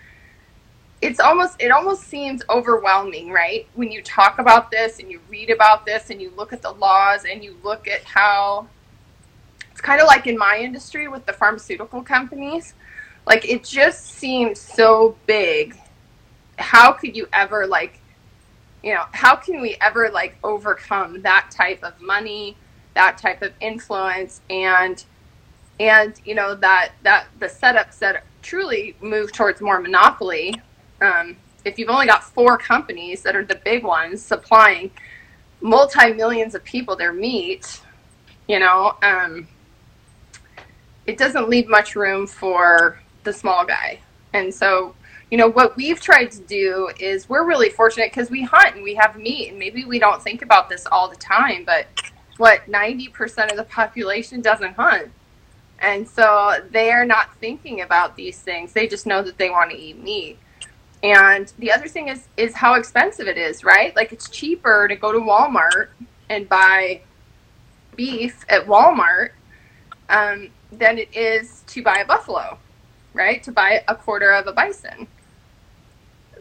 it's 1.01 1.19
almost 1.19 1.57
it 1.61 1.71
almost 1.71 2.05
seems 2.05 2.43
overwhelming, 2.51 3.31
right? 3.31 3.67
When 3.75 3.91
you 3.91 4.03
talk 4.03 4.39
about 4.39 4.71
this 4.71 5.01
and 5.01 5.11
you 5.11 5.21
read 5.29 5.51
about 5.51 5.87
this 5.87 6.11
and 6.11 6.21
you 6.21 6.31
look 6.37 6.53
at 6.53 6.63
the 6.63 6.73
laws 6.73 7.25
and 7.25 7.43
you 7.43 7.57
look 7.63 7.89
at 7.89 8.05
how 8.05 8.69
it's 9.73 9.81
kind 9.81 10.01
of 10.01 10.07
like 10.07 10.27
in 10.27 10.39
my 10.39 10.59
industry 10.59 11.09
with 11.09 11.27
the 11.27 11.33
pharmaceutical 11.33 12.03
companies 12.03 12.75
like 13.27 13.49
it 13.49 13.65
just 13.65 14.07
seems 14.07 14.61
so 14.61 15.17
big. 15.27 15.77
How 16.59 16.93
could 16.93 17.17
you 17.17 17.29
ever 17.33 17.67
like 17.67 18.01
you 18.83 18.93
know, 18.93 19.05
how 19.13 19.35
can 19.35 19.63
we 19.63 19.77
ever 19.81 20.11
like 20.11 20.37
overcome 20.45 21.23
that 21.23 21.51
type 21.51 21.83
of 21.83 21.99
money, 22.03 22.55
that 22.95 23.17
type 23.17 23.41
of 23.43 23.53
influence 23.61 24.43
and 24.51 25.05
and 25.81 26.21
you 26.25 26.35
know 26.35 26.55
that 26.55 26.93
that 27.03 27.27
the 27.41 27.47
setups 27.47 27.99
that 27.99 28.25
truly 28.43 28.97
move 29.01 29.33
towards 29.33 29.61
more 29.61 29.81
monopoly 29.81 30.55
um, 31.01 31.37
if 31.65 31.79
you've 31.79 31.89
only 31.89 32.07
got 32.07 32.23
four 32.23 32.57
companies 32.57 33.23
that 33.23 33.35
are 33.35 33.45
the 33.45 33.57
big 33.65 33.83
ones 33.83 34.23
supplying 34.23 34.91
multi 35.61 36.13
millions 36.13 36.55
of 36.55 36.63
people 36.65 36.95
their 36.95 37.13
meat 37.13 37.81
you 38.47 38.59
know 38.61 38.97
um, 39.03 39.49
it 41.07 41.19
doesn't 41.19 41.49
leave 41.49 41.69
much 41.69 41.97
room 41.97 42.27
for 42.27 43.01
the 43.25 43.33
small 43.33 43.65
guy. 43.65 44.01
And 44.33 44.55
so, 44.55 44.95
you 45.31 45.39
know, 45.39 45.49
what 45.49 45.77
we've 45.77 46.01
tried 46.01 46.31
to 46.33 46.41
do 46.41 46.91
is 47.01 47.29
we're 47.29 47.45
really 47.45 47.71
fortunate 47.71 48.11
because 48.11 48.31
we 48.31 48.43
hunt 48.43 48.75
and 48.75 48.85
we 48.85 48.95
have 48.95 49.17
meat, 49.17 49.49
and 49.49 49.59
maybe 49.59 49.85
we 49.85 49.99
don't 49.99 50.23
think 50.23 50.43
about 50.43 50.69
this 50.69 50.87
all 50.91 51.09
the 51.09 51.17
time, 51.17 51.65
but 51.65 51.87
what 52.37 52.67
90% 52.67 53.51
of 53.51 53.57
the 53.57 53.65
population 53.65 54.41
doesn't 54.41 54.75
hunt. 54.75 55.11
And 55.79 56.09
so 56.09 56.57
they're 56.71 57.05
not 57.05 57.35
thinking 57.37 57.81
about 57.81 58.17
these 58.17 58.39
things. 58.39 58.73
They 58.73 58.87
just 58.87 59.07
know 59.07 59.23
that 59.23 59.39
they 59.39 59.51
want 59.51 59.71
to 59.71 59.77
eat 59.77 60.03
meat. 60.03 60.39
And 61.03 61.53
the 61.59 61.71
other 61.71 61.87
thing 61.87 62.09
is 62.09 62.29
is 62.37 62.55
how 62.55 62.75
expensive 62.75 63.29
it 63.29 63.37
is, 63.37 63.63
right? 63.63 63.95
Like 63.95 64.13
it's 64.13 64.31
cheaper 64.31 64.89
to 64.89 64.97
go 64.97 65.13
to 65.13 65.19
Walmart 65.19 65.89
and 66.31 66.49
buy 66.49 67.03
beef 67.95 68.45
at 68.49 68.67
Walmart 68.67 69.31
um, 70.09 70.49
than 70.73 70.97
it 70.99 71.15
is 71.15 71.63
to 71.67 71.83
buy 71.83 71.99
a 71.99 72.07
buffalo 72.07 72.59
right? 73.15 73.43
To 73.45 73.53
buy 73.53 73.83
a 73.89 73.95
quarter 73.95 74.33
of 74.33 74.47
a 74.47 74.53
bison. 74.53 75.07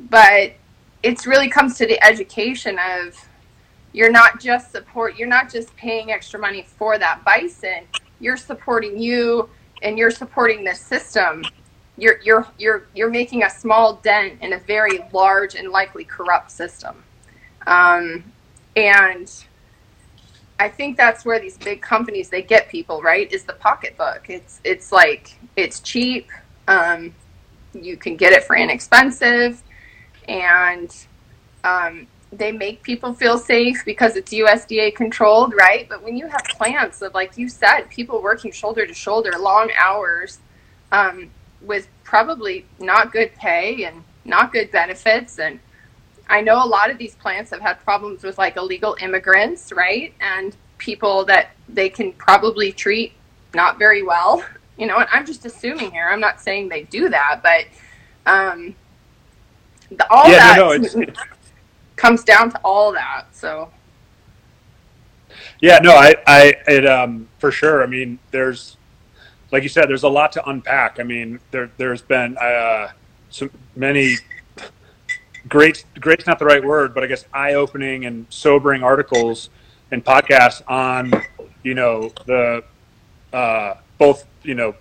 But 0.10 0.54
it's 1.04 1.26
really 1.26 1.50
comes 1.50 1.78
to 1.78 1.86
the 1.86 2.04
education 2.04 2.78
of 2.80 3.16
you're 3.92 4.12
not 4.12 4.40
just 4.40 4.72
support 4.72 5.18
you're 5.18 5.28
not 5.28 5.52
just 5.52 5.76
paying 5.76 6.12
extra 6.12 6.40
money 6.40 6.64
for 6.64 6.98
that 6.98 7.24
bison 7.24 7.86
you're 8.20 8.38
supporting 8.38 8.98
you 8.98 9.48
and 9.84 10.00
you're 10.00 10.10
supporting 10.10 10.64
this 10.64 10.80
system 10.80 11.44
you're 11.98 12.20
you're 12.24 12.48
you're 12.58 12.88
you're 12.96 13.12
making 13.12 13.44
a 13.44 13.50
small 13.50 13.98
dent 13.98 14.42
in 14.42 14.54
a 14.54 14.60
very 14.60 15.00
large 15.12 15.54
and 15.54 15.70
likely 15.70 16.04
corrupt 16.04 16.50
system 16.50 17.04
um, 17.68 18.24
and 18.76 19.32
I 20.60 20.70
think 20.70 20.98
that's 20.98 21.26
where 21.26 21.40
these 21.40 21.58
big 21.58 21.82
companies 21.82 22.30
they 22.30 22.42
get 22.42 22.70
people 22.70 23.02
right 23.02 23.32
is 23.32 23.44
the 23.44 23.54
pocketbook. 23.54 24.30
It's 24.30 24.62
it's 24.64 24.92
like 24.92 25.38
it's 25.56 25.80
cheap. 25.80 26.30
Um, 26.68 27.14
you 27.74 27.98
can 27.98 28.16
get 28.16 28.34
it 28.34 28.44
for 28.44 28.56
inexpensive, 28.56 29.62
and 30.28 30.96
um, 31.64 32.08
they 32.32 32.52
make 32.52 32.84
people 32.84 33.14
feel 33.14 33.38
safe 33.38 33.84
because 33.86 34.16
it's 34.16 34.32
USDA 34.32 34.96
controlled, 34.96 35.54
right? 35.54 35.88
But 35.90 36.04
when 36.04 36.16
you 36.16 36.28
have 36.28 36.44
plants 36.46 37.02
of 37.02 37.14
like 37.14 37.38
you 37.38 37.50
said, 37.50 37.90
people 37.90 38.22
working 38.22 38.52
shoulder 38.52 38.86
to 38.86 38.94
shoulder, 38.94 39.32
long 39.40 39.72
hours, 39.78 40.40
um, 40.92 41.30
with 41.62 41.88
probably 42.04 42.66
not 42.80 43.12
good 43.12 43.34
pay 43.36 43.86
and 43.86 44.04
not 44.26 44.52
good 44.54 44.72
benefits 44.72 45.40
and 45.40 45.60
I 46.30 46.42
know 46.42 46.64
a 46.64 46.66
lot 46.66 46.90
of 46.90 46.98
these 46.98 47.16
plants 47.16 47.52
have 47.52 47.62
had 47.62 47.84
problems 47.84 48.24
with 48.24 48.38
like 48.38 48.56
illegal 48.56 48.96
immigrants, 49.02 49.72
right? 49.72 50.14
And 50.22 50.56
people 50.78 51.26
that 51.26 51.52
they 51.70 51.90
can 51.90 52.14
probably 52.14 52.72
treat 52.72 53.14
not 53.54 53.78
very 53.78 54.04
well. 54.04 54.44
You 54.78 54.88
know, 54.88 54.98
and 54.98 55.08
I'm 55.12 55.26
just 55.26 55.46
assuming 55.46 55.92
here. 55.92 56.10
I'm 56.10 56.20
not 56.20 56.42
saying 56.42 56.70
they 56.70 56.84
do 56.84 57.10
that, 57.10 57.42
but 57.44 57.66
um, 58.26 58.76
the, 59.92 60.12
all 60.12 60.30
Yeah, 60.30 60.38
that 60.38 60.58
no, 60.58 60.70
no, 60.70 60.72
it's, 60.72 60.96
it's 60.96 61.20
comes 61.96 62.24
down 62.24 62.52
to 62.52 62.60
all 62.64 62.92
that. 62.94 63.26
So 63.34 63.70
Yeah, 65.62 65.80
no, 65.80 65.92
I, 65.92 66.16
I, 66.28 66.56
it, 66.68 66.86
um, 66.86 67.28
for 67.40 67.52
sure. 67.52 67.84
I 67.84 67.86
mean, 67.86 68.20
there's, 68.32 68.78
like 69.52 69.64
you 69.64 69.70
said, 69.70 69.88
there's 69.88 70.04
a 70.04 70.10
lot 70.10 70.32
to 70.34 70.50
unpack. 70.50 71.00
I 71.00 71.04
mean, 71.04 71.40
there, 71.52 71.72
there's 71.78 72.02
been, 72.02 72.38
uh, 72.38 72.90
so 73.30 73.50
many 73.76 74.16
great, 75.48 75.86
great's 76.00 76.28
not 76.28 76.40
the 76.40 76.46
right 76.46 76.64
word, 76.64 76.94
but 76.94 77.04
I 77.04 77.08
guess 77.08 77.26
eye-opening 77.34 78.06
and 78.06 78.26
sobering 78.30 78.84
articles 78.84 79.50
and 79.92 80.04
podcasts 80.04 80.62
on, 80.68 81.14
you 81.64 81.76
know, 81.76 82.12
the, 82.26 82.64
uh, 83.32 83.76
both, 84.06 84.26
you 84.44 84.56
know, 84.56 84.76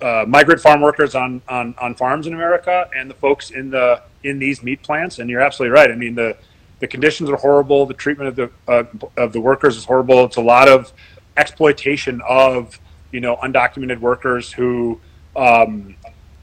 uh, 0.00 0.24
migrant 0.26 0.60
farm 0.60 0.80
workers 0.80 1.14
on, 1.14 1.40
on, 1.48 1.74
on 1.80 1.94
farms 1.94 2.26
in 2.26 2.34
America 2.34 2.88
and 2.96 3.10
the 3.10 3.14
folks 3.14 3.50
in 3.50 3.70
the, 3.70 4.02
in 4.22 4.38
these 4.38 4.62
meat 4.62 4.82
plants. 4.82 5.18
And 5.18 5.28
you're 5.30 5.40
absolutely 5.40 5.74
right. 5.74 5.90
I 5.90 5.94
mean, 5.94 6.14
the, 6.14 6.36
the 6.80 6.86
conditions 6.86 7.30
are 7.30 7.36
horrible. 7.36 7.86
The 7.86 7.94
treatment 7.94 8.28
of 8.28 8.36
the 8.36 8.50
uh, 8.68 8.84
of 9.16 9.32
the 9.32 9.40
workers 9.40 9.76
is 9.76 9.84
horrible. 9.84 10.24
It's 10.24 10.36
a 10.36 10.42
lot 10.42 10.68
of 10.68 10.92
exploitation 11.36 12.20
of 12.28 12.78
you 13.12 13.20
know 13.20 13.36
undocumented 13.36 14.00
workers 14.00 14.52
who 14.52 15.00
um, 15.34 15.96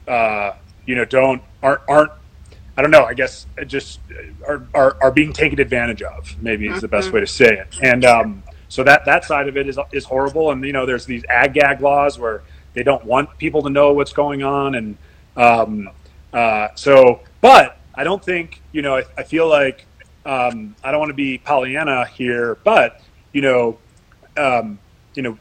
uh, 0.08 0.52
you 0.86 0.96
know 0.96 1.04
don't 1.04 1.42
aren't 1.62 1.82
aren't 1.88 2.12
I 2.76 2.82
don't 2.82 2.90
know. 2.90 3.04
I 3.04 3.14
guess 3.14 3.46
just 3.66 4.00
are, 4.46 4.66
are, 4.74 4.96
are 5.00 5.12
being 5.12 5.32
taken 5.32 5.60
advantage 5.60 6.02
of. 6.02 6.34
Maybe 6.42 6.66
is 6.66 6.80
the 6.80 6.88
best 6.88 7.12
way 7.12 7.20
to 7.20 7.26
say 7.26 7.58
it. 7.58 7.68
And 7.80 8.04
um, 8.04 8.42
so 8.68 8.82
that 8.84 9.04
that 9.04 9.24
side 9.24 9.48
of 9.48 9.56
it 9.56 9.68
is 9.68 9.78
is 9.92 10.04
horrible. 10.04 10.50
And 10.50 10.64
you 10.64 10.72
know, 10.72 10.86
there's 10.86 11.06
these 11.06 11.24
ag 11.28 11.54
gag 11.54 11.80
laws 11.80 12.18
where 12.18 12.42
they 12.74 12.82
don't 12.82 13.04
want 13.04 13.36
people 13.38 13.62
to 13.62 13.70
know 13.70 13.92
what's 13.92 14.12
going 14.12 14.42
on. 14.42 14.74
And 14.74 14.96
um, 15.36 15.90
uh, 16.32 16.68
so, 16.74 17.20
but 17.40 17.78
I 17.94 18.04
don't 18.04 18.24
think 18.24 18.60
you 18.72 18.82
know. 18.82 18.96
I, 18.96 19.04
I 19.16 19.22
feel 19.22 19.48
like 19.48 19.86
um, 20.26 20.74
I 20.82 20.90
don't 20.90 21.00
want 21.00 21.10
to 21.10 21.14
be 21.14 21.38
Pollyanna 21.38 22.06
here, 22.06 22.56
but 22.64 23.00
you 23.32 23.42
know, 23.42 23.78
um, 24.36 24.78
you 25.14 25.22
know, 25.22 25.38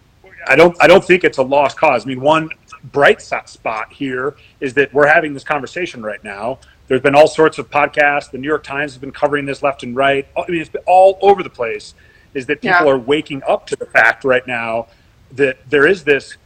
I 0.47 0.55
don't 0.55 0.75
I 0.81 0.87
don't 0.87 1.03
think 1.03 1.23
it's 1.23 1.37
a 1.37 1.43
lost 1.43 1.77
cause. 1.77 2.05
I 2.05 2.07
mean, 2.07 2.21
one 2.21 2.49
bright 2.91 3.21
spot 3.21 3.93
here 3.93 4.35
is 4.59 4.73
that 4.73 4.93
we're 4.93 5.07
having 5.07 5.33
this 5.33 5.43
conversation 5.43 6.03
right 6.03 6.23
now. 6.23 6.59
There's 6.87 7.01
been 7.01 7.15
all 7.15 7.27
sorts 7.27 7.57
of 7.57 7.69
podcasts. 7.69 8.29
The 8.29 8.37
New 8.37 8.47
York 8.47 8.63
Times 8.63 8.91
has 8.91 8.99
been 8.99 9.11
covering 9.11 9.45
this 9.45 9.63
left 9.63 9.83
and 9.83 9.95
right. 9.95 10.27
I 10.37 10.49
mean, 10.51 10.59
it's 10.59 10.69
been 10.69 10.83
all 10.85 11.17
over 11.21 11.41
the 11.41 11.49
place. 11.49 11.93
Is 12.33 12.45
that 12.47 12.61
people 12.61 12.85
Yeah. 12.85 12.91
are 12.91 12.97
waking 12.97 13.41
up 13.47 13.67
to 13.67 13.75
the 13.75 13.85
fact 13.85 14.23
right 14.23 14.45
now 14.47 14.87
that 15.31 15.57
there 15.69 15.85
is 15.87 16.03
this 16.03 16.37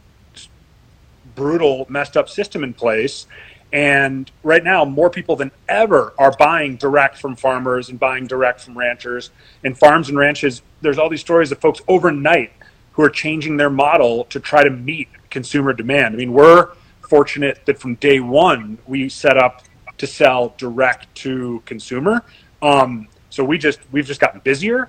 brutal, 1.34 1.86
messed 1.88 2.16
up 2.16 2.28
system 2.28 2.64
in 2.64 2.74
place. 2.74 3.26
And 3.72 4.30
right 4.42 4.64
now, 4.64 4.84
more 4.84 5.10
people 5.10 5.36
than 5.36 5.50
ever 5.68 6.14
are 6.18 6.32
buying 6.38 6.76
direct 6.76 7.18
from 7.18 7.36
farmers 7.36 7.90
and 7.90 7.98
buying 7.98 8.26
direct 8.26 8.60
from 8.62 8.76
ranchers. 8.78 9.30
And 9.62 9.78
farms 9.78 10.08
and 10.08 10.18
ranches, 10.18 10.62
there's 10.80 10.98
all 10.98 11.08
these 11.10 11.20
stories 11.20 11.52
of 11.52 11.60
folks 11.60 11.80
overnight 11.86 12.52
who 12.92 13.02
are 13.02 13.10
changing 13.10 13.58
their 13.58 13.70
model 13.70 14.24
to 14.24 14.40
try 14.40 14.64
to 14.64 14.70
meet 14.70 15.08
consumer 15.30 15.72
demand. 15.72 16.14
I 16.14 16.18
mean, 16.18 16.32
we're 16.32 16.68
fortunate 17.02 17.60
that 17.66 17.78
from 17.78 17.94
day 17.96 18.20
one, 18.20 18.78
we 18.86 19.08
set 19.08 19.36
up 19.36 19.62
to 19.98 20.06
sell 20.06 20.54
direct 20.56 21.14
to 21.16 21.62
consumer. 21.66 22.22
Um, 22.62 23.08
so 23.30 23.44
we 23.44 23.58
just, 23.58 23.80
we've 23.92 24.06
just 24.06 24.20
gotten 24.20 24.40
busier. 24.40 24.88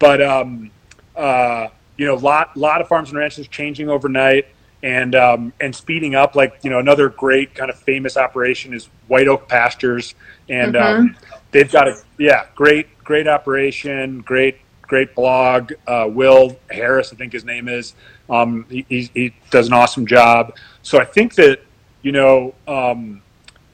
But, 0.00 0.20
um, 0.20 0.72
uh, 1.14 1.68
you 1.96 2.06
know, 2.06 2.16
lot, 2.16 2.56
lot 2.56 2.80
of 2.80 2.88
farms 2.88 3.10
and 3.10 3.18
ranches 3.18 3.46
changing 3.46 3.88
overnight 3.88 4.46
and 4.82 5.14
um, 5.14 5.52
and 5.60 5.74
speeding 5.74 6.14
up. 6.14 6.34
Like 6.34 6.58
you 6.62 6.70
know, 6.70 6.78
another 6.78 7.08
great 7.08 7.54
kind 7.54 7.70
of 7.70 7.78
famous 7.78 8.16
operation 8.16 8.74
is 8.74 8.88
White 9.08 9.28
Oak 9.28 9.48
Pastures, 9.48 10.14
and 10.48 10.76
um, 10.76 11.16
they've 11.50 11.70
got 11.70 11.88
a 11.88 12.02
yeah, 12.18 12.46
great 12.54 12.98
great 13.04 13.28
operation, 13.28 14.20
great 14.20 14.58
great 14.82 15.14
blog. 15.14 15.72
Uh, 15.86 16.06
Will 16.08 16.56
Harris, 16.70 17.12
I 17.12 17.16
think 17.16 17.32
his 17.32 17.44
name 17.44 17.68
is. 17.68 17.94
Um, 18.28 18.64
he, 18.68 18.86
he, 18.88 19.10
he 19.12 19.34
does 19.50 19.66
an 19.66 19.72
awesome 19.72 20.06
job. 20.06 20.56
So 20.82 20.98
I 20.98 21.04
think 21.04 21.34
that 21.34 21.60
you 22.02 22.12
know, 22.12 22.54
um, 22.66 23.22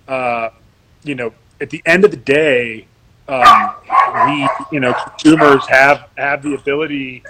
uh, 0.09 0.51
you 1.05 1.14
know, 1.14 1.33
at 1.61 1.70
the 1.70 1.83
end 1.87 2.05
of 2.05 2.11
the 2.11 2.16
day, 2.16 2.87
um, 3.29 3.74
we 4.27 4.49
you 4.72 4.81
know 4.81 4.93
consumers 4.93 5.66
have 5.68 6.09
have 6.16 6.43
the 6.43 6.55
ability 6.55 7.22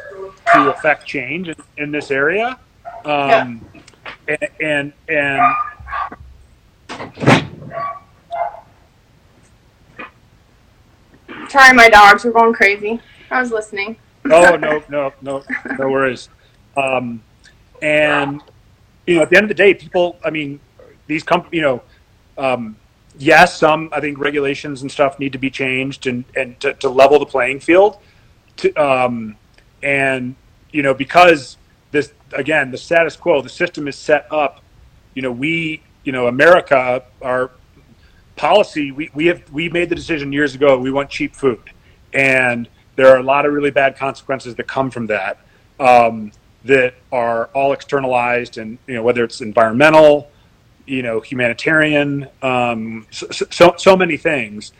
to 0.52 0.70
affect 0.70 1.06
change 1.06 1.48
in, 1.48 1.56
in 1.76 1.90
this 1.90 2.10
area. 2.10 2.58
Um, 3.04 3.64
and, 4.28 4.48
and 4.60 4.92
and 5.08 5.54
sorry, 11.48 11.74
my 11.74 11.88
dogs 11.88 12.24
were 12.24 12.32
going 12.32 12.52
crazy. 12.52 13.00
I 13.30 13.40
was 13.40 13.50
listening. 13.50 13.96
oh 14.26 14.56
no 14.56 14.82
no 14.88 15.12
no 15.22 15.42
no 15.78 15.88
worries. 15.88 16.28
Um, 16.76 17.22
and 17.82 18.42
you 19.06 19.16
know, 19.16 19.22
at 19.22 19.30
the 19.30 19.36
end 19.36 19.44
of 19.44 19.48
the 19.48 19.54
day, 19.54 19.74
people. 19.74 20.18
I 20.24 20.30
mean, 20.30 20.60
these 21.06 21.22
companies. 21.22 21.56
You 21.56 21.62
know, 21.62 21.82
um, 22.38 22.76
yes, 23.18 23.58
some 23.58 23.88
I 23.92 24.00
think 24.00 24.18
regulations 24.18 24.82
and 24.82 24.90
stuff 24.90 25.18
need 25.18 25.32
to 25.32 25.38
be 25.38 25.50
changed 25.50 26.06
and 26.06 26.24
and 26.34 26.58
to, 26.60 26.74
to 26.74 26.88
level 26.88 27.18
the 27.18 27.26
playing 27.26 27.60
field. 27.60 27.98
To, 28.58 28.74
um, 28.74 29.36
and 29.82 30.34
you 30.70 30.82
know, 30.82 30.94
because 30.94 31.56
this 31.90 32.12
again, 32.32 32.70
the 32.70 32.78
status 32.78 33.16
quo, 33.16 33.42
the 33.42 33.48
system 33.48 33.88
is 33.88 33.96
set 33.96 34.26
up. 34.30 34.60
You 35.14 35.22
know, 35.22 35.32
we, 35.32 35.82
you 36.04 36.12
know, 36.12 36.26
America, 36.26 37.02
our 37.22 37.50
policy, 38.36 38.92
we, 38.92 39.10
we 39.14 39.26
have 39.26 39.50
we 39.50 39.68
made 39.68 39.88
the 39.88 39.94
decision 39.94 40.32
years 40.32 40.54
ago. 40.54 40.78
We 40.78 40.90
want 40.90 41.10
cheap 41.10 41.34
food, 41.34 41.70
and 42.12 42.68
there 42.96 43.08
are 43.08 43.18
a 43.18 43.22
lot 43.22 43.46
of 43.46 43.52
really 43.52 43.70
bad 43.70 43.96
consequences 43.96 44.54
that 44.56 44.66
come 44.68 44.90
from 44.90 45.06
that. 45.06 45.38
Um, 45.78 46.32
that 46.64 46.94
are 47.12 47.46
all 47.54 47.72
externalized, 47.72 48.58
and 48.58 48.78
you 48.86 48.94
know, 48.94 49.02
whether 49.02 49.22
it's 49.24 49.40
environmental, 49.40 50.30
you 50.86 51.02
know, 51.02 51.20
humanitarian, 51.20 52.28
um, 52.42 53.06
so, 53.10 53.26
so 53.30 53.74
so 53.76 53.96
many 53.96 54.16
things, 54.16 54.72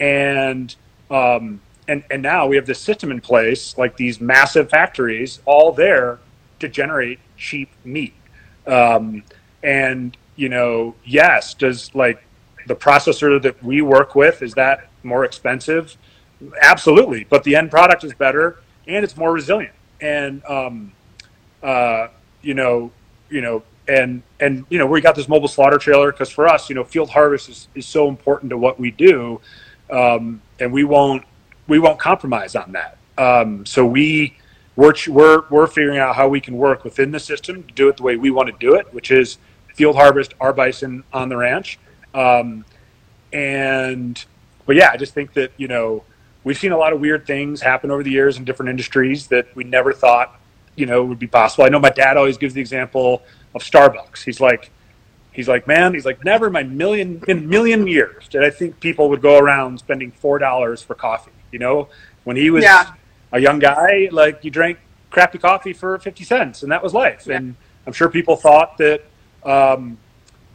and 0.00 0.74
um, 1.10 1.60
and 1.88 2.04
and 2.10 2.22
now 2.22 2.46
we 2.46 2.56
have 2.56 2.66
this 2.66 2.80
system 2.80 3.10
in 3.10 3.20
place, 3.20 3.76
like 3.78 3.96
these 3.96 4.20
massive 4.20 4.70
factories, 4.70 5.40
all 5.44 5.72
there 5.72 6.18
to 6.60 6.68
generate 6.68 7.18
cheap 7.36 7.70
meat. 7.84 8.14
Um, 8.66 9.22
and 9.62 10.16
you 10.36 10.48
know, 10.48 10.94
yes, 11.04 11.54
does 11.54 11.94
like 11.94 12.22
the 12.66 12.76
processor 12.76 13.40
that 13.42 13.62
we 13.62 13.82
work 13.82 14.14
with 14.14 14.42
is 14.42 14.54
that 14.54 14.88
more 15.02 15.24
expensive? 15.24 15.96
Absolutely, 16.60 17.24
but 17.24 17.44
the 17.44 17.54
end 17.56 17.70
product 17.70 18.04
is 18.04 18.14
better 18.14 18.58
and 18.86 19.04
it's 19.04 19.16
more 19.16 19.32
resilient. 19.32 19.74
And 20.00 20.44
um, 20.46 20.92
uh, 21.62 22.08
you 22.42 22.54
know, 22.54 22.90
you 23.30 23.40
know, 23.40 23.62
and 23.88 24.22
and 24.40 24.64
you 24.68 24.78
know, 24.78 24.86
we 24.86 25.00
got 25.00 25.14
this 25.14 25.28
mobile 25.28 25.48
slaughter 25.48 25.78
trailer 25.78 26.12
because 26.12 26.30
for 26.30 26.46
us, 26.46 26.68
you 26.68 26.74
know, 26.74 26.84
field 26.84 27.10
harvest 27.10 27.48
is, 27.48 27.68
is 27.74 27.86
so 27.86 28.08
important 28.08 28.50
to 28.50 28.58
what 28.58 28.78
we 28.78 28.90
do, 28.90 29.40
um, 29.90 30.40
and 30.60 30.72
we 30.72 30.84
won't 30.84 31.24
we 31.66 31.78
won't 31.78 31.98
compromise 31.98 32.54
on 32.54 32.72
that. 32.72 32.98
Um, 33.18 33.66
so 33.66 33.84
we 33.84 34.36
we're 34.76 34.94
we're 35.08 35.42
we're 35.50 35.66
figuring 35.66 35.98
out 35.98 36.16
how 36.16 36.28
we 36.28 36.40
can 36.40 36.56
work 36.56 36.84
within 36.84 37.10
the 37.10 37.20
system 37.20 37.62
to 37.64 37.74
do 37.74 37.88
it 37.88 37.96
the 37.96 38.02
way 38.02 38.16
we 38.16 38.30
want 38.30 38.48
to 38.48 38.56
do 38.58 38.74
it, 38.74 38.92
which 38.92 39.10
is 39.10 39.38
field 39.74 39.96
harvest 39.96 40.34
our 40.40 40.52
bison 40.52 41.02
on 41.12 41.28
the 41.28 41.36
ranch, 41.36 41.78
um, 42.14 42.64
and 43.32 44.24
but 44.64 44.76
yeah, 44.76 44.90
I 44.92 44.96
just 44.96 45.12
think 45.12 45.32
that 45.34 45.52
you 45.56 45.68
know 45.68 46.04
we've 46.44 46.58
seen 46.58 46.72
a 46.72 46.78
lot 46.78 46.92
of 46.92 47.00
weird 47.00 47.26
things 47.26 47.60
happen 47.60 47.90
over 47.90 48.02
the 48.02 48.10
years 48.10 48.36
in 48.36 48.44
different 48.44 48.70
industries 48.70 49.26
that 49.28 49.54
we 49.56 49.64
never 49.64 49.92
thought 49.92 50.38
you 50.76 50.86
know 50.86 51.04
would 51.04 51.18
be 51.18 51.26
possible. 51.26 51.64
I 51.64 51.68
know 51.68 51.80
my 51.80 51.90
dad 51.90 52.16
always 52.16 52.38
gives 52.38 52.54
the 52.54 52.60
example 52.60 53.22
of 53.54 53.62
Starbucks. 53.62 54.24
He's 54.24 54.40
like, 54.40 54.70
he's 55.32 55.48
like, 55.48 55.66
man, 55.66 55.94
he's 55.94 56.04
like, 56.04 56.24
never 56.24 56.46
in 56.46 56.52
my 56.52 56.62
million 56.62 57.22
in 57.28 57.48
million 57.48 57.86
years 57.86 58.28
did 58.28 58.42
I 58.44 58.50
think 58.50 58.80
people 58.80 59.08
would 59.10 59.22
go 59.22 59.38
around 59.38 59.78
spending 59.78 60.10
four 60.12 60.38
dollars 60.38 60.82
for 60.82 60.94
coffee. 60.94 61.32
You 61.50 61.58
know, 61.58 61.88
when 62.24 62.36
he 62.36 62.50
was 62.50 62.64
Yeah. 62.64 62.92
a 63.32 63.38
young 63.40 63.58
guy, 63.58 64.08
like 64.10 64.44
you 64.44 64.50
drank 64.50 64.78
crappy 65.10 65.38
coffee 65.38 65.72
for 65.72 65.98
fifty 65.98 66.24
cents, 66.24 66.62
and 66.62 66.72
that 66.72 66.82
was 66.82 66.94
life. 66.94 67.26
Yeah. 67.26 67.36
And 67.36 67.56
I'm 67.86 67.92
sure 67.92 68.08
people 68.08 68.36
thought 68.36 68.78
that. 68.78 69.02
Um, 69.44 69.98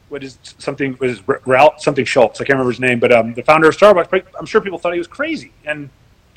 what 0.09 0.23
is 0.23 0.39
something 0.57 0.97
was 1.01 1.21
Ralph 1.45 1.81
something 1.81 2.05
Schultz? 2.05 2.39
I 2.39 2.45
can't 2.45 2.51
remember 2.51 2.71
his 2.71 2.79
name, 2.79 2.97
but 2.99 3.11
um, 3.11 3.33
the 3.33 3.43
founder 3.43 3.67
of 3.67 3.75
Starbucks. 3.75 4.09
But 4.09 4.25
I'm 4.39 4.45
sure 4.45 4.61
people 4.61 4.79
thought 4.79 4.93
he 4.93 4.99
was 4.99 5.07
crazy. 5.07 5.51
And 5.65 5.89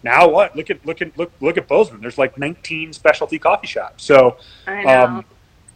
now 0.02 0.28
what? 0.28 0.56
Look 0.56 0.70
at 0.70 0.84
look 0.84 1.00
at 1.00 1.16
look 1.16 1.30
look 1.40 1.56
at 1.56 1.68
Bozeman. 1.68 2.00
There's 2.00 2.18
like 2.18 2.36
19 2.36 2.92
specialty 2.92 3.38
coffee 3.38 3.68
shops. 3.68 4.02
So 4.02 4.38
um, 4.66 5.24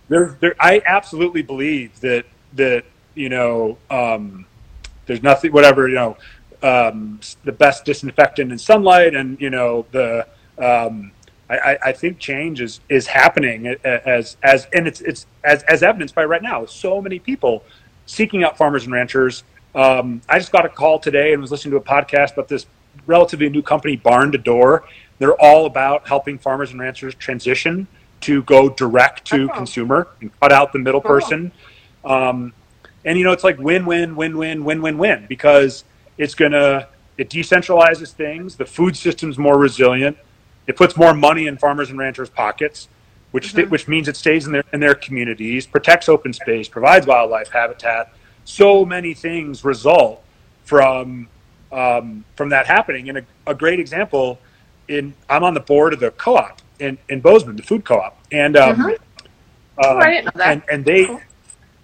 there, 0.08 0.36
there, 0.40 0.54
I 0.60 0.82
absolutely 0.86 1.42
believe 1.42 1.98
that 2.00 2.26
that 2.54 2.84
you 3.14 3.28
know 3.28 3.78
um, 3.90 4.46
there's 5.06 5.22
nothing, 5.22 5.52
whatever 5.52 5.88
you 5.88 5.94
know, 5.94 6.16
um, 6.62 7.20
the 7.44 7.52
best 7.52 7.84
disinfectant 7.84 8.52
in 8.52 8.58
sunlight, 8.58 9.14
and 9.14 9.40
you 9.40 9.50
know 9.50 9.86
the. 9.92 10.26
Um, 10.58 11.12
I, 11.50 11.76
I- 11.84 11.92
think 11.92 12.18
change 12.18 12.60
is 12.62 12.80
is 12.88 13.06
happening 13.06 13.66
as 13.84 14.38
as 14.42 14.66
and 14.72 14.88
it's 14.88 15.02
it's 15.02 15.26
as 15.44 15.62
as 15.64 15.82
evidenced 15.82 16.14
by 16.14 16.24
right 16.24 16.42
now. 16.42 16.64
So 16.64 17.02
many 17.02 17.18
people 17.18 17.62
seeking 18.06 18.42
out 18.44 18.56
farmers 18.56 18.84
and 18.84 18.92
ranchers. 18.94 19.44
Um, 19.74 20.22
I 20.28 20.38
just 20.38 20.52
got 20.52 20.64
a 20.64 20.70
call 20.70 20.98
today 20.98 21.32
and 21.34 21.42
was 21.42 21.50
listening 21.50 21.72
to 21.72 21.76
a 21.76 21.80
podcast 21.82 22.32
about 22.32 22.48
this 22.48 22.66
relatively 23.06 23.48
new 23.50 23.60
company, 23.62 23.94
Barn 23.96 24.32
to 24.32 24.38
Door. 24.38 24.84
They're 25.18 25.34
all 25.40 25.66
about 25.66 26.08
helping 26.08 26.38
farmers 26.38 26.70
and 26.70 26.80
ranchers 26.80 27.14
transition 27.14 27.86
to 28.24 28.42
go 28.42 28.68
direct 28.68 29.24
to 29.26 29.48
Oh. 29.50 29.54
consumer 29.56 30.08
and 30.20 30.30
cut 30.40 30.52
out 30.52 30.72
the 30.72 30.78
middle 30.78 31.00
Cool. 31.00 31.10
person. 31.20 31.52
Um, 32.04 32.52
and 33.04 33.18
you 33.18 33.24
know, 33.24 33.32
it's 33.32 33.44
like 33.44 33.58
win, 33.58 33.84
win, 33.86 34.16
win, 34.16 34.36
win, 34.36 34.64
win, 34.64 34.82
win, 34.82 34.98
win 34.98 35.26
because 35.28 35.84
it's 36.18 36.34
gonna 36.34 36.88
it 37.16 37.30
decentralizes 37.30 38.10
things. 38.12 38.56
The 38.56 38.64
food 38.66 38.96
system's 38.96 39.38
more 39.38 39.56
resilient. 39.56 40.16
It 40.66 40.76
puts 40.76 40.96
more 40.96 41.14
money 41.14 41.46
in 41.46 41.58
farmers 41.58 41.90
and 41.90 41.98
ranchers' 41.98 42.28
pockets, 42.30 42.88
which 43.30 43.54
Mhm. 43.54 43.68
which 43.70 43.86
means 43.86 44.08
it 44.08 44.16
stays 44.16 44.46
in 44.46 44.52
their 44.52 44.64
in 44.72 44.80
their 44.80 44.94
communities, 44.94 45.66
protects 45.66 46.08
open 46.08 46.32
space, 46.32 46.66
provides 46.68 47.06
wildlife 47.06 47.50
habitat. 47.50 48.12
So 48.44 48.84
many 48.84 49.14
things 49.14 49.64
result 49.64 50.22
from 50.64 51.28
um, 51.72 52.24
from 52.36 52.48
that 52.50 52.66
happening. 52.66 53.08
And 53.08 53.18
a, 53.18 53.22
a 53.48 53.54
great 53.54 53.80
example 53.80 54.38
in 54.88 55.12
I'm 55.28 55.42
on 55.44 55.54
the 55.54 55.60
board 55.60 55.92
of 55.92 56.00
the 56.00 56.10
co-op 56.12 56.60
in, 56.78 56.98
in 57.08 57.20
Bozeman, 57.20 57.56
the 57.56 57.62
food 57.62 57.84
co-op, 57.84 58.18
and 58.32 58.56
um, 58.56 58.96
I 59.78 60.10
didn't 60.10 60.24
know 60.26 60.30
that. 60.36 60.52
and 60.52 60.62
and 60.70 60.84
they 60.84 61.06
Cool. 61.06 61.20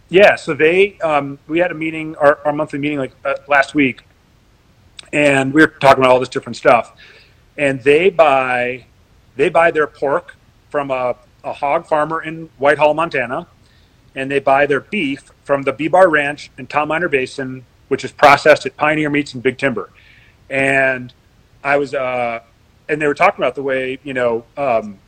yeah 0.09 0.36
so 0.36 0.55
they 0.55 0.99
um, 1.01 1.38
we 1.49 1.59
had 1.59 1.70
a 1.70 1.74
meeting 1.74 2.16
our, 2.16 2.38
our 2.45 2.53
monthly 2.53 2.78
meeting 2.78 2.99
like 2.99 3.12
uh, 3.24 3.34
last 3.49 3.74
week. 3.74 4.03
And 5.12 5.53
we 5.53 5.61
were 5.61 5.68
talking 5.68 6.05
about 6.05 6.12
all 6.12 6.20
this 6.20 6.28
different 6.28 6.57
stuff. 6.57 6.93
And 7.57 7.82
they 7.82 8.11
buy 8.11 8.86
they 9.36 9.49
buy 9.49 9.70
their 9.72 9.86
pork 9.88 10.36
from 10.70 10.91
a, 10.91 11.16
a 11.43 11.53
hog 11.53 11.86
farmer 11.86 12.22
in 12.22 12.49
whitehall 12.59 12.95
montana. 12.95 13.49
And 14.14 14.30
they 14.30 14.38
buy 14.41 14.66
their 14.66 14.80
beef 14.80 15.30
from 15.45 15.62
the 15.62 15.72
b-bar 15.72 16.09
ranch 16.09 16.51
in 16.59 16.66
tom 16.66 16.88
miner 16.88 17.09
basin 17.09 17.64
which 17.88 18.05
is 18.05 18.12
processed 18.12 18.66
at 18.66 18.76
pioneer 18.76 19.11
meats 19.11 19.34
and 19.34 19.43
big 19.43 19.59
timber. 19.59 19.91
And 20.49 21.12
i 21.64 21.76
was 21.76 21.93
uh, 21.95 22.41
and 22.91 23.01
they 23.01 23.07
were 23.07 23.14
talking 23.14 23.43
about 23.43 23.55
the 23.55 23.62
way 23.62 23.99
you 24.05 24.12
know 24.14 24.45
um, 24.57 24.99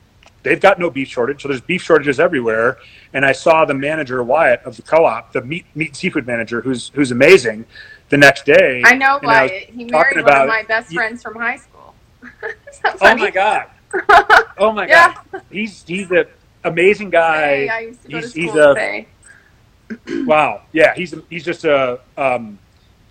they've 0.43 0.61
got 0.61 0.79
no 0.79 0.89
beef 0.91 1.09
shortage 1.09 1.43
so 1.43 1.49
there's 1.49 1.61
beef 1.61 1.83
shortages 1.83 2.19
everywhere 2.21 2.79
and 3.13 3.25
I 3.27 3.33
saw 3.33 3.65
the 3.65 3.75
manager 3.75 4.23
Wyatt 4.23 4.63
of 4.65 4.77
the 4.77 4.83
co-op, 4.83 5.33
the 5.33 5.43
meat 5.43 5.67
meat 5.75 5.95
seafood 5.97 6.27
manager, 6.27 6.61
who's 6.63 6.89
who's 6.95 7.11
amazing. 7.11 7.67
The 8.09 8.17
next 8.19 8.45
day, 8.45 8.83
I 8.85 8.95
know 8.95 9.19
and 9.19 9.27
I 9.31 9.47
Wyatt. 9.47 9.71
He 9.71 9.85
married 9.85 10.17
one 10.17 10.25
about- 10.25 10.43
of 10.43 10.49
my 10.49 10.63
best 10.65 10.93
friends 10.93 11.23
from 11.23 11.35
high 11.37 11.57
school. 11.57 11.95
Oh 13.01 13.17
my 13.17 13.31
god! 13.31 13.67
Oh 14.59 14.73
my 14.73 14.87
Yeah. 14.87 15.15
god! 15.33 15.43
He's 15.51 15.83
he's 15.87 16.11
an 16.11 16.25
amazing 16.65 17.11
guy. 17.11 17.41
Hey, 17.41 17.69
I 17.69 17.81
used 17.81 18.03
to 18.03 18.09
go 18.09 18.21
to 18.21 18.27
he's- 18.27 18.31
school 18.33 18.43
he's 18.43 18.55
a- 18.55 18.75
today. 18.75 20.25
Wow. 20.27 20.63
Yeah, 20.73 20.95
he's 20.95 21.15
he's 21.29 21.45
just 21.45 21.65
a 21.65 22.01
um, 22.17 22.59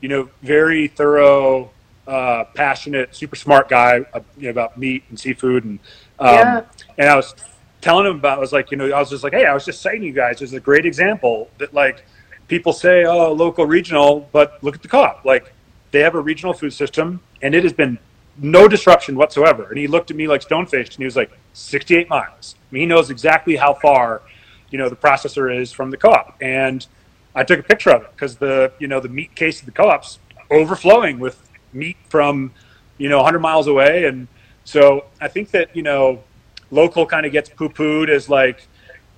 you 0.01 0.09
know 0.09 0.29
very 0.41 0.87
thorough, 0.87 1.69
uh, 2.11 2.43
passionate, 2.55 3.15
super 3.15 3.35
smart 3.35 3.69
guy 3.69 4.01
uh, 4.13 4.19
you 4.37 4.43
know, 4.43 4.49
about 4.49 4.77
meat 4.77 5.03
and 5.09 5.19
seafood. 5.19 5.63
And 5.63 5.79
um, 6.19 6.27
Yeah. 6.29 6.61
and 6.97 7.09
I 7.09 7.15
was 7.15 7.33
telling 7.79 8.05
him 8.05 8.17
about 8.17 8.37
I 8.37 8.41
was 8.41 8.53
like 8.53 8.69
you 8.71 8.77
know 8.77 8.91
I 8.91 8.99
was 8.99 9.09
just 9.09 9.23
like 9.23 9.33
hey 9.33 9.45
I 9.45 9.53
was 9.53 9.65
just 9.65 9.81
saying 9.81 10.01
to 10.01 10.07
you 10.07 10.13
guys 10.13 10.39
there's 10.39 10.53
a 10.53 10.59
great 10.59 10.85
example 10.85 11.49
that 11.57 11.73
like 11.73 12.05
people 12.47 12.73
say 12.73 13.05
oh 13.05 13.31
local 13.33 13.65
regional 13.65 14.29
but 14.31 14.61
look 14.61 14.75
at 14.75 14.81
the 14.81 14.87
co-op. 14.87 15.23
Like 15.25 15.53
they 15.91 16.01
have 16.01 16.15
a 16.15 16.21
regional 16.21 16.53
food 16.53 16.73
system 16.73 17.21
and 17.41 17.55
it 17.55 17.63
has 17.63 17.73
been 17.73 17.97
no 18.37 18.67
disruption 18.67 19.15
whatsoever. 19.15 19.63
And 19.69 19.77
he 19.77 19.87
looked 19.87 20.11
at 20.11 20.17
me 20.17 20.27
like 20.27 20.41
stone 20.41 20.65
faced 20.65 20.91
and 20.93 20.99
he 20.99 21.05
was 21.05 21.15
like 21.15 21.31
68 21.53 22.09
miles. 22.09 22.55
I 22.59 22.73
mean, 22.73 22.81
he 22.81 22.87
knows 22.87 23.09
exactly 23.09 23.55
how 23.55 23.73
far 23.73 24.21
you 24.69 24.77
know 24.77 24.89
the 24.89 24.95
processor 24.95 25.45
is 25.55 25.71
from 25.71 25.91
the 25.91 25.97
co-op. 25.97 26.35
And 26.41 26.85
i 27.33 27.43
took 27.43 27.59
a 27.59 27.63
picture 27.63 27.91
of 27.91 28.01
it 28.03 28.11
because 28.11 28.35
the 28.37 28.73
you 28.79 28.87
know 28.87 28.99
the 28.99 29.09
meat 29.09 29.33
case 29.35 29.61
of 29.61 29.65
the 29.65 29.71
co-op's 29.71 30.19
overflowing 30.49 31.17
with 31.17 31.50
meat 31.73 31.97
from 32.09 32.51
you 32.97 33.09
know 33.09 33.17
100 33.17 33.39
miles 33.39 33.67
away 33.67 34.05
and 34.05 34.27
so 34.63 35.05
i 35.19 35.27
think 35.27 35.51
that 35.51 35.75
you 35.75 35.83
know 35.83 36.21
local 36.69 37.05
kind 37.05 37.25
of 37.25 37.31
gets 37.31 37.49
poo-pooed 37.49 38.09
as 38.09 38.29
like 38.29 38.67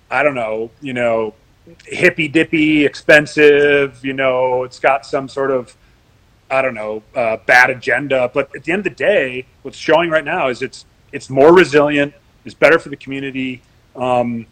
i 0.09 0.23
don't 0.23 0.35
know 0.35 0.69
you 0.81 0.93
know 0.93 1.33
hippy 1.85 2.27
dippy 2.27 2.85
expensive 2.85 4.03
you 4.03 4.13
know 4.13 4.63
it's 4.63 4.79
got 4.79 5.05
some 5.05 5.27
sort 5.27 5.51
of 5.51 5.75
i 6.51 6.61
don't 6.61 6.73
know 6.73 7.01
uh, 7.15 7.37
bad 7.45 7.69
agenda 7.69 8.29
but 8.33 8.53
at 8.55 8.63
the 8.63 8.71
end 8.71 8.79
of 8.79 8.83
the 8.83 8.89
day 8.89 9.45
what's 9.61 9.77
showing 9.77 10.09
right 10.09 10.25
now 10.25 10.49
is 10.49 10.61
it's 10.61 10.85
it's 11.11 11.29
more 11.29 11.53
resilient 11.53 12.13
it's 12.45 12.55
better 12.55 12.77
for 12.77 12.89
the 12.89 12.97
community 12.97 13.61
um, 13.95 14.45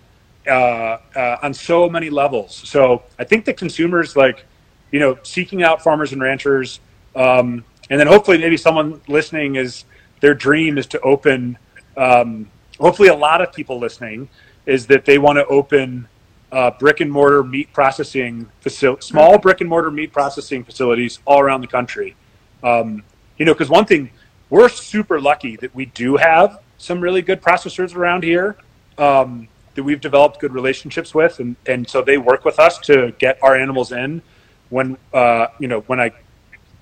uh, 0.47 0.97
uh, 1.15 1.37
on 1.43 1.53
so 1.53 1.89
many 1.89 2.09
levels. 2.09 2.55
So 2.67 3.03
I 3.19 3.23
think 3.23 3.45
the 3.45 3.53
consumers 3.53 4.15
like, 4.15 4.45
you 4.91 4.99
know, 4.99 5.17
seeking 5.23 5.63
out 5.63 5.83
farmers 5.83 6.13
and 6.13 6.21
ranchers, 6.21 6.79
um, 7.15 7.63
and 7.91 7.99
then 7.99 8.07
hopefully 8.07 8.37
maybe 8.37 8.55
someone 8.55 9.01
listening 9.09 9.57
is 9.57 9.83
their 10.21 10.33
dream 10.33 10.77
is 10.77 10.87
to 10.87 10.99
open. 11.01 11.57
Um, 11.97 12.49
hopefully, 12.79 13.09
a 13.09 13.15
lot 13.15 13.41
of 13.41 13.51
people 13.51 13.79
listening 13.79 14.29
is 14.65 14.87
that 14.87 15.03
they 15.03 15.17
want 15.17 15.37
to 15.37 15.45
open 15.47 16.07
uh, 16.53 16.71
brick 16.71 17.01
and 17.01 17.11
mortar 17.11 17.43
meat 17.43 17.71
processing 17.73 18.49
facility, 18.61 19.01
small 19.01 19.37
brick 19.37 19.59
and 19.59 19.69
mortar 19.69 19.91
meat 19.91 20.13
processing 20.13 20.63
facilities 20.63 21.19
all 21.25 21.41
around 21.41 21.59
the 21.59 21.67
country. 21.67 22.15
Um, 22.63 23.03
you 23.37 23.45
know, 23.45 23.53
because 23.53 23.69
one 23.69 23.85
thing 23.85 24.09
we're 24.49 24.69
super 24.69 25.19
lucky 25.19 25.57
that 25.57 25.75
we 25.75 25.85
do 25.87 26.15
have 26.15 26.61
some 26.77 27.01
really 27.01 27.21
good 27.21 27.41
processors 27.41 27.93
around 27.93 28.23
here 28.23 28.55
um, 28.99 29.49
that 29.75 29.83
we've 29.83 30.01
developed 30.01 30.39
good 30.39 30.53
relationships 30.53 31.13
with, 31.13 31.41
and, 31.41 31.57
and 31.65 31.89
so 31.89 32.01
they 32.01 32.17
work 32.17 32.45
with 32.45 32.57
us 32.57 32.77
to 32.79 33.13
get 33.19 33.37
our 33.43 33.55
animals 33.55 33.91
in 33.91 34.21
when 34.69 34.97
uh, 35.13 35.47
you 35.59 35.67
know 35.67 35.81
when 35.81 35.99
I 35.99 36.11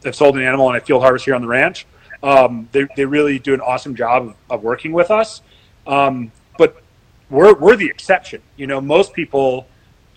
have 0.03 0.15
sold 0.15 0.35
an 0.35 0.41
animal 0.43 0.67
and 0.67 0.75
I 0.75 0.79
field 0.79 1.01
harvest 1.01 1.25
here 1.25 1.35
on 1.35 1.41
the 1.41 1.47
ranch. 1.47 1.85
Um, 2.21 2.67
they, 2.71 2.87
they 2.95 3.05
really 3.05 3.39
do 3.39 3.53
an 3.53 3.61
awesome 3.61 3.95
job 3.95 4.27
of, 4.27 4.35
of 4.49 4.63
working 4.63 4.91
with 4.91 5.09
us, 5.11 5.41
um, 5.87 6.31
but 6.57 6.81
we're 7.29 7.53
we're 7.53 7.75
the 7.77 7.85
exception. 7.87 8.41
You 8.57 8.67
know, 8.67 8.81
most 8.81 9.13
people, 9.13 9.67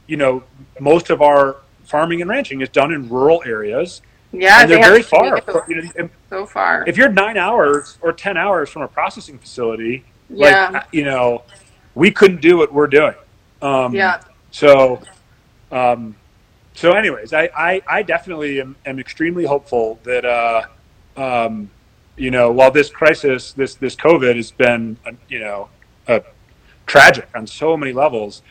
you 0.09 0.17
know, 0.17 0.43
most 0.81 1.11
of 1.11 1.23
our 1.23 1.57
farming 1.85 2.21
and 2.21 2.29
ranching 2.31 2.61
is 2.61 2.69
done 2.71 2.93
in 2.93 3.09
rural 3.09 3.43
areas, 3.47 4.03
Yeah, 4.33 4.63
and 4.63 4.71
they 4.71 4.75
they're 4.75 4.83
have 4.85 4.91
very 4.93 5.03
far. 5.03 5.41
commute 5.41 5.69
You 5.69 6.03
know, 6.03 6.09
so 6.29 6.47
far. 6.47 6.85
if 6.89 6.97
you're 6.97 7.09
nine 7.09 7.37
hours 7.37 7.99
or 8.03 8.13
ten 8.13 8.37
hours 8.37 8.69
from 8.69 8.83
a 8.83 8.89
processing 8.89 9.39
facility, 9.39 10.05
yeah, 10.29 10.71
like 10.71 10.87
you 10.91 11.05
know, 11.05 11.43
we 11.95 12.11
couldn't 12.11 12.41
do 12.41 12.57
what 12.57 12.73
we're 12.73 12.87
doing. 12.89 13.15
Um, 13.61 13.95
yeah, 13.95 14.21
So, 14.51 15.01
um, 15.71 16.17
so 16.75 16.93
anyways, 16.93 17.33
I, 17.33 17.51
I, 17.57 17.83
I 17.87 18.03
definitely 18.03 18.61
am, 18.61 18.77
am 18.87 18.99
extremely 18.99 19.45
hopeful 19.45 19.99
that, 20.05 20.25
uh, 20.25 20.63
um, 21.17 21.71
you 22.17 22.31
know, 22.31 22.51
while 22.53 22.71
this 22.71 22.91
crisis, 22.91 23.53
this, 23.53 23.75
this 23.75 23.95
COVID 23.97 24.37
has 24.37 24.51
been, 24.51 24.97
you 25.29 25.41
know, 25.41 25.69
uh, 26.09 26.21
tragic 26.87 27.29
on 27.35 27.47
so 27.47 27.77
many 27.77 27.93
levels, 27.93 28.43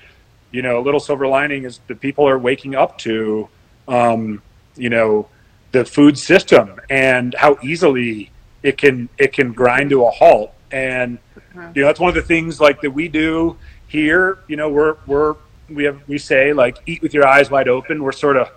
you 0.51 0.61
know, 0.61 0.79
a 0.79 0.83
little 0.83 0.99
silver 0.99 1.27
lining 1.27 1.63
is 1.63 1.79
that 1.87 1.99
people 1.99 2.27
are 2.27 2.37
waking 2.37 2.75
up 2.75 2.97
to, 2.99 3.47
um, 3.87 4.41
you 4.75 4.89
know, 4.89 5.27
the 5.71 5.85
food 5.85 6.17
system 6.17 6.79
and 6.89 7.33
how 7.37 7.57
easily 7.63 8.31
it 8.61 8.77
can, 8.77 9.09
it 9.17 9.33
can 9.33 9.53
grind 9.53 9.89
to 9.89 10.03
a 10.05 10.11
halt. 10.11 10.53
And, 10.71 11.17
Mhm. 11.55 11.75
you 11.75 11.81
know, 11.81 11.87
that's 11.87 11.99
one 11.99 12.09
of 12.09 12.15
the 12.15 12.21
things 12.21 12.59
like 12.61 12.81
that 12.81 12.91
we 12.91 13.07
do 13.07 13.57
here. 13.87 14.39
You 14.47 14.57
know, 14.57 14.69
we're, 14.69 14.95
we're, 15.05 15.35
we 15.75 15.83
have, 15.85 16.07
we 16.07 16.17
say 16.17 16.53
like 16.53 16.77
eat 16.85 17.01
with 17.01 17.13
your 17.13 17.27
eyes 17.27 17.49
wide 17.49 17.67
open. 17.67 18.03
We're 18.03 18.11
sort 18.11 18.37
of 18.37 18.49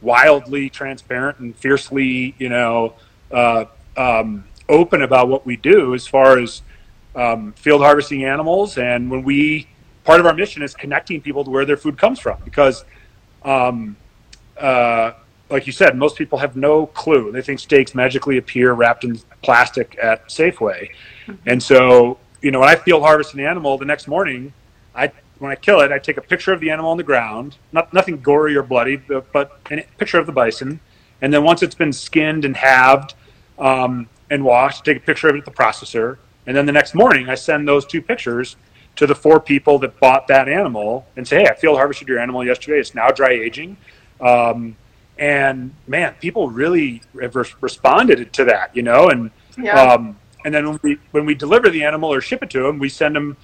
wildly 0.00 0.68
transparent 0.70 1.38
and 1.38 1.56
fiercely, 1.56 2.34
you 2.38 2.48
know, 2.48 2.94
uh, 3.30 3.64
um, 3.96 4.44
open 4.68 5.02
about 5.02 5.28
what 5.28 5.46
we 5.46 5.56
do 5.56 5.94
as 5.94 6.06
far 6.06 6.38
as 6.38 6.62
um, 7.14 7.52
field 7.54 7.82
harvesting 7.82 8.24
animals. 8.24 8.78
And 8.78 9.10
when 9.10 9.22
we, 9.22 9.68
part 10.04 10.20
of 10.20 10.26
our 10.26 10.34
mission 10.34 10.62
is 10.62 10.74
connecting 10.74 11.20
people 11.20 11.44
to 11.44 11.50
where 11.50 11.64
their 11.64 11.76
food 11.76 11.98
comes 11.98 12.18
from 12.18 12.38
because, 12.44 12.84
um, 13.44 13.96
uh, 14.58 15.12
like 15.48 15.66
you 15.66 15.72
said, 15.72 15.96
most 15.96 16.16
people 16.16 16.38
have 16.38 16.56
no 16.56 16.86
clue. 16.86 17.30
They 17.30 17.42
think 17.42 17.60
steaks 17.60 17.94
magically 17.94 18.38
appear 18.38 18.72
wrapped 18.72 19.04
in 19.04 19.18
plastic 19.42 19.96
at 20.02 20.26
Safeway. 20.28 20.90
And 21.46 21.62
so, 21.62 22.18
you 22.42 22.50
know, 22.50 22.60
when 22.60 22.68
I 22.68 22.76
field 22.76 23.02
harvest 23.02 23.34
an 23.34 23.40
animal 23.40 23.78
the 23.78 23.84
next 23.84 24.08
morning, 24.08 24.52
I 24.94 25.12
when 25.38 25.50
I 25.50 25.54
kill 25.54 25.80
it, 25.80 25.92
I 25.92 25.98
take 25.98 26.16
a 26.16 26.22
picture 26.22 26.52
of 26.52 26.60
the 26.60 26.70
animal 26.70 26.90
on 26.90 26.96
the 26.96 27.02
ground, 27.02 27.56
not 27.72 27.92
nothing 27.92 28.20
gory 28.20 28.56
or 28.56 28.62
bloody, 28.62 28.96
but, 28.96 29.30
but 29.32 29.60
a 29.70 29.82
picture 29.98 30.18
of 30.18 30.26
the 30.26 30.32
bison. 30.32 30.80
And 31.20 31.32
then 31.32 31.44
once 31.44 31.62
it's 31.62 31.74
been 31.74 31.92
skinned 31.92 32.44
and 32.44 32.56
halved 32.56 33.14
um, 33.58 34.08
and 34.30 34.44
washed, 34.44 34.84
take 34.84 34.96
a 34.96 35.00
picture 35.00 35.28
of 35.28 35.34
it 35.36 35.40
at 35.40 35.44
the 35.44 35.50
processor. 35.50 36.18
And 36.46 36.56
then 36.56 36.66
the 36.66 36.72
next 36.72 36.94
morning, 36.94 37.28
I 37.28 37.34
send 37.34 37.66
those 37.66 37.84
two 37.84 38.00
pictures 38.00 38.56
to 38.96 39.06
the 39.06 39.14
four 39.14 39.40
people 39.40 39.78
that 39.80 39.98
bought 40.00 40.26
that 40.28 40.48
animal 40.48 41.06
and 41.16 41.26
say, 41.26 41.40
"Hey, 41.40 41.48
I 41.48 41.54
field 41.54 41.76
harvested 41.76 42.08
your 42.08 42.18
animal 42.18 42.44
yesterday. 42.44 42.78
It's 42.78 42.94
now 42.94 43.08
dry 43.08 43.30
aging." 43.30 43.76
Um, 44.20 44.76
and 45.18 45.74
man, 45.86 46.14
people 46.20 46.50
really 46.50 47.02
have 47.20 47.36
res- 47.36 47.54
responded 47.60 48.32
to 48.32 48.44
that, 48.44 48.74
you 48.74 48.82
know. 48.82 49.08
And 49.08 49.30
Yeah. 49.58 49.80
um, 49.80 50.18
and 50.44 50.54
then 50.54 50.68
when 50.68 50.80
we 50.82 50.98
when 51.10 51.26
we 51.26 51.34
deliver 51.34 51.68
the 51.68 51.84
animal 51.84 52.12
or 52.12 52.20
ship 52.20 52.42
it 52.42 52.50
to 52.50 52.62
them, 52.62 52.78
we 52.78 52.88
send 52.88 53.16
them 53.16 53.36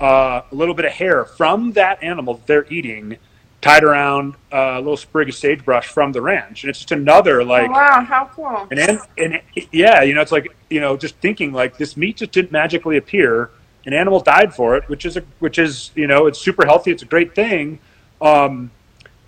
uh, 0.00 0.42
a 0.50 0.54
little 0.54 0.74
bit 0.74 0.84
of 0.84 0.92
hair 0.92 1.24
from 1.24 1.72
that 1.72 2.02
animal 2.02 2.34
that 2.34 2.46
they're 2.46 2.66
eating, 2.72 3.16
tied 3.62 3.82
around 3.84 4.34
uh, 4.52 4.74
a 4.74 4.78
little 4.80 4.96
sprig 4.96 5.28
of 5.28 5.34
sagebrush 5.34 5.86
from 5.88 6.12
the 6.12 6.20
ranch, 6.20 6.62
and 6.62 6.70
it's 6.70 6.80
just 6.80 6.92
another 6.92 7.42
like. 7.44 7.68
oh, 7.68 7.72
wow, 7.72 8.00
how 8.04 8.30
cool. 8.34 8.68
And, 8.70 8.78
and, 8.78 9.00
and 9.18 9.40
it- 9.54 9.68
yeah, 9.72 10.02
you 10.02 10.14
know, 10.14 10.20
it's 10.20 10.32
like 10.32 10.54
you 10.70 10.80
know, 10.80 10.96
just 10.96 11.16
thinking 11.16 11.52
like 11.52 11.78
this 11.78 11.96
meat 11.96 12.16
just 12.18 12.32
didn't 12.32 12.52
magically 12.52 12.96
appear. 12.96 13.50
An 13.86 13.92
animal 13.92 14.18
died 14.20 14.52
for 14.52 14.76
it, 14.76 14.88
which 14.88 15.06
is 15.06 15.16
a 15.16 15.22
which 15.38 15.58
is 15.58 15.92
you 15.94 16.06
know, 16.08 16.26
it's 16.26 16.40
super 16.40 16.66
healthy. 16.66 16.90
It's 16.90 17.02
a 17.02 17.06
great 17.06 17.34
thing. 17.34 17.78
Um, 18.20 18.70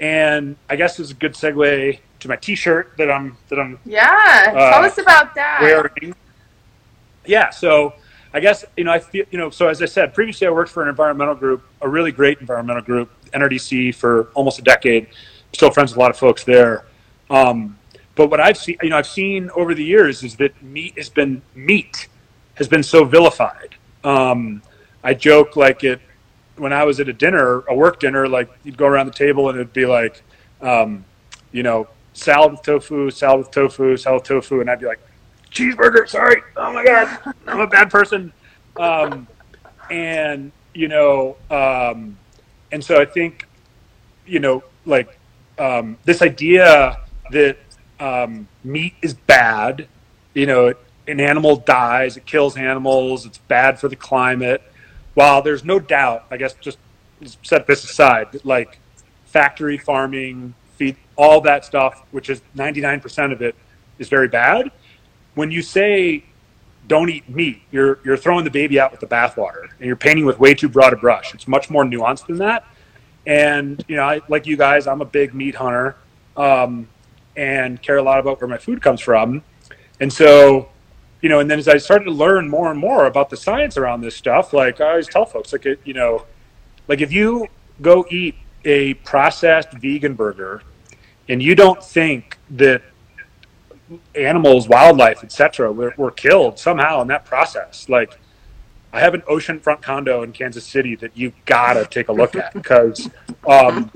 and 0.00 0.56
I 0.68 0.76
guess 0.76 0.98
it's 1.00 1.10
a 1.10 1.14
good 1.14 1.34
segue 1.34 1.98
to 2.20 2.28
my 2.28 2.36
T-shirt 2.36 2.94
that 2.98 3.10
I'm 3.10 3.36
that 3.48 3.58
I'm 3.60 3.78
Yeah. 3.84 4.04
Uh, 4.48 4.72
Tell 4.72 4.84
us 4.84 4.98
about 4.98 5.34
that. 5.36 5.58
wearing. 5.62 6.14
Yeah, 7.26 7.50
so 7.50 7.94
I 8.33 8.41
guess 8.41 8.64
you 8.76 8.85
know 8.85 8.93
I 8.93 8.99
feel 8.99 9.24
you 9.31 9.39
know 9.39 9.51
so 9.51 9.68
as 9.68 9.81
I 9.81 9.87
said 9.87 10.14
previously 10.14 10.47
I 10.47 10.51
worked 10.51 10.70
for 10.70 10.83
an 10.83 10.89
environmental 10.89 11.35
group, 11.35 11.62
a 11.81 11.89
really 11.89 12.12
great 12.12 12.41
environmental 12.41 12.83
group, 12.83 13.11
NRDC 13.33 13.95
for 13.95 14.24
almost 14.35 14.59
a 14.59 14.62
decade. 14.62 15.07
I'm 15.07 15.55
Still 15.55 15.70
friends 15.70 15.93
with 15.93 15.97
a 15.97 16.01
lot 16.01 16.11
of 16.11 16.18
folks 16.18 16.45
there. 16.45 16.85
Um, 17.31 17.79
but 18.14 18.31
what 18.31 18.41
I've 18.41 18.59
seen, 18.59 18.76
you 18.83 18.91
know, 18.91 18.99
I've 18.99 19.07
seen 19.07 19.51
over 19.55 19.74
the 19.74 19.85
years 19.85 20.22
is 20.22 20.37
that 20.37 20.61
meat 20.62 20.95
has 20.97 21.09
been 21.09 21.41
meat 21.55 22.09
has 22.55 22.68
been 22.68 22.83
so 22.83 23.05
vilified. 23.05 23.76
Um, 24.05 24.62
I 25.05 25.14
joke 25.14 25.57
like 25.57 25.85
it 25.85 26.01
when 26.57 26.72
I 26.72 26.85
was 26.85 27.01
at 27.01 27.09
a 27.09 27.12
dinner, 27.12 27.61
a 27.68 27.74
work 27.74 28.01
dinner, 28.01 28.29
like 28.29 28.51
you'd 28.64 28.76
go 28.76 28.87
around 28.87 29.07
the 29.07 29.12
table 29.12 29.49
and 29.49 29.57
it'd 29.57 29.72
be 29.72 29.87
like, 29.87 30.22
um, 30.61 31.05
you 31.53 31.62
know, 31.62 31.89
salad 32.12 32.53
with 32.53 32.62
tofu, 32.62 33.11
salad 33.11 33.39
with 33.39 33.51
tofu, 33.51 33.97
salad 33.97 34.22
with 34.22 34.29
tofu, 34.29 34.61
and 34.61 34.68
I'd 34.68 34.81
be 34.81 34.87
like, 34.87 35.01
cheeseburger, 35.51 36.09
sorry, 36.09 36.42
oh 36.57 36.72
my 36.72 36.84
god, 36.84 37.34
I'm 37.46 37.61
a 37.61 37.66
bad 37.66 37.90
person. 37.90 38.32
Um, 38.76 39.26
and 39.90 40.53
you 40.74 40.88
know, 40.88 41.36
um, 41.51 42.16
and 42.70 42.84
so 42.84 43.01
I 43.01 43.05
think, 43.05 43.46
you 44.26 44.38
know, 44.38 44.62
like 44.84 45.18
um, 45.59 45.99
this 46.05 46.22
idea 46.22 46.99
that 47.30 47.57
um, 47.99 48.46
meat 48.64 48.94
is 49.03 49.14
bad, 49.14 49.88
you 50.34 50.46
know, 50.46 50.74
an 51.07 51.20
animal 51.20 51.57
dies, 51.57 52.16
it 52.16 52.26
kills 52.26 52.57
animals, 52.57 53.26
it's 53.26 53.38
bad 53.38 53.78
for 53.78 53.88
the 53.88 53.96
climate. 53.96 54.62
While 55.14 55.42
there's 55.42 55.64
no 55.64 55.80
doubt, 55.80 56.26
I 56.30 56.36
guess 56.36 56.55
just 56.55 56.78
set 57.42 57.66
this 57.66 57.82
aside, 57.82 58.28
like 58.44 58.78
factory 59.26 59.78
farming, 59.78 60.55
feed, 60.76 60.96
all 61.16 61.40
that 61.40 61.64
stuff, 61.64 62.05
which 62.12 62.30
is 62.30 62.40
99% 62.57 63.32
of 63.32 63.42
it, 63.42 63.57
is 63.99 64.09
very 64.09 64.28
bad. 64.28 64.70
When 65.39 65.53
you 65.53 65.62
say 65.62 66.24
don't 66.89 67.09
eat 67.09 67.28
meat, 67.28 67.62
you're 67.70 68.01
you're 68.05 68.16
throwing 68.16 68.43
the 68.43 68.51
baby 68.51 68.80
out 68.80 68.91
with 68.91 68.99
the 68.99 69.07
bathwater, 69.07 69.70
and 69.78 69.86
you're 69.86 69.95
painting 69.95 70.26
with 70.26 70.41
way 70.41 70.53
too 70.53 70.68
broad 70.68 70.93
a 70.93 70.97
brush. 70.97 71.32
It's 71.32 71.47
much 71.47 71.70
more 71.70 71.84
nuanced 71.84 72.26
than 72.26 72.39
that. 72.39 72.66
And 73.24 73.84
you 73.86 73.95
know, 73.95 74.03
I, 74.03 74.20
like 74.28 74.49
you 74.49 74.57
guys, 74.57 74.89
I'm 74.89 75.01
a 75.01 75.05
big 75.05 75.34
meat 75.34 75.55
hunter, 75.55 75.95
um, 76.36 76.89
and 77.36 77.80
care 77.80 77.99
a 77.99 78.03
lot 78.03 78.18
about 78.18 78.41
where 78.41 78.49
my 78.49 78.59
food 78.59 78.82
comes 78.82 79.01
from. 79.01 79.45
And 80.01 80.12
so, 80.12 80.70
you 81.20 81.28
know, 81.28 81.39
and 81.39 81.49
then 81.49 81.61
as 81.61 81.68
I 81.68 81.76
started 81.76 82.07
to 82.07 82.11
learn 82.11 82.49
more 82.49 82.72
and 82.72 82.80
more 82.80 83.07
about 83.07 83.30
the 83.30 83.36
science 83.36 83.76
around 83.76 84.01
this 84.01 84.16
stuff, 84.16 84.53
like 84.53 84.80
I 84.80 84.89
always 84.89 85.07
tell 85.07 85.24
folks, 85.24 85.53
like 85.53 85.66
it, 85.66 85.78
you 85.84 85.95
know, 85.95 86.26
like 86.89 87.01
if 87.01 87.12
you 87.12 87.47
go 87.80 88.05
eat 88.11 88.34
a 88.64 88.95
processed 88.95 89.72
vegan 89.74 90.14
burger, 90.14 90.62
and 91.28 91.41
you 91.41 91.55
don't 91.55 91.80
think 91.80 92.39
that 92.51 92.82
animals, 94.14 94.68
wildlife, 94.68 95.24
etc., 95.24 95.72
were, 95.72 95.95
were 95.97 96.11
killed 96.11 96.59
somehow 96.59 97.01
in 97.03 97.09
that 97.09 97.24
process. 97.24 97.89
Like, 97.89 98.18
I 98.93 99.01
have 99.01 99.14
an 99.14 99.22
oceanfront 99.22 99.82
condo 99.82 100.22
in 100.22 100.32
Kansas 100.32 100.66
City 100.66 100.97
that 100.97 101.16
you 101.16 101.32
gotta 101.45 101.86
take 101.86 102.09
a 102.09 102.12
look 102.12 102.36
at 102.36 102.55
because, 102.55 103.11
um, 103.47 103.91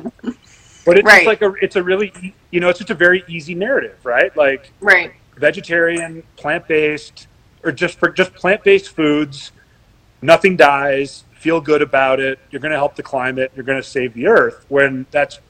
but 0.84 0.99
it's 0.99 1.07
Right. 1.07 1.26
like 1.26 1.43
a, 1.43 1.53
it's 1.62 1.76
a 1.76 1.82
really, 1.82 2.34
you 2.51 2.61
know, 2.61 2.68
it's 2.68 2.78
just 2.78 2.90
a 2.90 2.95
very 2.95 3.24
easy 3.28 3.55
narrative, 3.55 4.05
right? 4.05 4.36
Like 4.36 4.72
Right. 4.80 5.12
vegetarian, 5.36 6.22
plant 6.36 6.68
based, 6.68 7.28
or 7.64 7.72
just 7.72 7.99
for 7.99 8.11
just 8.11 8.34
plant 8.34 8.62
based 8.64 8.95
foods, 8.95 9.53
nothing 10.20 10.57
dies. 10.57 11.24
Feel 11.34 11.61
good 11.61 11.82
about 11.82 12.20
it. 12.20 12.38
You're 12.51 12.61
going 12.61 12.72
to 12.72 12.78
help 12.78 12.95
the 12.97 13.03
climate. 13.03 13.51
You're 13.55 13.64
going 13.64 13.80
to 13.80 13.86
save 13.86 14.14
the 14.14 14.26
earth. 14.26 14.64
When 14.68 15.07
that's, 15.11 15.40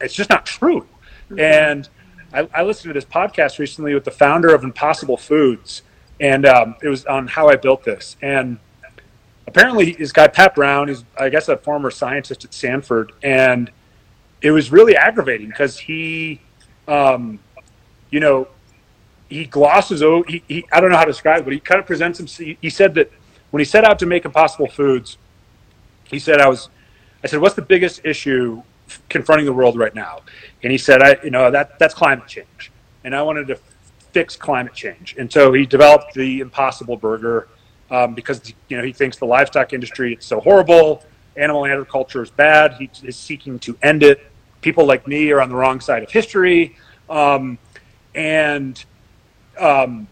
it's 0.00 0.14
just 0.14 0.30
not 0.30 0.46
true. 0.46 0.86
And 1.38 1.88
I, 2.34 2.48
I 2.52 2.62
listened 2.64 2.92
to 2.92 2.94
this 2.94 3.04
podcast 3.04 3.58
recently 3.58 3.94
with 3.94 4.04
the 4.04 4.10
founder 4.10 4.52
of 4.52 4.64
Impossible 4.64 5.16
Foods, 5.16 5.82
and 6.20 6.44
um, 6.44 6.74
it 6.82 6.88
was 6.88 7.06
on 7.06 7.28
how 7.28 7.48
I 7.48 7.54
built 7.54 7.84
this. 7.84 8.16
And 8.20 8.58
apparently, 9.46 9.92
this 9.92 10.10
guy 10.10 10.26
Pat 10.26 10.54
Brown 10.56 10.88
is, 10.88 11.04
I 11.18 11.28
guess, 11.28 11.48
a 11.48 11.56
former 11.56 11.92
scientist 11.92 12.44
at 12.44 12.52
Stanford, 12.52 13.12
and 13.22 13.70
it 14.42 14.50
was 14.50 14.72
really 14.72 14.96
aggravating 14.96 15.48
because 15.48 15.78
he, 15.78 16.40
um, 16.88 17.38
you 18.10 18.18
know, 18.18 18.48
he 19.28 19.44
glosses 19.44 20.02
over. 20.02 20.24
He, 20.28 20.42
he, 20.48 20.66
I 20.72 20.80
don't 20.80 20.90
know 20.90 20.96
how 20.96 21.04
to 21.04 21.12
describe 21.12 21.42
it, 21.42 21.44
but 21.44 21.52
he 21.52 21.60
kind 21.60 21.80
of 21.80 21.86
presents 21.86 22.18
him. 22.18 22.26
He, 22.26 22.58
he 22.60 22.70
said 22.70 22.94
that 22.94 23.12
when 23.52 23.60
he 23.60 23.64
set 23.64 23.84
out 23.84 24.00
to 24.00 24.06
make 24.06 24.24
Impossible 24.24 24.68
Foods, 24.68 25.18
he 26.04 26.18
said, 26.18 26.40
"I 26.40 26.48
was." 26.48 26.68
I 27.22 27.28
said, 27.28 27.40
"What's 27.40 27.54
the 27.54 27.62
biggest 27.62 28.00
issue 28.04 28.62
confronting 29.08 29.46
the 29.46 29.52
world 29.52 29.78
right 29.78 29.94
now?" 29.94 30.22
And 30.62 30.72
he 30.72 30.78
said, 30.78 31.02
"I, 31.02 31.16
you 31.22 31.30
know, 31.30 31.50
that 31.50 31.78
that's 31.78 31.94
climate 31.94 32.26
change, 32.26 32.72
and 33.04 33.14
I 33.14 33.22
wanted 33.22 33.48
to 33.48 33.58
fix 34.12 34.36
climate 34.36 34.74
change." 34.74 35.14
And 35.18 35.30
so 35.32 35.52
he 35.52 35.66
developed 35.66 36.14
the 36.14 36.40
Impossible 36.40 36.96
Burger 36.96 37.48
um, 37.90 38.14
because 38.14 38.52
you 38.68 38.76
know 38.76 38.82
he 38.82 38.92
thinks 38.92 39.16
the 39.16 39.26
livestock 39.26 39.72
industry 39.72 40.14
is 40.14 40.24
so 40.24 40.40
horrible, 40.40 41.04
animal 41.36 41.66
agriculture 41.66 42.22
is 42.22 42.30
bad. 42.30 42.74
He 42.74 42.90
is 43.02 43.16
seeking 43.16 43.58
to 43.60 43.76
end 43.82 44.02
it. 44.02 44.26
People 44.60 44.86
like 44.86 45.06
me 45.06 45.30
are 45.30 45.40
on 45.40 45.48
the 45.48 45.54
wrong 45.54 45.80
side 45.80 46.02
of 46.02 46.10
history, 46.10 46.76
um, 47.10 47.58
and 48.14 48.82
um, 49.58 50.08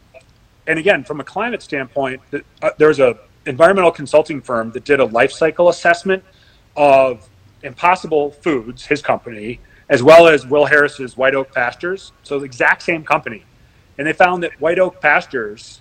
and 0.66 0.78
again, 0.78 1.04
from 1.04 1.20
a 1.20 1.24
climate 1.24 1.62
standpoint, 1.62 2.20
uh, 2.62 2.70
there's 2.78 3.00
a 3.00 3.18
environmental 3.46 3.90
consulting 3.90 4.40
firm 4.40 4.70
that 4.72 4.84
did 4.84 5.00
a 5.00 5.04
life 5.04 5.32
cycle 5.32 5.68
assessment 5.68 6.22
of 6.76 7.28
Impossible 7.62 8.30
Foods, 8.30 8.86
his 8.86 9.02
company, 9.02 9.60
as 9.88 10.02
well 10.02 10.28
as 10.28 10.46
Will 10.46 10.66
Harris's 10.66 11.16
White 11.16 11.34
Oak 11.34 11.52
Pastures. 11.52 12.12
So 12.22 12.38
the 12.38 12.44
exact 12.44 12.82
same 12.82 13.04
company, 13.04 13.44
and 13.98 14.06
they 14.06 14.12
found 14.12 14.42
that 14.42 14.60
White 14.60 14.78
Oak 14.78 15.00
Pastures 15.00 15.80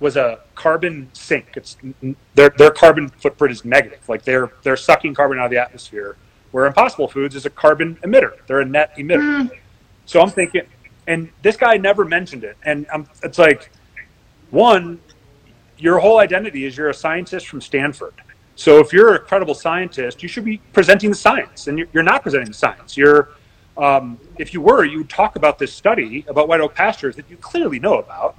was 0.00 0.16
a 0.16 0.40
carbon 0.54 1.10
sink. 1.12 1.46
It's 1.56 1.76
their 2.34 2.50
their 2.50 2.70
carbon 2.70 3.08
footprint 3.08 3.52
is 3.52 3.64
negative. 3.64 4.08
Like 4.08 4.22
they're 4.22 4.52
they're 4.62 4.76
sucking 4.76 5.14
carbon 5.14 5.38
out 5.38 5.46
of 5.46 5.50
the 5.50 5.58
atmosphere. 5.58 6.16
Where 6.50 6.66
Impossible 6.66 7.08
Foods 7.08 7.34
is 7.34 7.44
a 7.44 7.50
carbon 7.50 7.96
emitter. 7.96 8.32
They're 8.46 8.60
a 8.60 8.64
net 8.64 8.96
emitter. 8.96 9.48
Hmm. 9.48 9.54
So 10.06 10.22
I'm 10.22 10.30
thinking, 10.30 10.62
and 11.06 11.30
this 11.42 11.56
guy 11.56 11.76
never 11.76 12.04
mentioned 12.04 12.42
it. 12.42 12.56
And 12.62 12.86
I'm, 12.90 13.06
it's 13.22 13.38
like, 13.38 13.70
one, 14.50 14.98
your 15.76 15.98
whole 15.98 16.18
identity 16.18 16.64
is 16.64 16.76
you're 16.76 16.88
a 16.88 16.94
scientist 16.94 17.46
from 17.46 17.60
Stanford. 17.60 18.14
So 18.58 18.80
if 18.80 18.92
you're 18.92 19.14
a 19.14 19.20
credible 19.20 19.54
scientist, 19.54 20.20
you 20.20 20.28
should 20.28 20.44
be 20.44 20.58
presenting 20.72 21.10
the 21.10 21.16
science, 21.16 21.68
and 21.68 21.78
you're, 21.78 22.02
not 22.02 22.24
presenting 22.24 22.48
the 22.48 22.54
science. 22.54 22.96
You're, 22.96 23.28
um, 23.76 24.18
if 24.36 24.52
you 24.52 24.60
were, 24.60 24.84
you 24.84 24.98
would 24.98 25.08
talk 25.08 25.36
about 25.36 25.60
this 25.60 25.72
study 25.72 26.24
about 26.26 26.48
white 26.48 26.60
oak 26.60 26.74
pastures 26.74 27.14
that 27.14 27.30
you 27.30 27.36
clearly 27.36 27.78
know 27.78 28.00
about. 28.00 28.36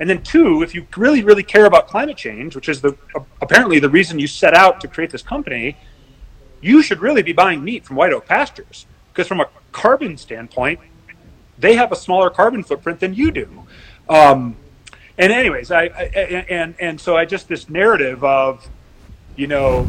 And 0.00 0.10
then 0.10 0.24
two, 0.24 0.64
if 0.64 0.74
you 0.74 0.88
really, 0.96 1.22
really 1.22 1.44
care 1.44 1.66
about 1.66 1.86
climate 1.86 2.16
change, 2.16 2.56
which 2.56 2.68
is 2.68 2.80
the 2.80 2.96
apparently 3.40 3.78
the 3.78 3.88
reason 3.88 4.18
you 4.18 4.26
set 4.26 4.54
out 4.54 4.80
to 4.80 4.88
create 4.88 5.10
this 5.10 5.22
company, 5.22 5.76
you 6.60 6.82
should 6.82 6.98
really 6.98 7.22
be 7.22 7.32
buying 7.32 7.62
meat 7.62 7.84
from 7.84 7.94
white 7.94 8.12
oak 8.12 8.26
pastures 8.26 8.86
because 9.12 9.28
from 9.28 9.38
a 9.38 9.48
carbon 9.70 10.16
standpoint, 10.16 10.80
they 11.58 11.76
have 11.76 11.92
a 11.92 11.96
smaller 11.96 12.28
carbon 12.28 12.64
footprint 12.64 12.98
than 12.98 13.14
you 13.14 13.30
do. 13.30 13.48
Um, 14.08 14.56
and 15.16 15.32
anyways, 15.32 15.70
I, 15.70 15.82
I 15.84 16.02
and 16.48 16.74
and 16.80 17.00
so 17.00 17.16
I 17.16 17.24
just 17.24 17.46
this 17.46 17.68
narrative 17.70 18.24
of, 18.24 18.68
you 19.40 19.46
know, 19.46 19.88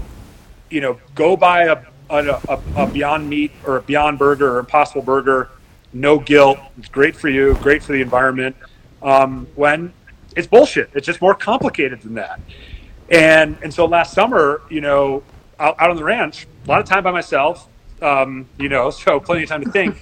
you 0.70 0.80
know, 0.80 0.98
go 1.14 1.36
buy 1.36 1.64
a 1.64 1.84
a, 2.10 2.42
a, 2.48 2.62
a 2.78 2.88
Beyond 2.88 3.30
Meat 3.30 3.52
or 3.66 3.78
a 3.78 3.82
Beyond 3.82 4.18
Burger 4.18 4.56
or 4.56 4.60
Impossible 4.60 5.02
Burger, 5.02 5.50
no 5.92 6.20
guilt. 6.20 6.58
It's 6.78 6.88
great 6.88 7.16
for 7.16 7.30
you, 7.30 7.56
great 7.56 7.84
for 7.84 7.92
the 7.92 8.02
environment. 8.02 8.56
Um, 9.02 9.48
when 9.56 9.94
it's 10.36 10.48
bullshit. 10.48 10.90
It's 10.94 11.06
just 11.06 11.22
more 11.22 11.36
complicated 11.36 12.02
than 12.02 12.14
that. 12.16 12.40
And 13.10 13.58
and 13.62 13.74
so 13.74 13.86
last 13.86 14.14
summer, 14.14 14.62
you 14.70 14.80
know, 14.80 15.24
out, 15.60 15.76
out 15.80 15.90
on 15.90 15.98
the 15.98 16.04
ranch, 16.04 16.48
a 16.66 16.70
lot 16.70 16.80
of 16.80 16.88
time 16.88 17.04
by 17.04 17.12
myself, 17.12 17.68
um, 18.02 18.48
you 18.58 18.70
know, 18.70 18.90
so 19.04 19.20
plenty 19.20 19.44
of 19.44 19.50
time 19.50 19.66
to 19.66 19.72
think. 19.72 19.98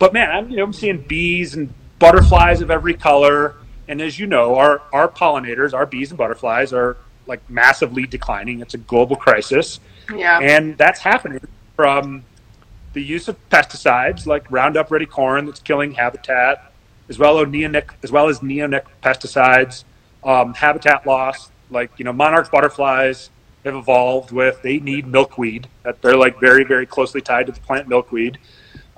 but 0.00 0.12
man, 0.12 0.30
I'm 0.30 0.50
you 0.50 0.56
know 0.56 0.64
I'm 0.64 0.72
seeing 0.72 0.98
bees 1.02 1.54
and 1.54 1.72
butterflies 2.00 2.60
of 2.60 2.70
every 2.70 2.94
color. 2.94 3.54
And 3.86 4.02
as 4.02 4.18
you 4.18 4.26
know, 4.26 4.56
our 4.56 4.82
our 4.92 5.08
pollinators, 5.08 5.72
our 5.72 5.86
bees 5.86 6.10
and 6.10 6.18
butterflies, 6.18 6.72
are 6.72 6.96
like 7.28 7.48
massively 7.48 8.06
declining. 8.06 8.60
It's 8.60 8.74
a 8.74 8.78
global 8.78 9.14
crisis. 9.14 9.78
Yeah. 10.12 10.40
And 10.40 10.76
that's 10.76 11.00
happening 11.00 11.40
from 11.76 12.24
the 12.94 13.02
use 13.02 13.28
of 13.28 13.36
pesticides 13.50 14.26
like 14.26 14.50
Roundup 14.50 14.90
Ready 14.90 15.06
corn 15.06 15.46
that's 15.46 15.60
killing 15.60 15.92
habitat, 15.92 16.72
as 17.08 17.18
well 17.18 17.38
as 17.38 17.46
neonic, 17.48 17.90
as 18.02 18.10
well 18.10 18.28
as 18.28 18.40
neonic 18.40 18.86
pesticides, 19.02 19.84
um, 20.24 20.54
habitat 20.54 21.06
loss. 21.06 21.50
Like 21.70 21.90
you 21.98 22.04
know, 22.04 22.12
monarch 22.12 22.50
butterflies 22.50 23.30
have 23.64 23.74
evolved 23.74 24.32
with 24.32 24.60
they 24.62 24.78
need 24.78 25.06
milkweed. 25.06 25.68
That 25.82 26.00
they're 26.00 26.16
like 26.16 26.40
very 26.40 26.64
very 26.64 26.86
closely 26.86 27.20
tied 27.20 27.46
to 27.46 27.52
the 27.52 27.60
plant 27.60 27.88
milkweed. 27.88 28.38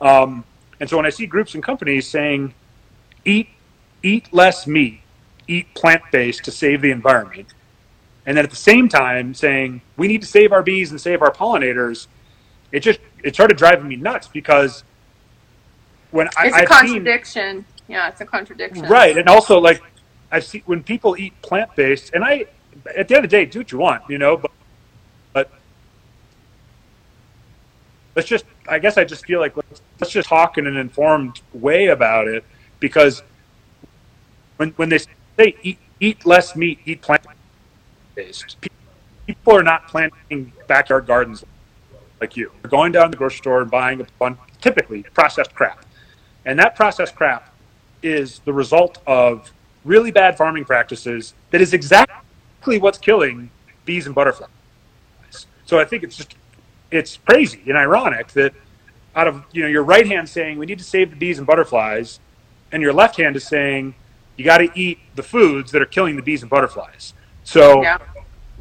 Um, 0.01 0.45
and 0.79 0.89
so 0.89 0.97
when 0.97 1.05
I 1.05 1.11
see 1.11 1.27
groups 1.27 1.55
and 1.55 1.63
companies 1.63 2.07
saying, 2.07 2.55
"Eat 3.25 3.49
eat 4.03 4.33
less 4.33 4.67
meat, 4.67 5.01
eat 5.49 5.75
plant 5.75 6.03
based 6.13 6.45
to 6.45 6.53
save 6.53 6.81
the 6.81 6.93
environment," 6.93 7.49
and 8.27 8.37
then 8.37 8.45
at 8.45 8.51
the 8.51 8.57
same 8.57 8.89
time 8.89 9.35
saying 9.35 9.81
we 9.97 10.09
need 10.09 10.21
to 10.21 10.27
save 10.27 10.53
our 10.53 10.63
bees 10.63 10.91
and 10.91 11.01
save 11.01 11.23
our 11.23 11.33
pollinators, 11.33 12.07
it 12.73 12.81
just 12.81 13.01
it 13.23 13.35
started 13.35 13.57
driving 13.57 13.89
me 13.89 13.97
nuts 13.97 14.29
because 14.29 14.85
when 16.11 16.29
I 16.37 16.47
it's 16.47 16.55
I, 16.55 16.59
a 16.59 16.63
I've 16.63 16.69
contradiction. 16.69 17.65
yeah, 17.89 18.09
it's 18.09 18.21
a 18.21 18.27
contradiction. 18.27 18.85
right, 18.87 19.17
and 19.17 19.29
also 19.29 19.59
like 19.59 19.83
I 20.31 20.41
see 20.41 20.63
when 20.67 20.83
people 20.83 21.17
eat 21.19 21.41
plant 21.43 21.75
based, 21.77 22.13
and 22.15 22.25
I 22.25 22.47
at 22.97 23.09
the 23.09 23.17
end 23.17 23.25
of 23.25 23.31
the 23.31 23.37
day 23.37 23.45
do 23.45 23.61
what 23.61 23.73
you 23.73 23.79
want, 23.79 24.03
you 24.09 24.19
know, 24.19 24.37
but 24.37 24.51
but 25.33 25.51
let's 28.15 28.29
just 28.29 28.45
I 28.69 28.79
guess 28.79 28.97
I 28.99 29.05
just 29.05 29.25
feel 29.27 29.41
like 29.41 29.57
let's, 29.57 29.83
let's 29.99 30.13
just 30.13 30.29
talk 30.29 30.59
in 30.59 30.67
an 30.67 30.77
informed 30.77 31.41
way 31.53 31.87
about 31.87 32.29
it 32.29 32.45
because 32.81 33.23
when 34.57 34.71
when 34.73 34.89
they 34.89 34.99
say 34.99 35.57
eat 35.63 35.79
eat 36.01 36.25
less 36.27 36.55
meat, 36.55 36.79
eat 36.85 37.03
plant 37.03 37.27
based, 38.25 38.57
people 39.27 39.55
are 39.57 39.63
not 39.63 39.89
planting 39.89 40.53
backyard 40.67 41.07
gardens 41.07 41.45
like 42.21 42.37
you. 42.37 42.51
They're 42.63 42.71
going 42.71 42.93
down 42.93 43.07
to 43.07 43.11
the 43.11 43.17
grocery 43.17 43.39
store 43.39 43.63
and 43.63 43.71
buying 43.71 44.01
a 44.01 44.07
bunch, 44.19 44.39
typically 44.61 45.03
processed 45.15 45.55
crap. 45.55 45.85
And 46.45 46.59
that 46.59 46.77
processed 46.77 47.15
crap 47.15 47.53
is 48.03 48.41
the 48.41 48.53
result 48.53 48.99
of 49.07 49.51
really 49.85 50.11
bad 50.11 50.37
farming 50.37 50.65
practices 50.65 51.35
that 51.51 51.61
is 51.61 51.73
exactly 51.73 52.79
what's 52.79 52.99
killing 52.99 53.51
bees 53.85 54.07
and 54.07 54.15
butterflies. 54.15 54.49
So 55.65 55.79
I 55.79 55.85
think 55.85 56.03
it's 56.03 56.17
just 56.17 56.35
it's 56.91 57.19
crazy 57.19 57.63
and 57.67 57.77
ironic 57.77 58.29
that 58.33 58.53
out 59.15 59.29
of 59.29 59.45
you 59.53 59.63
know 59.63 59.69
your 59.69 59.85
right 59.85 60.07
hand 60.07 60.29
saying 60.29 60.59
we 60.59 60.67
need 60.67 60.79
to 60.79 60.85
save 60.85 61.11
the 61.11 61.17
bees 61.17 61.39
and 61.39 61.47
butterflies 61.47 62.19
and 62.73 62.83
your 62.83 62.93
left 62.93 63.17
hand 63.17 63.37
is 63.37 63.47
saying 63.47 63.95
you 64.37 64.45
got 64.45 64.59
to 64.59 64.71
eat 64.75 64.99
the 65.15 65.23
foods 65.23 65.71
that 65.73 65.81
are 65.81 65.87
killing 65.87 66.17
the 66.17 66.23
bees 66.23 66.43
and 66.43 66.51
butterflies. 66.51 67.15
So 67.45 67.83
Yeah. 67.83 67.99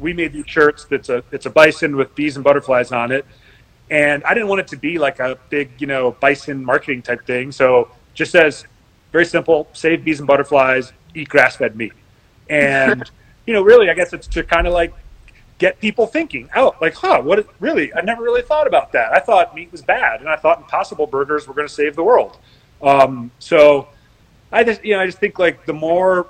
We 0.00 0.12
made 0.12 0.32
these 0.32 0.46
shirts 0.46 0.84
that's 0.84 1.08
a 1.08 1.22
it's 1.30 1.46
a 1.46 1.50
bison 1.50 1.96
with 1.96 2.14
bees 2.14 2.36
and 2.36 2.44
butterflies 2.44 2.92
on 2.92 3.12
it. 3.12 3.24
And 3.90 4.22
i 4.24 4.34
didn't 4.34 4.48
want 4.48 4.60
it 4.60 4.68
to 4.68 4.76
be 4.76 4.98
like 4.98 5.18
a 5.20 5.38
big 5.48 5.70
you 5.78 5.86
know 5.86 6.12
bison 6.12 6.64
marketing 6.64 7.02
type 7.02 7.26
thing. 7.26 7.52
So 7.52 7.90
just 8.14 8.32
says 8.32 8.64
very 9.12 9.24
simple 9.24 9.68
save 9.72 10.04
bees 10.04 10.18
and 10.20 10.26
butterflies 10.26 10.92
eat 11.14 11.28
grass-fed 11.28 11.76
meat. 11.76 11.92
And 12.48 13.08
you 13.46 13.52
know 13.52 13.62
really 13.62 13.90
i 13.90 13.94
guess 13.94 14.12
it's 14.12 14.26
to 14.28 14.42
kind 14.42 14.66
of 14.66 14.72
like 14.72 14.92
get 15.58 15.78
people 15.78 16.06
thinking 16.06 16.48
oh 16.56 16.74
like 16.80 16.94
huh 16.94 17.20
what 17.20 17.46
really 17.58 17.92
i 17.94 18.00
never 18.00 18.22
really 18.22 18.42
thought 18.42 18.66
about 18.66 18.92
that. 18.92 19.12
I 19.12 19.20
thought 19.20 19.54
meat 19.54 19.70
was 19.72 19.82
bad 19.82 20.20
and 20.20 20.28
i 20.28 20.36
thought 20.36 20.58
impossible 20.58 21.06
burgers 21.06 21.46
were 21.46 21.54
going 21.54 21.68
to 21.68 21.74
save 21.74 21.96
the 21.96 22.04
world. 22.04 22.38
Um, 22.82 23.30
so 23.38 23.88
i 24.52 24.64
just 24.64 24.84
you 24.84 24.94
know 24.94 25.00
i 25.00 25.06
just 25.06 25.18
think 25.18 25.38
like 25.38 25.66
the 25.66 25.72
more 25.72 26.26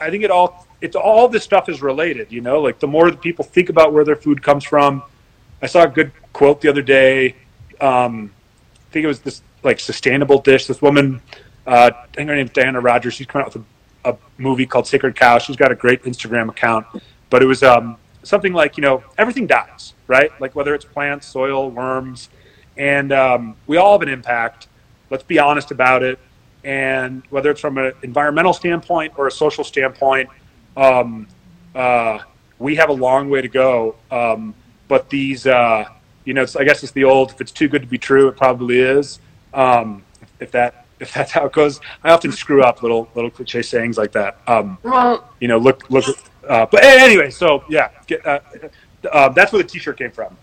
I 0.00 0.10
think 0.10 0.24
it 0.24 0.30
all 0.30 0.65
it's 0.80 0.96
all 0.96 1.28
this 1.28 1.44
stuff 1.44 1.68
is 1.68 1.82
related, 1.82 2.30
you 2.30 2.40
know, 2.40 2.60
like 2.60 2.78
the 2.78 2.86
more 2.86 3.10
people 3.12 3.44
think 3.44 3.68
about 3.68 3.92
where 3.92 4.04
their 4.04 4.16
food 4.16 4.42
comes 4.42 4.64
from. 4.64 5.02
I 5.62 5.66
saw 5.66 5.84
a 5.84 5.88
good 5.88 6.12
quote 6.32 6.60
the 6.60 6.68
other 6.68 6.82
day. 6.82 7.36
Um, 7.80 8.32
I 8.74 8.92
think 8.92 9.04
it 9.04 9.08
was 9.08 9.20
this 9.20 9.42
like 9.62 9.80
sustainable 9.80 10.40
dish. 10.40 10.66
This 10.66 10.82
woman, 10.82 11.22
uh, 11.66 11.90
I 11.94 12.06
think 12.14 12.28
her 12.28 12.36
name's 12.36 12.50
Diana 12.50 12.80
Rodgers. 12.80 13.14
She's 13.14 13.26
coming 13.26 13.46
out 13.46 13.54
with 13.54 13.64
a, 14.04 14.10
a 14.10 14.16
movie 14.38 14.66
called 14.66 14.86
Sacred 14.86 15.16
Cow. 15.16 15.38
She's 15.38 15.56
got 15.56 15.72
a 15.72 15.74
great 15.74 16.02
Instagram 16.04 16.50
account, 16.50 16.86
but 17.30 17.42
it 17.42 17.46
was 17.46 17.62
um, 17.62 17.96
something 18.22 18.52
like 18.52 18.76
you 18.76 18.82
know 18.82 19.02
everything 19.16 19.46
dies, 19.46 19.94
right? 20.06 20.30
Like 20.40 20.54
whether 20.54 20.74
it's 20.74 20.84
plants, 20.84 21.26
soil, 21.26 21.70
worms, 21.70 22.28
and 22.76 23.12
um, 23.12 23.56
we 23.66 23.78
all 23.78 23.92
have 23.92 24.02
an 24.02 24.12
impact. 24.12 24.68
Let's 25.08 25.24
be 25.24 25.38
honest 25.38 25.70
about 25.70 26.02
it 26.02 26.18
and 26.66 27.22
whether 27.30 27.52
it's 27.52 27.60
from 27.60 27.78
an 27.78 27.92
environmental 28.02 28.52
standpoint 28.52 29.14
or 29.16 29.28
a 29.28 29.30
social 29.30 29.62
standpoint, 29.62 30.28
um, 30.76 31.26
uh, 31.74 32.18
we 32.58 32.76
have 32.76 32.88
a 32.88 32.92
long 32.92 33.28
way 33.30 33.42
to 33.42 33.48
go. 33.48 33.96
Um, 34.10 34.54
but 34.88 35.10
these, 35.10 35.46
uh, 35.46 35.84
you 36.24 36.34
know, 36.34 36.42
it's, 36.42 36.56
I 36.56 36.64
guess 36.64 36.82
it's 36.82 36.92
the 36.92 37.04
old. 37.04 37.32
If 37.32 37.40
it's 37.40 37.52
too 37.52 37.68
good 37.68 37.82
to 37.82 37.88
be 37.88 37.98
true, 37.98 38.28
it 38.28 38.36
probably 38.36 38.78
is. 38.78 39.18
Um, 39.54 40.04
if 40.40 40.50
that 40.52 40.86
if 41.00 41.12
that's 41.12 41.32
how 41.32 41.46
it 41.46 41.52
goes, 41.52 41.80
I 42.02 42.10
often 42.10 42.32
screw 42.32 42.62
up 42.62 42.82
little 42.82 43.08
little 43.14 43.30
cliche 43.30 43.62
sayings 43.62 43.98
like 43.98 44.12
that. 44.12 44.38
Um, 44.46 44.78
Well, 44.82 45.28
you 45.40 45.48
know, 45.48 45.58
look 45.58 45.88
look. 45.90 46.04
Uh, 46.48 46.66
but 46.70 46.84
anyway, 46.84 47.30
so 47.30 47.64
yeah, 47.68 47.90
get, 48.06 48.24
uh, 48.24 48.38
uh, 49.12 49.28
that's 49.30 49.52
where 49.52 49.62
the 49.62 49.68
T-shirt 49.68 49.98
came 49.98 50.10
from. 50.12 50.36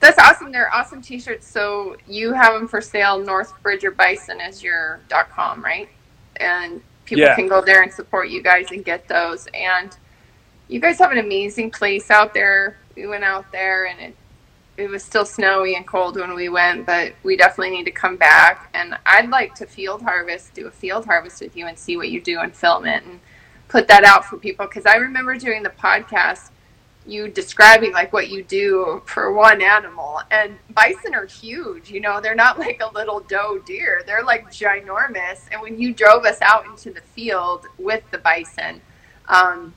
that's 0.00 0.18
awesome. 0.18 0.50
They're 0.50 0.74
awesome 0.74 1.02
T-shirts. 1.02 1.46
So 1.46 1.96
you 2.08 2.32
have 2.32 2.54
them 2.54 2.66
for 2.66 2.80
sale. 2.80 3.22
Northbridge 3.22 3.84
or 3.84 3.90
Bison 3.90 4.40
is 4.40 4.62
your 4.62 5.00
com, 5.30 5.62
right? 5.62 5.88
And 6.36 6.80
people 7.04 7.24
Yeah. 7.24 7.34
can 7.34 7.48
go 7.48 7.60
there 7.60 7.82
and 7.82 7.92
support 7.92 8.28
you 8.28 8.42
guys 8.42 8.70
and 8.70 8.84
get 8.84 9.08
those. 9.08 9.46
And 9.54 9.96
you 10.68 10.80
guys 10.80 10.98
have 10.98 11.12
an 11.12 11.18
amazing 11.18 11.70
place 11.70 12.10
out 12.10 12.32
there. 12.34 12.76
We 12.96 13.06
went 13.06 13.24
out 13.24 13.50
there 13.52 13.86
and 13.86 14.00
it 14.00 14.16
it 14.78 14.88
was 14.88 15.04
still 15.04 15.26
snowy 15.26 15.74
and 15.74 15.86
cold 15.86 16.16
when 16.16 16.34
we 16.34 16.48
went, 16.48 16.86
but 16.86 17.12
we 17.22 17.36
definitely 17.36 17.76
need 17.76 17.84
to 17.84 17.90
come 17.90 18.16
back. 18.16 18.70
And 18.72 18.96
I'd 19.04 19.28
like 19.28 19.54
to 19.56 19.66
field 19.66 20.00
harvest, 20.00 20.54
do 20.54 20.66
a 20.66 20.70
field 20.70 21.04
harvest 21.04 21.42
with 21.42 21.54
you 21.56 21.66
and 21.66 21.78
see 21.78 21.98
what 21.98 22.08
you 22.08 22.22
do 22.22 22.40
and 22.40 22.54
film 22.56 22.86
it 22.86 23.04
and 23.04 23.20
put 23.68 23.86
that 23.88 24.02
out 24.04 24.24
for 24.24 24.38
people. 24.38 24.66
Because 24.66 24.86
I 24.86 24.96
remember 24.96 25.36
doing 25.36 25.62
the 25.62 25.70
podcast, 25.70 26.48
you 27.06 27.28
describing 27.28 27.92
like 27.92 28.12
what 28.12 28.28
you 28.28 28.42
do 28.44 29.02
for 29.06 29.32
one 29.32 29.60
animal. 29.60 30.20
And 30.30 30.56
bison 30.74 31.14
are 31.14 31.26
huge, 31.26 31.90
you 31.90 32.00
know, 32.00 32.20
they're 32.20 32.34
not 32.34 32.58
like 32.58 32.80
a 32.80 32.92
little 32.92 33.20
doe 33.20 33.58
deer, 33.66 34.02
they're 34.06 34.24
like 34.24 34.50
ginormous. 34.50 35.40
And 35.50 35.60
when 35.60 35.80
you 35.80 35.92
drove 35.92 36.24
us 36.24 36.40
out 36.40 36.66
into 36.66 36.92
the 36.92 37.00
field 37.00 37.66
with 37.78 38.02
the 38.10 38.18
bison, 38.18 38.80
um, 39.28 39.74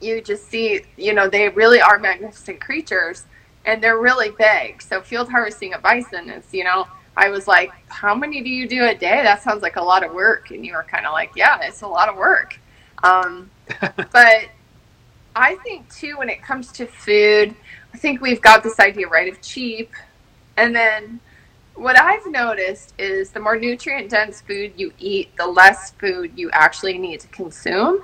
you 0.00 0.20
just 0.20 0.48
see, 0.50 0.82
you 0.96 1.14
know, 1.14 1.28
they 1.28 1.48
really 1.48 1.80
are 1.80 1.98
magnificent 1.98 2.60
creatures 2.60 3.24
and 3.64 3.82
they're 3.82 3.98
really 3.98 4.30
big. 4.30 4.82
So 4.82 5.00
field 5.00 5.30
harvesting 5.30 5.74
a 5.74 5.78
bison 5.78 6.30
is, 6.30 6.44
you 6.52 6.64
know, 6.64 6.86
I 7.16 7.30
was 7.30 7.48
like, 7.48 7.72
how 7.88 8.14
many 8.14 8.42
do 8.42 8.50
you 8.50 8.68
do 8.68 8.84
a 8.84 8.94
day? 8.94 9.22
That 9.22 9.42
sounds 9.42 9.62
like 9.62 9.76
a 9.76 9.82
lot 9.82 10.04
of 10.04 10.12
work. 10.12 10.50
And 10.50 10.64
you 10.66 10.74
were 10.74 10.84
kind 10.84 11.06
of 11.06 11.12
like, 11.12 11.32
yeah, 11.34 11.58
it's 11.62 11.80
a 11.82 11.86
lot 11.86 12.08
of 12.08 12.16
work. 12.16 12.58
Um, 13.02 13.50
but 13.80 14.48
I 15.36 15.56
think 15.56 15.94
too, 15.94 16.16
when 16.16 16.30
it 16.30 16.42
comes 16.42 16.72
to 16.72 16.86
food, 16.86 17.54
I 17.92 17.98
think 17.98 18.22
we've 18.22 18.40
got 18.40 18.62
this 18.62 18.80
idea 18.80 19.06
right 19.06 19.30
of 19.30 19.40
cheap. 19.42 19.92
And 20.56 20.74
then 20.74 21.20
what 21.74 22.00
I've 22.00 22.26
noticed 22.26 22.94
is 22.98 23.30
the 23.30 23.40
more 23.40 23.58
nutrient 23.58 24.10
dense 24.10 24.40
food 24.40 24.72
you 24.76 24.92
eat, 24.98 25.36
the 25.36 25.46
less 25.46 25.90
food 25.92 26.32
you 26.36 26.50
actually 26.52 26.96
need 26.96 27.20
to 27.20 27.28
consume. 27.28 28.02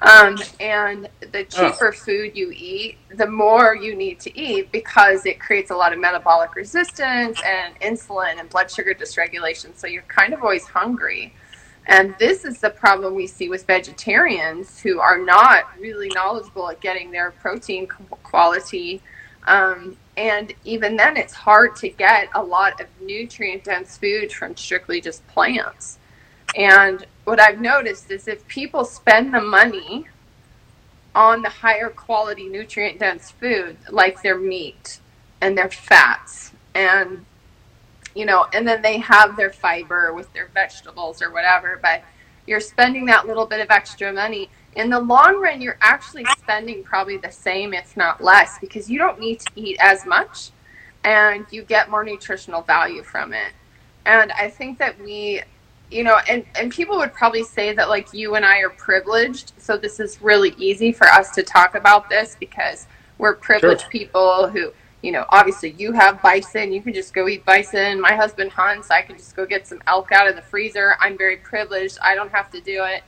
Um, 0.00 0.36
and 0.58 1.08
the 1.30 1.44
cheaper 1.44 1.92
food 1.92 2.36
you 2.36 2.50
eat, 2.52 2.98
the 3.16 3.28
more 3.28 3.76
you 3.76 3.94
need 3.94 4.18
to 4.20 4.36
eat 4.36 4.72
because 4.72 5.24
it 5.24 5.38
creates 5.38 5.70
a 5.70 5.76
lot 5.76 5.92
of 5.92 6.00
metabolic 6.00 6.56
resistance 6.56 7.40
and 7.46 7.78
insulin 7.78 8.40
and 8.40 8.50
blood 8.50 8.68
sugar 8.68 8.94
dysregulation. 8.94 9.76
So 9.76 9.86
you're 9.86 10.02
kind 10.02 10.34
of 10.34 10.42
always 10.42 10.66
hungry. 10.66 11.32
And 11.86 12.14
this 12.18 12.44
is 12.44 12.60
the 12.60 12.70
problem 12.70 13.14
we 13.14 13.26
see 13.26 13.48
with 13.48 13.66
vegetarians 13.66 14.80
who 14.80 15.00
are 15.00 15.18
not 15.18 15.64
really 15.80 16.08
knowledgeable 16.14 16.70
at 16.70 16.80
getting 16.80 17.10
their 17.10 17.32
protein 17.32 17.88
quality. 18.22 19.02
Um, 19.46 19.96
and 20.16 20.54
even 20.64 20.96
then, 20.96 21.16
it's 21.16 21.32
hard 21.32 21.74
to 21.76 21.88
get 21.88 22.28
a 22.34 22.42
lot 22.42 22.80
of 22.80 22.86
nutrient 23.00 23.64
dense 23.64 23.96
food 23.96 24.32
from 24.32 24.56
strictly 24.56 25.00
just 25.00 25.26
plants. 25.28 25.98
And 26.56 27.04
what 27.24 27.40
I've 27.40 27.60
noticed 27.60 28.10
is 28.10 28.28
if 28.28 28.46
people 28.46 28.84
spend 28.84 29.34
the 29.34 29.40
money 29.40 30.06
on 31.14 31.42
the 31.42 31.48
higher 31.48 31.88
quality 31.88 32.48
nutrient 32.48 32.98
dense 32.98 33.30
food, 33.30 33.76
like 33.90 34.22
their 34.22 34.38
meat 34.38 35.00
and 35.40 35.56
their 35.56 35.70
fats, 35.70 36.52
and 36.74 37.24
you 38.14 38.26
know, 38.26 38.46
and 38.52 38.66
then 38.66 38.82
they 38.82 38.98
have 38.98 39.36
their 39.36 39.50
fiber 39.50 40.12
with 40.12 40.32
their 40.32 40.48
vegetables 40.48 41.22
or 41.22 41.30
whatever, 41.30 41.78
but 41.82 42.02
you're 42.46 42.60
spending 42.60 43.06
that 43.06 43.26
little 43.26 43.46
bit 43.46 43.60
of 43.60 43.70
extra 43.70 44.12
money. 44.12 44.50
In 44.74 44.90
the 44.90 44.98
long 44.98 45.40
run, 45.40 45.60
you're 45.60 45.78
actually 45.80 46.24
spending 46.38 46.82
probably 46.82 47.16
the 47.16 47.30
same, 47.30 47.74
if 47.74 47.96
not 47.96 48.22
less, 48.22 48.58
because 48.58 48.90
you 48.90 48.98
don't 48.98 49.20
need 49.20 49.40
to 49.40 49.50
eat 49.54 49.76
as 49.80 50.04
much 50.06 50.50
and 51.04 51.46
you 51.50 51.62
get 51.62 51.90
more 51.90 52.04
nutritional 52.04 52.62
value 52.62 53.02
from 53.02 53.32
it. 53.32 53.52
And 54.06 54.32
I 54.32 54.48
think 54.48 54.78
that 54.78 55.00
we, 55.00 55.42
you 55.90 56.04
know, 56.04 56.18
and, 56.28 56.44
and 56.54 56.72
people 56.72 56.96
would 56.98 57.12
probably 57.12 57.44
say 57.44 57.72
that 57.74 57.88
like 57.88 58.12
you 58.12 58.34
and 58.34 58.44
I 58.44 58.58
are 58.60 58.70
privileged. 58.70 59.52
So 59.58 59.76
this 59.76 60.00
is 60.00 60.20
really 60.22 60.54
easy 60.58 60.92
for 60.92 61.06
us 61.08 61.30
to 61.32 61.42
talk 61.42 61.74
about 61.74 62.08
this 62.08 62.36
because 62.38 62.86
we're 63.18 63.34
privileged 63.34 63.82
sure. 63.82 63.90
people 63.90 64.48
who, 64.48 64.72
you 65.02 65.10
know, 65.10 65.26
obviously 65.30 65.74
you 65.76 65.92
have 65.92 66.22
bison, 66.22 66.72
you 66.72 66.80
can 66.80 66.94
just 66.94 67.12
go 67.12 67.28
eat 67.28 67.44
bison. 67.44 68.00
My 68.00 68.14
husband 68.14 68.52
hunts, 68.52 68.90
I 68.90 69.02
can 69.02 69.16
just 69.16 69.34
go 69.34 69.44
get 69.44 69.66
some 69.66 69.82
elk 69.86 70.12
out 70.12 70.28
of 70.28 70.36
the 70.36 70.42
freezer. 70.42 70.94
I'm 71.00 71.18
very 71.18 71.36
privileged. 71.36 71.98
I 72.00 72.14
don't 72.14 72.30
have 72.30 72.50
to 72.52 72.60
do 72.60 72.84
it. 72.84 73.02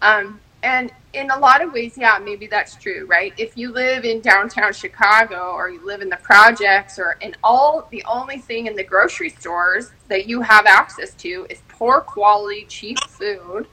Um, 0.00 0.40
and 0.62 0.92
in 1.12 1.30
a 1.30 1.38
lot 1.38 1.60
of 1.60 1.72
ways, 1.72 1.98
yeah, 1.98 2.18
maybe 2.22 2.46
that's 2.46 2.76
true, 2.76 3.04
right? 3.06 3.34
If 3.36 3.56
you 3.56 3.70
live 3.70 4.04
in 4.04 4.20
downtown 4.20 4.72
Chicago 4.72 5.52
or 5.52 5.68
you 5.68 5.84
live 5.84 6.00
in 6.00 6.08
the 6.08 6.16
projects 6.16 6.98
or 6.98 7.16
in 7.20 7.36
all, 7.44 7.86
the 7.90 8.02
only 8.04 8.38
thing 8.38 8.66
in 8.66 8.74
the 8.74 8.84
grocery 8.84 9.28
stores 9.28 9.90
that 10.08 10.26
you 10.26 10.40
have 10.40 10.66
access 10.66 11.12
to 11.14 11.46
is 11.50 11.60
poor 11.68 12.00
quality, 12.00 12.64
cheap 12.66 12.98
food. 13.00 13.66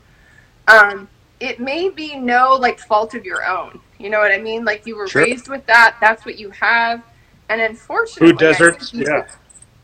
Um, 0.68 1.07
it 1.39 1.59
may 1.59 1.89
be 1.89 2.18
no 2.18 2.57
like 2.59 2.80
fault 2.80 3.14
of 3.14 3.24
your 3.24 3.45
own. 3.45 3.80
You 3.97 4.09
know 4.09 4.20
what 4.20 4.32
I 4.32 4.38
mean? 4.38 4.66
Like 4.66 4.86
you 4.86 4.97
were 4.97 5.07
sure. 5.07 5.24
raised 5.24 5.47
with 5.47 5.66
that. 5.68 5.95
That's 6.01 6.26
what 6.26 6.38
you 6.38 6.49
have. 6.51 7.03
And 7.52 7.60
unfortunately, 7.60 8.30
food 8.30 8.38
deserts. 8.38 8.93
Yeah. 8.93 9.28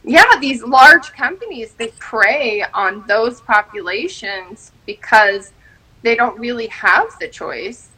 Yeah, 0.05 0.39
these 0.39 0.63
large 0.63 1.11
companies 1.11 1.73
they 1.73 1.89
prey 1.99 2.63
on 2.73 3.03
those 3.07 3.41
populations 3.41 4.71
because 4.85 5.51
they 6.01 6.15
don't 6.15 6.39
really 6.39 6.67
have 6.67 7.09
the 7.19 7.27
choice. 7.27 7.89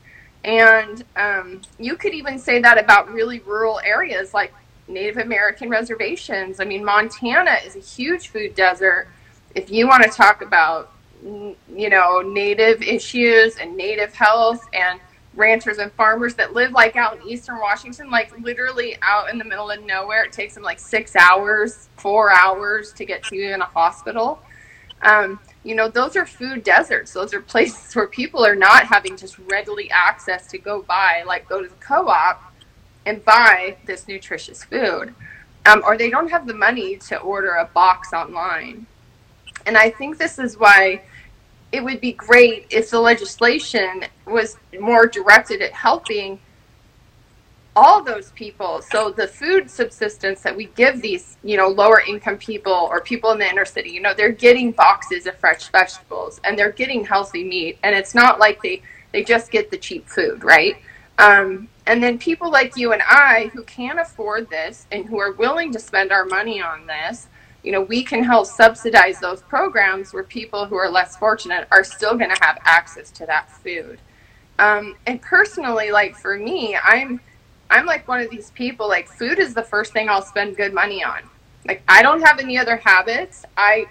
And 0.43 1.03
um, 1.15 1.61
you 1.77 1.95
could 1.97 2.15
even 2.15 2.39
say 2.39 2.59
that 2.61 2.79
about 2.79 3.11
really 3.11 3.41
rural 3.41 3.79
areas 3.85 4.33
like 4.33 4.51
Native 4.87 5.17
American 5.17 5.69
reservations. 5.69 6.59
I 6.59 6.65
mean, 6.65 6.83
Montana 6.83 7.57
is 7.63 7.75
a 7.75 7.79
huge 7.79 8.29
food 8.29 8.55
desert. 8.55 9.07
If 9.53 9.69
you 9.69 9.87
want 9.87 10.01
to 10.01 10.09
talk 10.09 10.41
about, 10.41 10.91
you 11.21 11.89
know, 11.89 12.21
native 12.21 12.81
issues 12.81 13.57
and 13.57 13.77
native 13.77 14.15
health 14.15 14.67
and 14.73 14.99
ranchers 15.39 15.79
and 15.79 15.91
farmers 15.93 16.35
that 16.35 16.53
live 16.53 16.71
like 16.71 16.95
out 16.95 17.15
in 17.19 17.27
eastern 17.27 17.59
Washington, 17.59 18.11
like 18.11 18.37
literally 18.39 18.97
out 19.01 19.29
in 19.31 19.39
the 19.39 19.45
middle 19.45 19.71
of 19.71 19.83
nowhere, 19.83 20.25
it 20.25 20.31
takes 20.31 20.53
them 20.53 20.63
like 20.63 20.77
six 20.77 21.15
hours, 21.15 21.89
four 21.95 22.31
hours 22.31 22.93
to 22.93 23.05
get 23.05 23.23
to 23.23 23.35
in 23.35 23.61
a 23.61 23.65
hospital. 23.65 24.39
Um, 25.01 25.39
you 25.63 25.75
know, 25.75 25.87
those 25.87 26.15
are 26.15 26.25
food 26.25 26.63
deserts. 26.63 27.13
Those 27.13 27.33
are 27.33 27.41
places 27.41 27.93
where 27.95 28.07
people 28.07 28.45
are 28.45 28.55
not 28.55 28.85
having 28.85 29.17
just 29.17 29.39
readily 29.39 29.89
access 29.89 30.45
to 30.47 30.57
go 30.57 30.81
buy, 30.83 31.23
like 31.25 31.47
go 31.47 31.63
to 31.63 31.69
the 31.69 31.75
co 31.75 32.07
op 32.07 32.53
and 33.05 33.23
buy 33.23 33.77
this 33.85 34.07
nutritious 34.07 34.63
food. 34.63 35.15
Um, 35.65 35.81
or 35.85 35.97
they 35.97 36.09
don't 36.09 36.29
have 36.29 36.47
the 36.47 36.53
money 36.53 36.95
to 36.97 37.19
order 37.19 37.55
a 37.55 37.65
box 37.65 38.13
online. 38.13 38.85
And 39.65 39.77
I 39.77 39.89
think 39.89 40.17
this 40.17 40.39
is 40.39 40.57
why 40.57 41.01
it 41.71 41.83
would 41.83 42.01
be 42.01 42.13
great 42.13 42.65
if 42.69 42.89
the 42.89 42.99
legislation 42.99 44.03
was 44.25 44.57
more 44.79 45.05
directed 45.05 45.61
at 45.61 45.71
helping 45.71 46.39
all 47.75 48.03
those 48.03 48.31
people. 48.31 48.81
So 48.81 49.11
the 49.11 49.27
food 49.27 49.69
subsistence 49.69 50.41
that 50.41 50.55
we 50.55 50.65
give 50.75 51.01
these 51.01 51.37
you 51.43 51.57
know 51.57 51.67
lower 51.67 52.01
income 52.01 52.37
people 52.37 52.73
or 52.73 53.01
people 53.01 53.31
in 53.31 53.39
the 53.39 53.47
inner 53.47 53.65
city 53.65 53.91
you 53.91 54.01
know 54.01 54.13
they're 54.13 54.31
getting 54.31 54.71
boxes 54.71 55.27
of 55.27 55.35
fresh 55.37 55.69
vegetables 55.69 56.41
and 56.43 56.57
they're 56.57 56.71
getting 56.71 57.05
healthy 57.05 57.43
meat. 57.43 57.77
And 57.83 57.95
it's 57.95 58.15
not 58.15 58.39
like 58.39 58.61
they 58.61 58.81
they 59.11 59.23
just 59.23 59.51
get 59.51 59.71
the 59.71 59.77
cheap 59.77 60.07
food 60.07 60.43
right? 60.43 60.77
Um, 61.19 61.67
and 61.85 62.01
then 62.01 62.17
people 62.19 62.51
like 62.51 62.77
you 62.77 62.93
and 62.93 63.01
i 63.05 63.49
who 63.53 63.63
can 63.63 63.99
afford 63.99 64.49
this 64.49 64.85
and 64.91 65.05
who 65.05 65.19
are 65.19 65.33
willing 65.33 65.73
to 65.73 65.79
spend 65.79 66.11
our 66.11 66.23
money 66.23 66.61
on 66.61 66.85
this 66.85 67.27
you 67.63 67.71
know 67.71 67.81
we 67.81 68.03
can 68.03 68.23
help 68.23 68.45
subsidize 68.45 69.19
those 69.19 69.41
programs 69.43 70.13
where 70.13 70.23
people 70.23 70.65
who 70.65 70.75
are 70.75 70.89
less 70.89 71.17
fortunate 71.17 71.67
are 71.71 71.83
still 71.83 72.15
going 72.15 72.33
to 72.33 72.41
have 72.41 72.57
access 72.65 73.11
to 73.11 73.25
that 73.25 73.51
food 73.51 73.99
um, 74.59 74.95
and 75.07 75.21
personally 75.21 75.91
like 75.91 76.15
for 76.15 76.37
me 76.37 76.77
i'm 76.83 77.19
I'm 77.69 77.85
like 77.85 78.07
one 78.07 78.19
of 78.19 78.29
these 78.29 78.51
people, 78.51 78.87
like 78.87 79.07
food 79.07 79.39
is 79.39 79.53
the 79.53 79.63
first 79.63 79.93
thing 79.93 80.09
I'll 80.09 80.23
spend 80.23 80.57
good 80.57 80.73
money 80.73 81.03
on. 81.03 81.21
Like 81.67 81.83
I 81.87 82.01
don't 82.01 82.21
have 82.21 82.39
any 82.39 82.57
other 82.57 82.77
habits. 82.77 83.45
I 83.55 83.85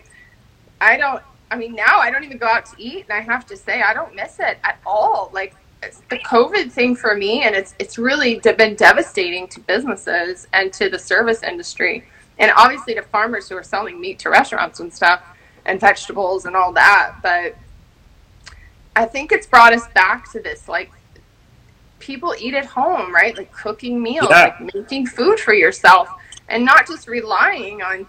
I 0.80 0.96
don't 0.96 1.22
I 1.50 1.56
mean 1.56 1.74
now 1.74 1.98
I 2.00 2.10
don't 2.10 2.24
even 2.24 2.38
go 2.38 2.46
out 2.46 2.66
to 2.66 2.82
eat 2.82 3.04
and 3.08 3.12
I 3.12 3.20
have 3.20 3.46
to 3.46 3.56
say 3.56 3.82
I 3.82 3.94
don't 3.94 4.14
miss 4.14 4.40
it 4.40 4.58
at 4.64 4.78
all. 4.84 5.30
Like 5.32 5.54
the 6.08 6.18
COVID 6.18 6.72
thing 6.72 6.96
for 6.96 7.14
me 7.14 7.42
and 7.44 7.54
it's 7.54 7.74
it's 7.78 7.98
really 7.98 8.40
been 8.40 8.74
devastating 8.74 9.46
to 9.48 9.60
businesses 9.60 10.48
and 10.52 10.72
to 10.72 10.88
the 10.88 10.98
service 10.98 11.42
industry 11.44 12.04
and 12.38 12.52
obviously 12.56 12.94
to 12.94 13.02
farmers 13.02 13.48
who 13.48 13.56
are 13.56 13.62
selling 13.62 14.00
meat 14.00 14.18
to 14.20 14.30
restaurants 14.30 14.80
and 14.80 14.92
stuff 14.92 15.22
and 15.66 15.80
vegetables 15.80 16.44
and 16.46 16.56
all 16.56 16.72
that. 16.72 17.16
But 17.22 17.56
I 18.96 19.04
think 19.04 19.32
it's 19.32 19.46
brought 19.46 19.72
us 19.72 19.86
back 19.94 20.30
to 20.32 20.40
this 20.40 20.68
like 20.68 20.90
people 21.98 22.34
eat 22.38 22.54
at 22.54 22.66
home, 22.66 23.14
right? 23.14 23.36
Like 23.36 23.52
cooking 23.52 24.02
meals, 24.02 24.28
yeah. 24.30 24.54
like 24.58 24.74
making 24.74 25.06
food 25.06 25.38
for 25.38 25.54
yourself, 25.54 26.08
and 26.48 26.64
not 26.64 26.86
just 26.86 27.08
relying 27.08 27.82
on 27.82 28.06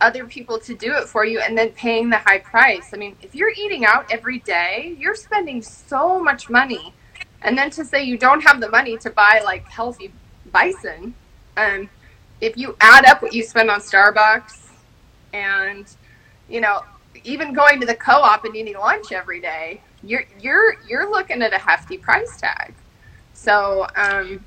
other 0.00 0.26
people 0.26 0.58
to 0.58 0.74
do 0.74 0.94
it 0.94 1.08
for 1.08 1.24
you 1.24 1.40
and 1.40 1.56
then 1.56 1.70
paying 1.70 2.10
the 2.10 2.18
high 2.18 2.38
price. 2.38 2.90
I 2.92 2.96
mean, 2.96 3.16
if 3.22 3.34
you're 3.34 3.52
eating 3.56 3.84
out 3.84 4.10
every 4.10 4.40
day, 4.40 4.94
you're 4.98 5.14
spending 5.14 5.62
so 5.62 6.22
much 6.22 6.50
money. 6.50 6.92
And 7.42 7.56
then 7.56 7.70
to 7.70 7.84
say 7.84 8.02
you 8.04 8.18
don't 8.18 8.42
have 8.42 8.60
the 8.60 8.68
money 8.68 8.96
to 8.98 9.10
buy 9.10 9.40
like 9.44 9.66
healthy 9.68 10.12
bison, 10.52 11.14
um, 11.56 11.88
if 12.40 12.56
you 12.56 12.76
add 12.80 13.04
up 13.06 13.22
what 13.22 13.32
you 13.32 13.42
spend 13.42 13.70
on 13.70 13.80
Starbucks 13.80 14.70
and, 15.32 15.86
you 16.48 16.60
know, 16.60 16.82
even 17.24 17.52
going 17.52 17.80
to 17.80 17.86
the 17.86 17.94
co-op 17.94 18.44
and 18.44 18.54
eating 18.54 18.76
lunch 18.76 19.12
every 19.12 19.40
day, 19.40 19.80
you're 20.02 20.24
you're 20.40 20.76
you're 20.86 21.10
looking 21.10 21.42
at 21.42 21.52
a 21.52 21.58
hefty 21.58 21.98
price 21.98 22.40
tag. 22.40 22.74
So 23.32 23.86
um, 23.96 24.44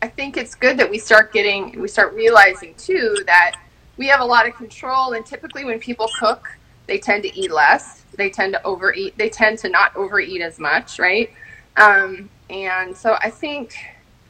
I 0.00 0.08
think 0.08 0.36
it's 0.36 0.54
good 0.54 0.78
that 0.78 0.88
we 0.88 0.98
start 0.98 1.32
getting, 1.32 1.80
we 1.80 1.88
start 1.88 2.14
realizing 2.14 2.74
too 2.74 3.16
that 3.26 3.56
we 3.96 4.06
have 4.06 4.20
a 4.20 4.24
lot 4.24 4.46
of 4.46 4.54
control. 4.54 5.12
And 5.12 5.26
typically, 5.26 5.64
when 5.64 5.78
people 5.80 6.08
cook, 6.18 6.48
they 6.86 6.98
tend 6.98 7.24
to 7.24 7.36
eat 7.36 7.50
less. 7.50 8.04
They 8.16 8.30
tend 8.30 8.52
to 8.54 8.64
overeat. 8.64 9.18
They 9.18 9.28
tend 9.28 9.58
to 9.58 9.68
not 9.68 9.94
overeat 9.96 10.40
as 10.40 10.58
much, 10.58 10.98
right? 10.98 11.30
Um, 11.76 12.30
and 12.48 12.96
so 12.96 13.16
I 13.20 13.30
think 13.30 13.76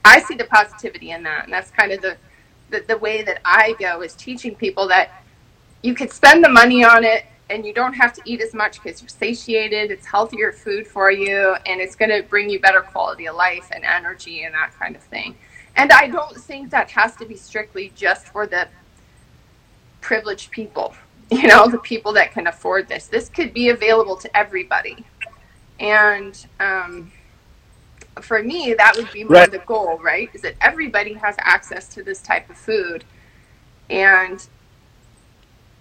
I 0.04 0.20
see 0.20 0.34
the 0.34 0.44
positivity 0.44 1.10
in 1.10 1.22
that, 1.22 1.44
and 1.44 1.52
that's 1.52 1.70
kind 1.70 1.92
of 1.92 2.02
the, 2.02 2.16
the 2.70 2.84
the 2.86 2.98
way 2.98 3.22
that 3.22 3.40
I 3.44 3.74
go 3.78 4.02
is 4.02 4.14
teaching 4.14 4.54
people 4.54 4.88
that 4.88 5.10
you 5.82 5.94
could 5.94 6.12
spend 6.12 6.44
the 6.44 6.48
money 6.48 6.84
on 6.84 7.04
it 7.04 7.24
and 7.50 7.64
you 7.64 7.72
don't 7.72 7.94
have 7.94 8.12
to 8.14 8.22
eat 8.24 8.40
as 8.40 8.54
much 8.54 8.82
because 8.82 9.00
you're 9.00 9.08
satiated. 9.08 9.90
It's 9.90 10.06
healthier 10.06 10.52
food 10.52 10.86
for 10.86 11.10
you, 11.10 11.56
and 11.66 11.80
it's 11.80 11.96
going 11.96 12.10
to 12.10 12.22
bring 12.28 12.50
you 12.50 12.60
better 12.60 12.80
quality 12.80 13.26
of 13.26 13.36
life 13.36 13.68
and 13.72 13.84
energy 13.84 14.42
and 14.42 14.54
that 14.54 14.72
kind 14.78 14.94
of 14.94 15.02
thing. 15.02 15.34
And 15.76 15.92
I 15.92 16.08
don't 16.08 16.36
think 16.36 16.70
that 16.70 16.90
has 16.90 17.16
to 17.16 17.26
be 17.26 17.36
strictly 17.36 17.92
just 17.94 18.26
for 18.26 18.46
the 18.46 18.68
privileged 20.00 20.50
people, 20.50 20.94
you 21.30 21.46
know, 21.46 21.68
the 21.68 21.78
people 21.78 22.12
that 22.14 22.32
can 22.32 22.46
afford 22.46 22.88
this. 22.88 23.06
This 23.06 23.28
could 23.28 23.54
be 23.54 23.70
available 23.70 24.16
to 24.16 24.36
everybody. 24.36 25.04
And 25.80 26.46
um, 26.60 27.12
for 28.24 28.42
me, 28.42 28.74
that 28.74 28.96
would 28.96 29.10
be 29.12 29.24
more 29.24 29.34
right. 29.34 29.50
the 29.50 29.58
goal, 29.58 29.98
right? 29.98 30.30
Is 30.34 30.42
that 30.42 30.54
everybody 30.60 31.14
has 31.14 31.34
access 31.38 31.88
to 31.88 32.02
this 32.02 32.20
type 32.20 32.48
of 32.50 32.56
food. 32.56 33.04
And 33.90 34.46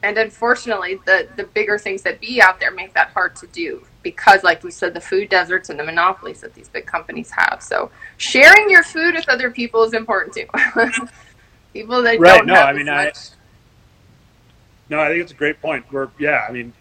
and 0.04 0.18
unfortunately 0.18 1.00
the 1.06 1.28
the 1.36 1.44
bigger 1.44 1.78
things 1.78 2.02
that 2.04 2.20
be 2.20 2.42
out 2.42 2.60
there 2.60 2.72
make 2.72 2.94
that 2.94 3.10
hard 3.10 3.36
to 3.36 3.48
do 3.48 3.86
because 4.04 4.44
like 4.44 4.64
you 4.64 4.72
said 4.72 4.94
the 4.94 5.02
food 5.02 5.28
deserts 5.30 5.70
and 5.70 5.80
the 5.80 5.84
monopolies 5.84 6.42
that 6.42 6.54
these 6.54 6.70
big 6.70 6.86
companies 6.86 7.32
have 7.32 7.62
so 7.62 7.90
sharing 8.18 8.70
your 8.70 8.84
food 8.84 9.16
with 9.16 9.28
other 9.28 9.50
people 9.50 9.84
is 9.84 9.94
important 9.94 10.34
too 10.34 10.46
people 11.74 12.02
that 12.02 12.20
right, 12.20 12.38
don't 12.38 12.48
no, 12.48 12.54
have 12.54 12.68
I 12.68 12.74
mean, 12.74 12.90
I, 12.90 13.12
no 14.90 15.00
i 15.00 15.08
think 15.10 15.24
it's 15.24 15.32
a 15.32 15.36
great 15.36 15.60
point 15.62 15.86
we're 15.92 16.10
yeah 16.20 16.46
i 16.48 16.52
mean 16.52 16.74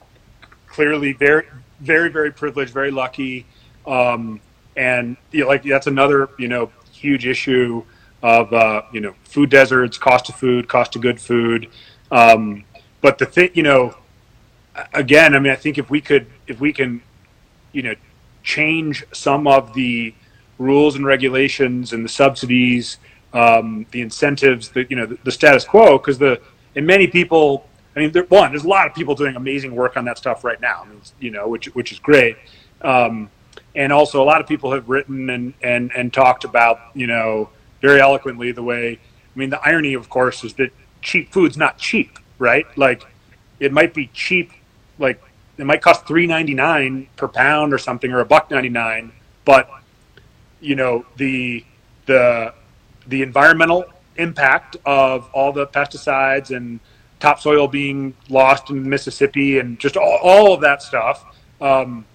clearly 0.66 1.12
very 1.14 1.46
very 1.80 2.11
very 2.11 2.30
privileged 2.30 2.72
very 2.72 2.90
lucky 2.90 3.46
um, 3.86 4.40
and 4.77 5.16
you 5.33 5.43
know, 5.43 5.49
like 5.49 5.62
that's 5.62 5.87
another 5.87 6.29
you 6.39 6.49
know 6.49 6.70
huge 6.93 7.27
issue 7.27 7.85
of 8.22 8.53
uh, 8.53 8.83
you 8.93 9.01
know 9.01 9.14
food 9.24 9.51
deserts 9.51 9.99
cost 9.99 10.29
of 10.29 10.35
food 10.35 10.68
cost 10.68 10.97
of 10.97 11.03
good 11.03 11.20
food 11.20 11.68
um, 12.11 12.64
but 13.01 13.18
the 13.18 13.27
thing, 13.27 13.51
you 13.55 13.62
know, 13.62 13.95
again, 14.95 15.35
I 15.35 15.39
mean, 15.39 15.53
I 15.53 15.57
think 15.57 15.79
if 15.79 15.91
we 15.91 16.01
could 16.01 16.27
if 16.47 16.61
we 16.61 16.72
can, 16.72 17.03
you 17.72 17.83
know, 17.83 17.95
change 18.43 19.05
some 19.12 19.47
of 19.47 19.74
the 19.74 20.14
rules 20.59 20.97
and 20.97 21.05
regulations 21.05 21.93
and 21.93 22.05
the 22.05 22.09
subsidies, 22.09 22.99
um, 23.33 23.87
the 23.91 24.01
incentives, 24.01 24.70
the 24.70 24.87
you 24.89 24.97
know 24.97 25.07
the, 25.07 25.18
the 25.24 25.33
status 25.33 25.64
quo, 25.64 25.99
because 25.99 26.18
the 26.18 26.41
and 26.74 26.87
many 26.87 27.07
people. 27.07 27.68
I 27.95 28.01
mean, 28.01 28.12
there, 28.12 28.24
one, 28.24 28.51
there's 28.51 28.64
a 28.64 28.68
lot 28.68 28.87
of 28.87 28.95
people 28.95 29.14
doing 29.14 29.37
amazing 29.37 29.74
work 29.74 29.97
on 29.97 30.05
that 30.05 30.18
stuff 30.18 30.45
right 30.45 30.61
now. 30.61 30.87
You 31.18 31.31
know, 31.31 31.49
which 31.49 31.66
which 31.74 31.93
is 31.93 31.99
great. 31.99 32.37
Um, 32.83 33.31
and 33.77 33.93
also, 33.93 34.22
a 34.22 34.24
lot 34.24 34.41
of 34.41 34.47
people 34.49 34.72
have 34.72 34.89
written 34.89 35.29
and 35.29 35.55
and 35.62 35.93
and 35.95 36.12
talked 36.12 36.45
about, 36.45 36.81
you 36.95 37.07
know, 37.07 37.51
very 37.83 38.01
eloquently 38.01 38.51
the 38.51 38.62
way. 38.62 38.99
I 38.99 39.39
mean, 39.39 39.51
the 39.51 39.61
irony, 39.61 39.93
of 39.93 40.09
course, 40.09 40.43
is 40.43 40.55
that 40.55 40.70
cheap 41.03 41.31
food's 41.31 41.59
not 41.59 41.77
cheap, 41.77 42.18
right? 42.39 42.66
Like, 42.77 43.07
it 43.61 43.72
might 43.72 43.93
be 43.93 44.09
cheap, 44.14 44.51
like 44.99 45.22
it 45.59 45.66
might 45.66 45.83
cost 45.83 46.07
three 46.07 46.27
ninety 46.27 46.55
nine 46.55 47.09
per 47.16 47.29
pound 47.29 47.74
or 47.74 47.79
something, 47.79 48.11
or 48.11 48.20
a 48.20 48.24
buck 48.24 48.51
ninety 48.51 48.70
nine, 48.70 49.12
but 49.45 49.68
you 50.61 50.74
know 50.74 51.05
the 51.16 51.62
the 52.07 52.55
the 53.07 53.20
environmental 53.20 53.85
impact 54.16 54.77
of 54.87 55.29
all 55.35 55.53
the 55.53 55.66
pesticides 55.66 56.55
and 56.57 56.81
topsoil 57.20 57.68
being 57.68 58.14
lost 58.31 58.70
in 58.70 58.89
Mississippi 58.89 59.59
and 59.59 59.79
just 59.79 59.97
all, 59.99 60.18
all 60.22 60.55
of 60.55 60.62
that 60.62 60.83
stuff. 60.83 61.24
Um, 61.61 62.07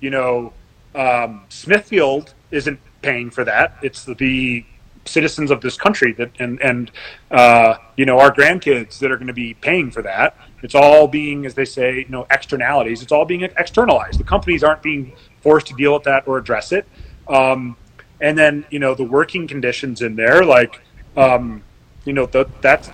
you 0.00 0.10
know, 0.10 0.52
um, 0.94 1.44
Smithfield 1.48 2.34
isn't 2.50 2.80
paying 3.02 3.30
for 3.30 3.44
that. 3.44 3.76
It's 3.82 4.04
the 4.04 4.64
citizens 5.06 5.50
of 5.50 5.60
this 5.60 5.76
country 5.76 6.12
that 6.12 6.30
and 6.38 6.60
and 6.60 6.90
uh, 7.30 7.74
you 7.96 8.04
know 8.04 8.18
our 8.18 8.30
grandkids 8.30 8.98
that 8.98 9.10
are 9.10 9.16
going 9.16 9.26
to 9.26 9.32
be 9.32 9.54
paying 9.54 9.90
for 9.90 10.02
that. 10.02 10.36
It's 10.62 10.74
all 10.74 11.08
being, 11.08 11.46
as 11.46 11.54
they 11.54 11.64
say, 11.64 12.00
you 12.00 12.08
know, 12.08 12.26
externalities. 12.30 13.02
It's 13.02 13.12
all 13.12 13.24
being 13.24 13.42
externalized. 13.42 14.20
The 14.20 14.24
companies 14.24 14.62
aren't 14.62 14.82
being 14.82 15.14
forced 15.40 15.68
to 15.68 15.74
deal 15.74 15.94
with 15.94 16.02
that 16.02 16.28
or 16.28 16.36
address 16.36 16.70
it. 16.72 16.86
Um, 17.28 17.76
and 18.20 18.36
then 18.36 18.66
you 18.70 18.78
know 18.78 18.94
the 18.94 19.04
working 19.04 19.46
conditions 19.46 20.02
in 20.02 20.16
there, 20.16 20.44
like 20.44 20.80
um, 21.16 21.62
you 22.04 22.12
know 22.12 22.26
the, 22.26 22.48
that's 22.60 22.90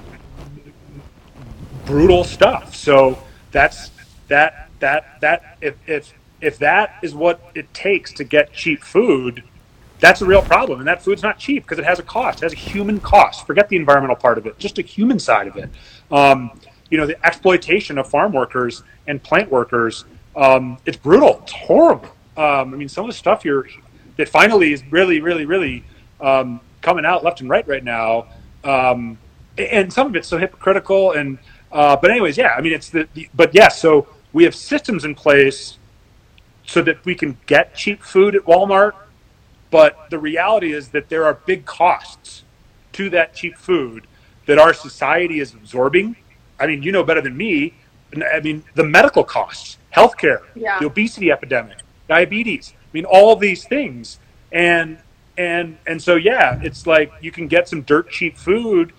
brutal 1.84 2.24
stuff. 2.24 2.74
So 2.74 3.18
that's 3.50 3.90
that 4.28 4.70
that 4.80 5.20
that 5.20 5.58
if 5.60 5.74
if 5.86 6.12
if 6.40 6.58
that 6.58 6.96
is 7.02 7.14
what 7.14 7.40
it 7.54 7.72
takes 7.72 8.12
to 8.14 8.24
get 8.24 8.52
cheap 8.52 8.82
food, 8.82 9.42
that's 10.00 10.20
a 10.20 10.26
real 10.26 10.42
problem. 10.42 10.80
And 10.80 10.88
that 10.88 11.02
food's 11.02 11.22
not 11.22 11.38
cheap 11.38 11.64
because 11.64 11.78
it 11.78 11.84
has 11.84 11.98
a 11.98 12.02
cost. 12.02 12.42
It 12.42 12.46
has 12.46 12.52
a 12.52 12.56
human 12.56 13.00
cost. 13.00 13.46
Forget 13.46 13.68
the 13.68 13.76
environmental 13.76 14.16
part 14.16 14.38
of 14.38 14.46
it, 14.46 14.58
just 14.58 14.78
a 14.78 14.82
human 14.82 15.18
side 15.18 15.48
of 15.48 15.56
it. 15.56 15.70
Um, 16.10 16.60
you 16.90 16.98
know, 16.98 17.06
the 17.06 17.24
exploitation 17.26 17.98
of 17.98 18.08
farm 18.08 18.32
workers 18.32 18.82
and 19.06 19.22
plant 19.22 19.50
workers. 19.50 20.04
Um, 20.36 20.78
it's 20.84 20.96
brutal. 20.96 21.40
It's 21.42 21.52
horrible. 21.52 22.08
Um, 22.36 22.74
I 22.74 22.76
mean, 22.76 22.88
some 22.88 23.04
of 23.04 23.10
the 23.10 23.16
stuff 23.16 23.44
you're 23.44 23.66
that 24.16 24.28
finally 24.28 24.72
is 24.72 24.84
really, 24.90 25.20
really, 25.20 25.46
really 25.46 25.84
um, 26.20 26.60
coming 26.82 27.04
out 27.04 27.24
left 27.24 27.40
and 27.40 27.48
right 27.48 27.66
right 27.66 27.84
now. 27.84 28.26
Um, 28.64 29.18
and 29.58 29.90
some 29.92 30.06
of 30.08 30.16
it's 30.16 30.28
so 30.28 30.36
hypocritical. 30.36 31.12
And 31.12 31.38
uh, 31.72 31.96
but 31.96 32.10
anyways, 32.10 32.36
yeah. 32.36 32.54
I 32.56 32.60
mean, 32.60 32.72
it's 32.72 32.90
the, 32.90 33.08
the 33.14 33.28
but 33.34 33.54
yes. 33.54 33.80
so 33.80 34.06
we 34.32 34.44
have 34.44 34.54
systems 34.54 35.04
in 35.04 35.14
place 35.14 35.78
so 36.66 36.82
that 36.82 37.04
we 37.04 37.14
can 37.14 37.38
get 37.46 37.74
cheap 37.74 38.02
food 38.02 38.34
at 38.34 38.42
Walmart. 38.42 38.92
But 39.70 40.10
the 40.10 40.18
reality 40.18 40.72
is 40.72 40.88
that 40.90 41.08
there 41.08 41.24
are 41.24 41.34
big 41.34 41.64
costs 41.64 42.44
to 42.92 43.10
that 43.10 43.34
cheap 43.34 43.56
food 43.56 44.06
that 44.46 44.58
our 44.58 44.72
society 44.72 45.40
is 45.40 45.54
absorbing. 45.54 46.16
I 46.58 46.66
mean, 46.66 46.82
you 46.82 46.92
know 46.92 47.02
better 47.02 47.20
than 47.20 47.36
me. 47.36 47.74
I 48.32 48.40
mean, 48.40 48.64
the 48.74 48.84
medical 48.84 49.24
costs, 49.24 49.78
healthcare, 49.94 50.42
Yeah. 50.54 50.78
the 50.78 50.86
obesity 50.86 51.30
epidemic, 51.32 51.78
diabetes. 52.08 52.72
I 52.76 52.88
mean, 52.92 53.04
all 53.04 53.36
these 53.36 53.66
things. 53.66 54.18
And 54.52 54.98
and 55.36 55.76
and 55.86 56.00
so 56.00 56.14
yeah, 56.14 56.58
it's 56.62 56.86
like 56.86 57.12
you 57.20 57.30
can 57.30 57.46
get 57.48 57.68
some 57.68 57.82
dirt 57.82 58.08
cheap 58.10 58.38
food, 58.38 58.92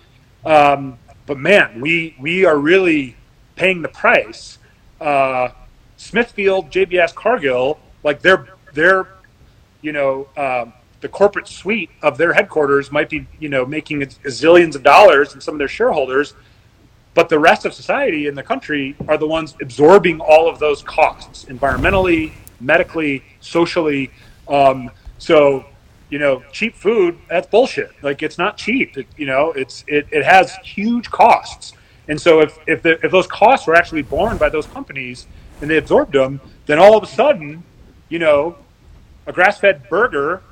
um, 0.44 0.98
but 1.26 1.38
man, 1.38 1.80
we 1.80 2.14
we 2.20 2.44
are 2.44 2.56
really 2.58 3.16
paying 3.56 3.82
the 3.82 3.88
price. 3.88 4.58
Uh, 5.00 5.48
Smithfield, 5.98 6.70
JBS, 6.70 7.14
Cargill, 7.14 7.78
like 8.02 8.22
they're 8.22 8.46
they're 8.72 9.08
you 9.82 9.92
know 9.92 10.28
um, 10.36 10.72
the 11.00 11.08
corporate 11.08 11.46
suite 11.48 11.90
of 12.02 12.16
their 12.16 12.32
headquarters 12.32 12.90
might 12.90 13.10
be 13.10 13.26
you 13.38 13.48
know 13.48 13.66
making 13.66 14.00
zillions 14.00 14.74
of 14.74 14.82
dollars, 14.82 15.34
and 15.34 15.42
some 15.42 15.54
of 15.54 15.58
their 15.58 15.68
shareholders, 15.68 16.34
but 17.14 17.28
the 17.28 17.38
rest 17.38 17.66
of 17.66 17.74
society 17.74 18.28
and 18.28 18.38
the 18.38 18.42
country 18.42 18.96
are 19.08 19.18
the 19.18 19.26
ones 19.26 19.56
absorbing 19.60 20.20
all 20.20 20.48
of 20.48 20.60
those 20.60 20.82
costs 20.82 21.44
environmentally, 21.46 22.32
medically, 22.60 23.22
socially. 23.40 24.10
Um, 24.46 24.90
so 25.18 25.66
you 26.10 26.18
know, 26.20 26.42
cheap 26.52 26.76
food 26.76 27.18
that's 27.28 27.48
bullshit. 27.48 27.90
Like 28.02 28.22
it's 28.22 28.38
not 28.38 28.56
cheap. 28.56 28.96
It, 28.96 29.08
you 29.16 29.26
know, 29.26 29.52
it's 29.52 29.84
it, 29.88 30.06
it 30.12 30.24
has 30.24 30.54
huge 30.62 31.10
costs. 31.10 31.72
And 32.06 32.18
so 32.20 32.40
if 32.40 32.56
if, 32.68 32.82
the, 32.82 33.04
if 33.04 33.10
those 33.10 33.26
costs 33.26 33.66
were 33.66 33.74
actually 33.74 34.02
borne 34.02 34.38
by 34.38 34.48
those 34.48 34.66
companies 34.66 35.26
and 35.60 35.70
they 35.70 35.76
absorbed 35.76 36.12
them, 36.12 36.40
then 36.66 36.78
all 36.78 36.96
of 36.96 37.02
a 37.02 37.06
sudden, 37.06 37.62
you 38.08 38.18
know, 38.18 38.56
a 39.26 39.32
grass-fed 39.32 39.88
burger 39.88 40.42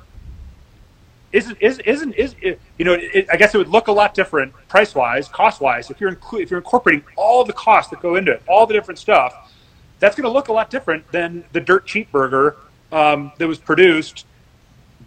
isn't 1.31 1.57
is 1.59 1.79
isn't 1.79 2.13
is 2.13 2.35
you 2.41 2.85
know 2.85 2.93
it, 2.93 3.27
I 3.31 3.35
guess 3.35 3.53
it 3.53 3.57
would 3.57 3.67
look 3.67 3.87
a 3.87 3.91
lot 3.91 4.13
different 4.13 4.53
price 4.69 4.95
wise, 4.95 5.27
cost 5.27 5.59
wise 5.59 5.89
if 5.89 5.99
you're 5.99 6.13
inclu- 6.13 6.41
if 6.41 6.49
you're 6.49 6.59
incorporating 6.59 7.03
all 7.17 7.43
the 7.43 7.53
costs 7.53 7.89
that 7.91 8.01
go 8.01 8.15
into 8.15 8.31
it, 8.31 8.41
all 8.47 8.65
the 8.65 8.73
different 8.73 8.99
stuff. 8.99 9.53
That's 9.99 10.15
going 10.15 10.25
to 10.25 10.31
look 10.31 10.47
a 10.47 10.53
lot 10.53 10.69
different 10.69 11.11
than 11.11 11.43
the 11.53 11.59
dirt 11.59 11.85
cheap 11.85 12.11
burger 12.11 12.55
um, 12.91 13.31
that 13.39 13.47
was 13.47 13.57
produced 13.57 14.25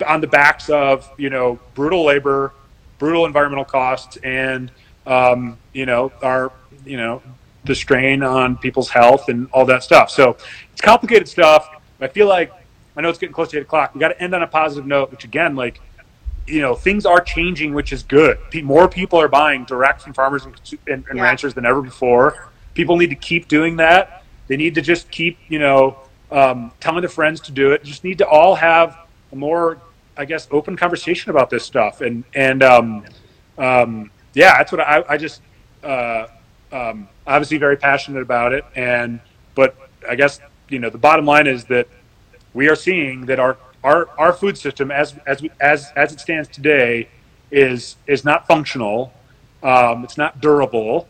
on 0.07 0.21
the 0.21 0.27
backs 0.27 0.69
of 0.69 1.09
you 1.17 1.31
know 1.31 1.59
brutal 1.75 2.05
labor, 2.05 2.53
brutal 2.99 3.25
environmental 3.25 3.65
costs, 3.65 4.17
and 4.19 4.71
um, 5.07 5.59
you 5.73 5.87
know 5.87 6.13
our 6.23 6.53
you 6.85 6.97
know 6.97 7.23
the 7.65 7.75
strain 7.75 8.23
on 8.23 8.57
people's 8.59 8.89
health 8.91 9.29
and 9.29 9.49
all 9.53 9.65
that 9.67 9.83
stuff. 9.83 10.11
So 10.11 10.37
it's 10.73 10.81
complicated 10.81 11.29
stuff. 11.29 11.69
I 12.01 12.09
feel 12.09 12.27
like 12.27 12.53
I 12.97 13.03
know 13.03 13.09
it's 13.11 13.19
getting 13.19 13.35
close 13.35 13.51
to 13.51 13.59
eight 13.59 13.63
o'clock. 13.63 13.95
We 13.95 14.01
got 14.01 14.09
to 14.09 14.23
end 14.23 14.35
on 14.35 14.43
a 14.43 14.47
positive 14.47 14.87
note, 14.87 15.11
which 15.11 15.25
again, 15.25 15.55
like 15.57 15.81
you 16.47 16.61
know, 16.61 16.75
things 16.75 17.07
are 17.07 17.21
changing, 17.21 17.75
which 17.75 17.93
is 17.93 18.03
good. 18.03 18.39
More 18.63 18.89
people 18.89 19.21
are 19.21 19.29
buying 19.29 19.65
direct 19.65 20.03
from 20.03 20.15
farmers 20.15 20.45
and, 20.45 20.55
and, 20.89 21.05
and 21.09 21.17
Yeah. 21.17 21.23
ranchers 21.23 21.55
than 21.55 21.65
ever 21.65 21.81
before. 21.81 22.51
People 22.75 22.97
need 22.97 23.11
to 23.11 23.17
keep 23.17 23.47
doing 23.47 23.77
that. 23.77 24.25
They 24.49 24.57
need 24.57 24.75
to 24.75 24.81
just 24.81 25.11
keep, 25.11 25.39
you 25.49 25.59
know, 25.61 25.99
um, 26.33 26.73
telling 26.81 27.03
their 27.03 27.09
friends 27.11 27.41
to 27.43 27.53
do 27.53 27.73
it. 27.73 27.85
Just 27.85 28.03
need 28.03 28.19
to 28.19 28.27
all 28.27 28.57
have 28.57 28.97
a 29.33 29.37
more, 29.37 29.81
I 30.17 30.25
guess, 30.25 30.49
open 30.51 30.77
conversation 30.77 31.31
about 31.31 31.51
this 31.51 31.65
stuff. 31.65 32.01
And 32.01 32.25
and 32.35 32.63
um, 32.63 33.05
um, 33.59 34.11
yeah, 34.35 34.59
that's 34.59 34.73
what 34.73 34.81
I, 34.81 35.05
I 35.09 35.17
just 35.19 35.43
uh, 35.85 36.27
um, 36.73 37.09
obviously 37.27 37.59
very 37.59 37.77
passionate 37.77 38.23
about 38.23 38.53
it. 38.53 38.65
And 38.75 39.21
but 39.55 39.77
I 40.09 40.15
guess 40.15 40.41
you 40.69 40.79
know 40.79 40.91
the 40.91 40.99
bottom 40.99 41.27
line 41.27 41.47
is 41.47 41.65
that 41.65 41.89
we 42.55 42.69
are 42.69 42.77
seeing 42.77 43.27
that 43.27 43.39
our 43.39 43.57
our, 43.83 44.09
our 44.19 44.33
food 44.33 44.59
system 44.59 44.91
as 44.91 45.15
as 45.27 45.43
we, 45.43 45.51
as 45.61 45.91
as 45.97 46.13
it 46.13 46.21
stands 46.21 46.49
today 46.49 47.09
is 47.51 47.97
is 48.07 48.25
not 48.25 48.47
functional. 48.47 49.13
Um, 49.63 50.05
it's 50.05 50.17
not 50.17 50.41
durable. 50.41 51.09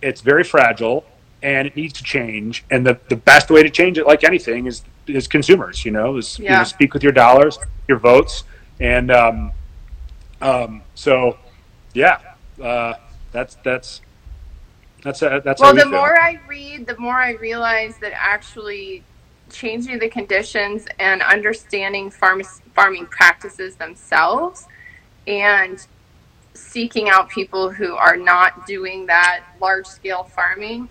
It's 0.00 0.20
very 0.20 0.42
fragile, 0.42 1.04
and 1.42 1.68
it 1.68 1.76
needs 1.76 1.92
to 1.94 2.02
change. 2.02 2.64
And 2.70 2.84
the, 2.84 2.98
the 3.08 3.14
best 3.16 3.50
way 3.50 3.62
to 3.62 3.70
change 3.70 3.98
it, 3.98 4.06
like 4.06 4.24
anything, 4.24 4.66
is 4.66 4.82
is 5.06 5.28
consumers. 5.28 5.84
You 5.84 5.92
know, 5.92 6.16
is 6.16 6.38
you 6.38 6.48
know, 6.48 6.64
speak 6.64 6.94
with 6.94 7.02
your 7.02 7.12
dollars, 7.12 7.58
your 7.88 7.98
votes, 7.98 8.44
and 8.80 9.10
um, 9.10 9.52
um, 10.40 10.82
so 10.94 11.38
yeah, 11.94 12.18
uh, 12.62 12.94
that's 13.30 13.56
that's 13.64 14.00
that's 15.02 15.22
uh, 15.22 15.40
that's 15.44 15.60
well 15.60 15.72
we 15.72 15.78
the 15.78 15.84
feel. 15.84 15.92
more 15.92 16.20
i 16.20 16.38
read 16.48 16.86
the 16.86 16.96
more 16.98 17.16
i 17.16 17.32
realize 17.32 17.96
that 17.98 18.12
actually 18.14 19.02
changing 19.50 19.98
the 19.98 20.08
conditions 20.08 20.86
and 20.98 21.20
understanding 21.22 22.10
farm, 22.10 22.42
farming 22.74 23.06
practices 23.06 23.76
themselves 23.76 24.66
and 25.26 25.86
seeking 26.54 27.08
out 27.08 27.28
people 27.28 27.70
who 27.70 27.94
are 27.94 28.16
not 28.16 28.66
doing 28.66 29.06
that 29.06 29.44
large 29.60 29.86
scale 29.86 30.24
farming 30.24 30.88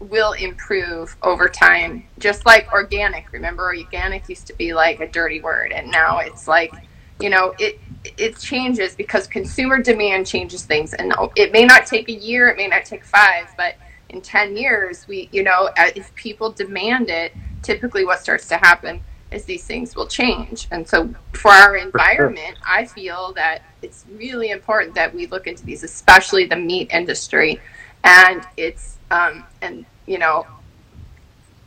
will 0.00 0.32
improve 0.32 1.16
over 1.22 1.48
time 1.48 2.04
just 2.18 2.44
like 2.44 2.70
organic 2.72 3.32
remember 3.32 3.64
organic 3.64 4.28
used 4.28 4.46
to 4.46 4.54
be 4.54 4.74
like 4.74 5.00
a 5.00 5.08
dirty 5.08 5.40
word 5.40 5.72
and 5.72 5.90
now 5.90 6.18
it's 6.18 6.46
like 6.46 6.72
you 7.20 7.30
know 7.30 7.54
it 7.58 7.78
it 8.04 8.38
changes 8.38 8.94
because 8.94 9.26
consumer 9.26 9.80
demand 9.80 10.26
changes 10.26 10.64
things. 10.64 10.94
And 10.94 11.14
it 11.36 11.52
may 11.52 11.64
not 11.64 11.86
take 11.86 12.08
a 12.08 12.12
year 12.12 12.48
it 12.48 12.56
may 12.56 12.68
not 12.68 12.84
take 12.84 13.04
five 13.04 13.48
but 13.56 13.74
in 14.10 14.20
10 14.20 14.56
years 14.56 15.08
we 15.08 15.28
you 15.32 15.42
know 15.42 15.70
uh, 15.78 15.90
if 15.96 16.14
people 16.14 16.50
demand 16.50 17.08
it 17.08 17.34
typically 17.62 18.04
what 18.04 18.20
starts 18.20 18.46
to 18.48 18.56
happen 18.58 19.02
is 19.30 19.44
these 19.44 19.64
things 19.64 19.96
will 19.96 20.06
change. 20.06 20.68
And 20.70 20.86
so 20.86 21.12
for 21.32 21.50
our 21.50 21.76
environment 21.76 22.56
i 22.66 22.84
feel 22.84 23.32
that 23.34 23.62
it's 23.82 24.04
really 24.12 24.50
important 24.50 24.94
that 24.94 25.14
we 25.14 25.26
look 25.26 25.46
into 25.46 25.64
these 25.64 25.82
especially 25.82 26.46
the 26.46 26.56
meat 26.56 26.90
industry. 26.92 27.60
And 28.04 28.46
it's 28.56 28.98
um, 29.10 29.44
and 29.62 29.86
you 30.06 30.18
know 30.18 30.46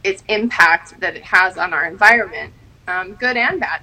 its 0.04 0.24
impact 0.30 1.00
that 1.00 1.16
it 1.16 1.24
has 1.24 1.58
on 1.58 1.74
our 1.74 1.86
environment, 1.86 2.54
um, 2.88 3.14
good 3.16 3.36
and 3.36 3.60
bad. 3.60 3.82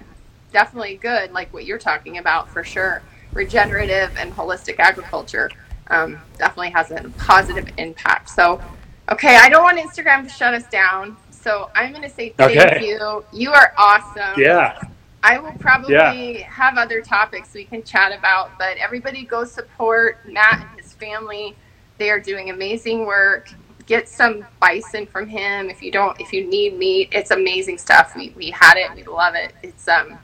Definitely 0.55 0.99
good, 0.99 1.33
like 1.33 1.53
what 1.53 1.65
you're 1.65 1.79
talking 1.79 2.19
about 2.19 2.49
for 2.49 2.63
sure. 2.63 3.03
Regenerative 3.33 4.17
and 4.17 4.33
holistic 4.33 4.79
agriculture 4.79 5.51
um, 5.89 6.21
definitely 6.39 6.71
has 6.71 6.93
a 6.93 7.11
positive 7.19 7.69
impact. 7.77 8.31
So, 8.31 8.63
okay, 9.11 9.37
I 9.37 9.49
don't 9.49 9.65
want 9.65 9.79
Instagram 9.79 10.23
to 10.23 10.29
shut 10.29 10.55
us 10.55 10.65
down. 10.69 11.17
So 11.33 11.71
I'm 11.75 11.91
going 11.91 12.05
to 12.05 12.09
say 12.09 12.35
thank 12.39 12.57
Okay. 12.57 12.87
you. 12.87 13.25
You 13.33 13.51
are 13.51 13.75
awesome. 13.77 14.41
Yeah. 14.41 14.79
I 15.25 15.41
will 15.41 15.55
probably 15.59 15.93
Yeah. 16.39 16.47
have 16.47 16.79
other 16.79 17.01
topics 17.03 17.53
we 17.53 17.65
can 17.65 17.83
chat 17.83 18.17
about, 18.17 18.57
but 18.57 18.77
everybody 18.77 19.25
go 19.25 19.45
support 19.45 20.21
Matt 20.25 20.61
and 20.61 20.81
his 20.81 20.93
family. 20.93 21.57
They 21.99 22.11
are 22.11 22.21
doing 22.21 22.51
amazing 22.51 23.07
work. 23.07 23.51
Get 23.87 24.09
some 24.09 24.47
bison 24.61 25.07
from 25.07 25.27
him 25.27 25.69
if 25.69 25.83
you 25.83 25.91
don't 25.91 26.19
if 26.21 26.33
you 26.33 26.47
need 26.47 26.79
meat. 26.79 27.09
It's 27.11 27.33
amazing 27.33 27.79
stuff. 27.79 28.15
We, 28.15 28.33
we 28.37 28.51
had 28.51 28.77
it, 28.77 28.95
we 28.95 29.03
love 29.03 29.35
it. 29.35 29.53
It's 29.65 29.89
um 29.89 30.17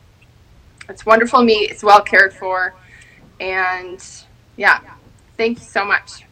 it's 0.90 1.06
wonderful 1.06 1.42
meat, 1.42 1.70
it's 1.70 1.82
well 1.82 2.02
cared 2.02 2.34
for. 2.34 2.74
And 3.40 4.04
yeah, 4.56 4.80
thank 5.36 5.58
you 5.58 5.64
so 5.64 5.84
much. 5.84 6.24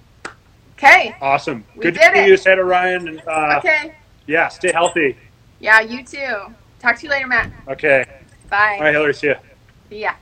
Okay. 0.77 1.17
Awesome. 1.21 1.65
We 1.75 1.83
Good 1.83 1.95
to 1.95 2.13
see 2.15 2.27
you, 2.27 2.37
Santa 2.37 2.65
Ryan. 2.65 3.09
And, 3.09 3.23
uh, 3.27 3.55
Okay. 3.59 3.95
Yeah, 4.27 4.49
stay 4.49 4.71
healthy. 4.71 5.17
Yeah, 5.59 5.81
you 5.81 6.05
too. 6.05 6.55
Talk 6.79 6.97
to 6.99 7.05
you 7.05 7.11
later, 7.11 7.27
Matt. 7.27 7.51
Okay. 7.67 8.05
Bye. 8.51 8.77
All 8.79 8.85
right, 8.85 8.93
Hillary, 8.93 9.15
see 9.15 9.29
you. 9.29 9.37
Yeah. 9.91 10.15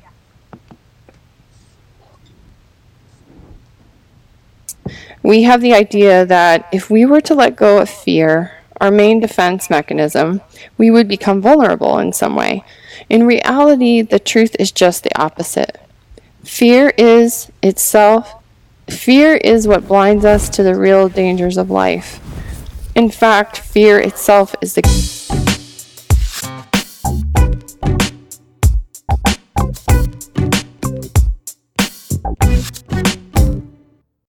We 5.22 5.42
have 5.42 5.60
the 5.60 5.74
idea 5.74 6.24
that 6.24 6.68
if 6.72 6.88
we 6.88 7.04
were 7.04 7.20
to 7.22 7.34
let 7.34 7.56
go 7.56 7.80
of 7.80 7.90
fear, 7.90 8.52
our 8.80 8.90
main 8.90 9.20
defense 9.20 9.68
mechanism, 9.68 10.40
we 10.78 10.90
would 10.90 11.08
become 11.08 11.42
vulnerable 11.42 11.98
in 11.98 12.12
some 12.12 12.36
way. 12.36 12.64
In 13.08 13.26
reality, 13.26 14.02
the 14.02 14.18
truth 14.18 14.56
is 14.58 14.72
just 14.72 15.04
the 15.04 15.20
opposite. 15.20 15.78
Fear 16.44 16.90
is 16.96 17.50
itself, 17.62 18.34
fear 18.88 19.34
is 19.34 19.66
what 19.66 19.88
blinds 19.88 20.24
us 20.24 20.48
to 20.50 20.62
the 20.62 20.74
real 20.74 21.08
dangers 21.08 21.56
of 21.56 21.70
life. 21.70 22.20
In 22.94 23.10
fact, 23.10 23.58
fear 23.58 23.98
itself 23.98 24.54
is 24.62 24.74
the 24.74 24.82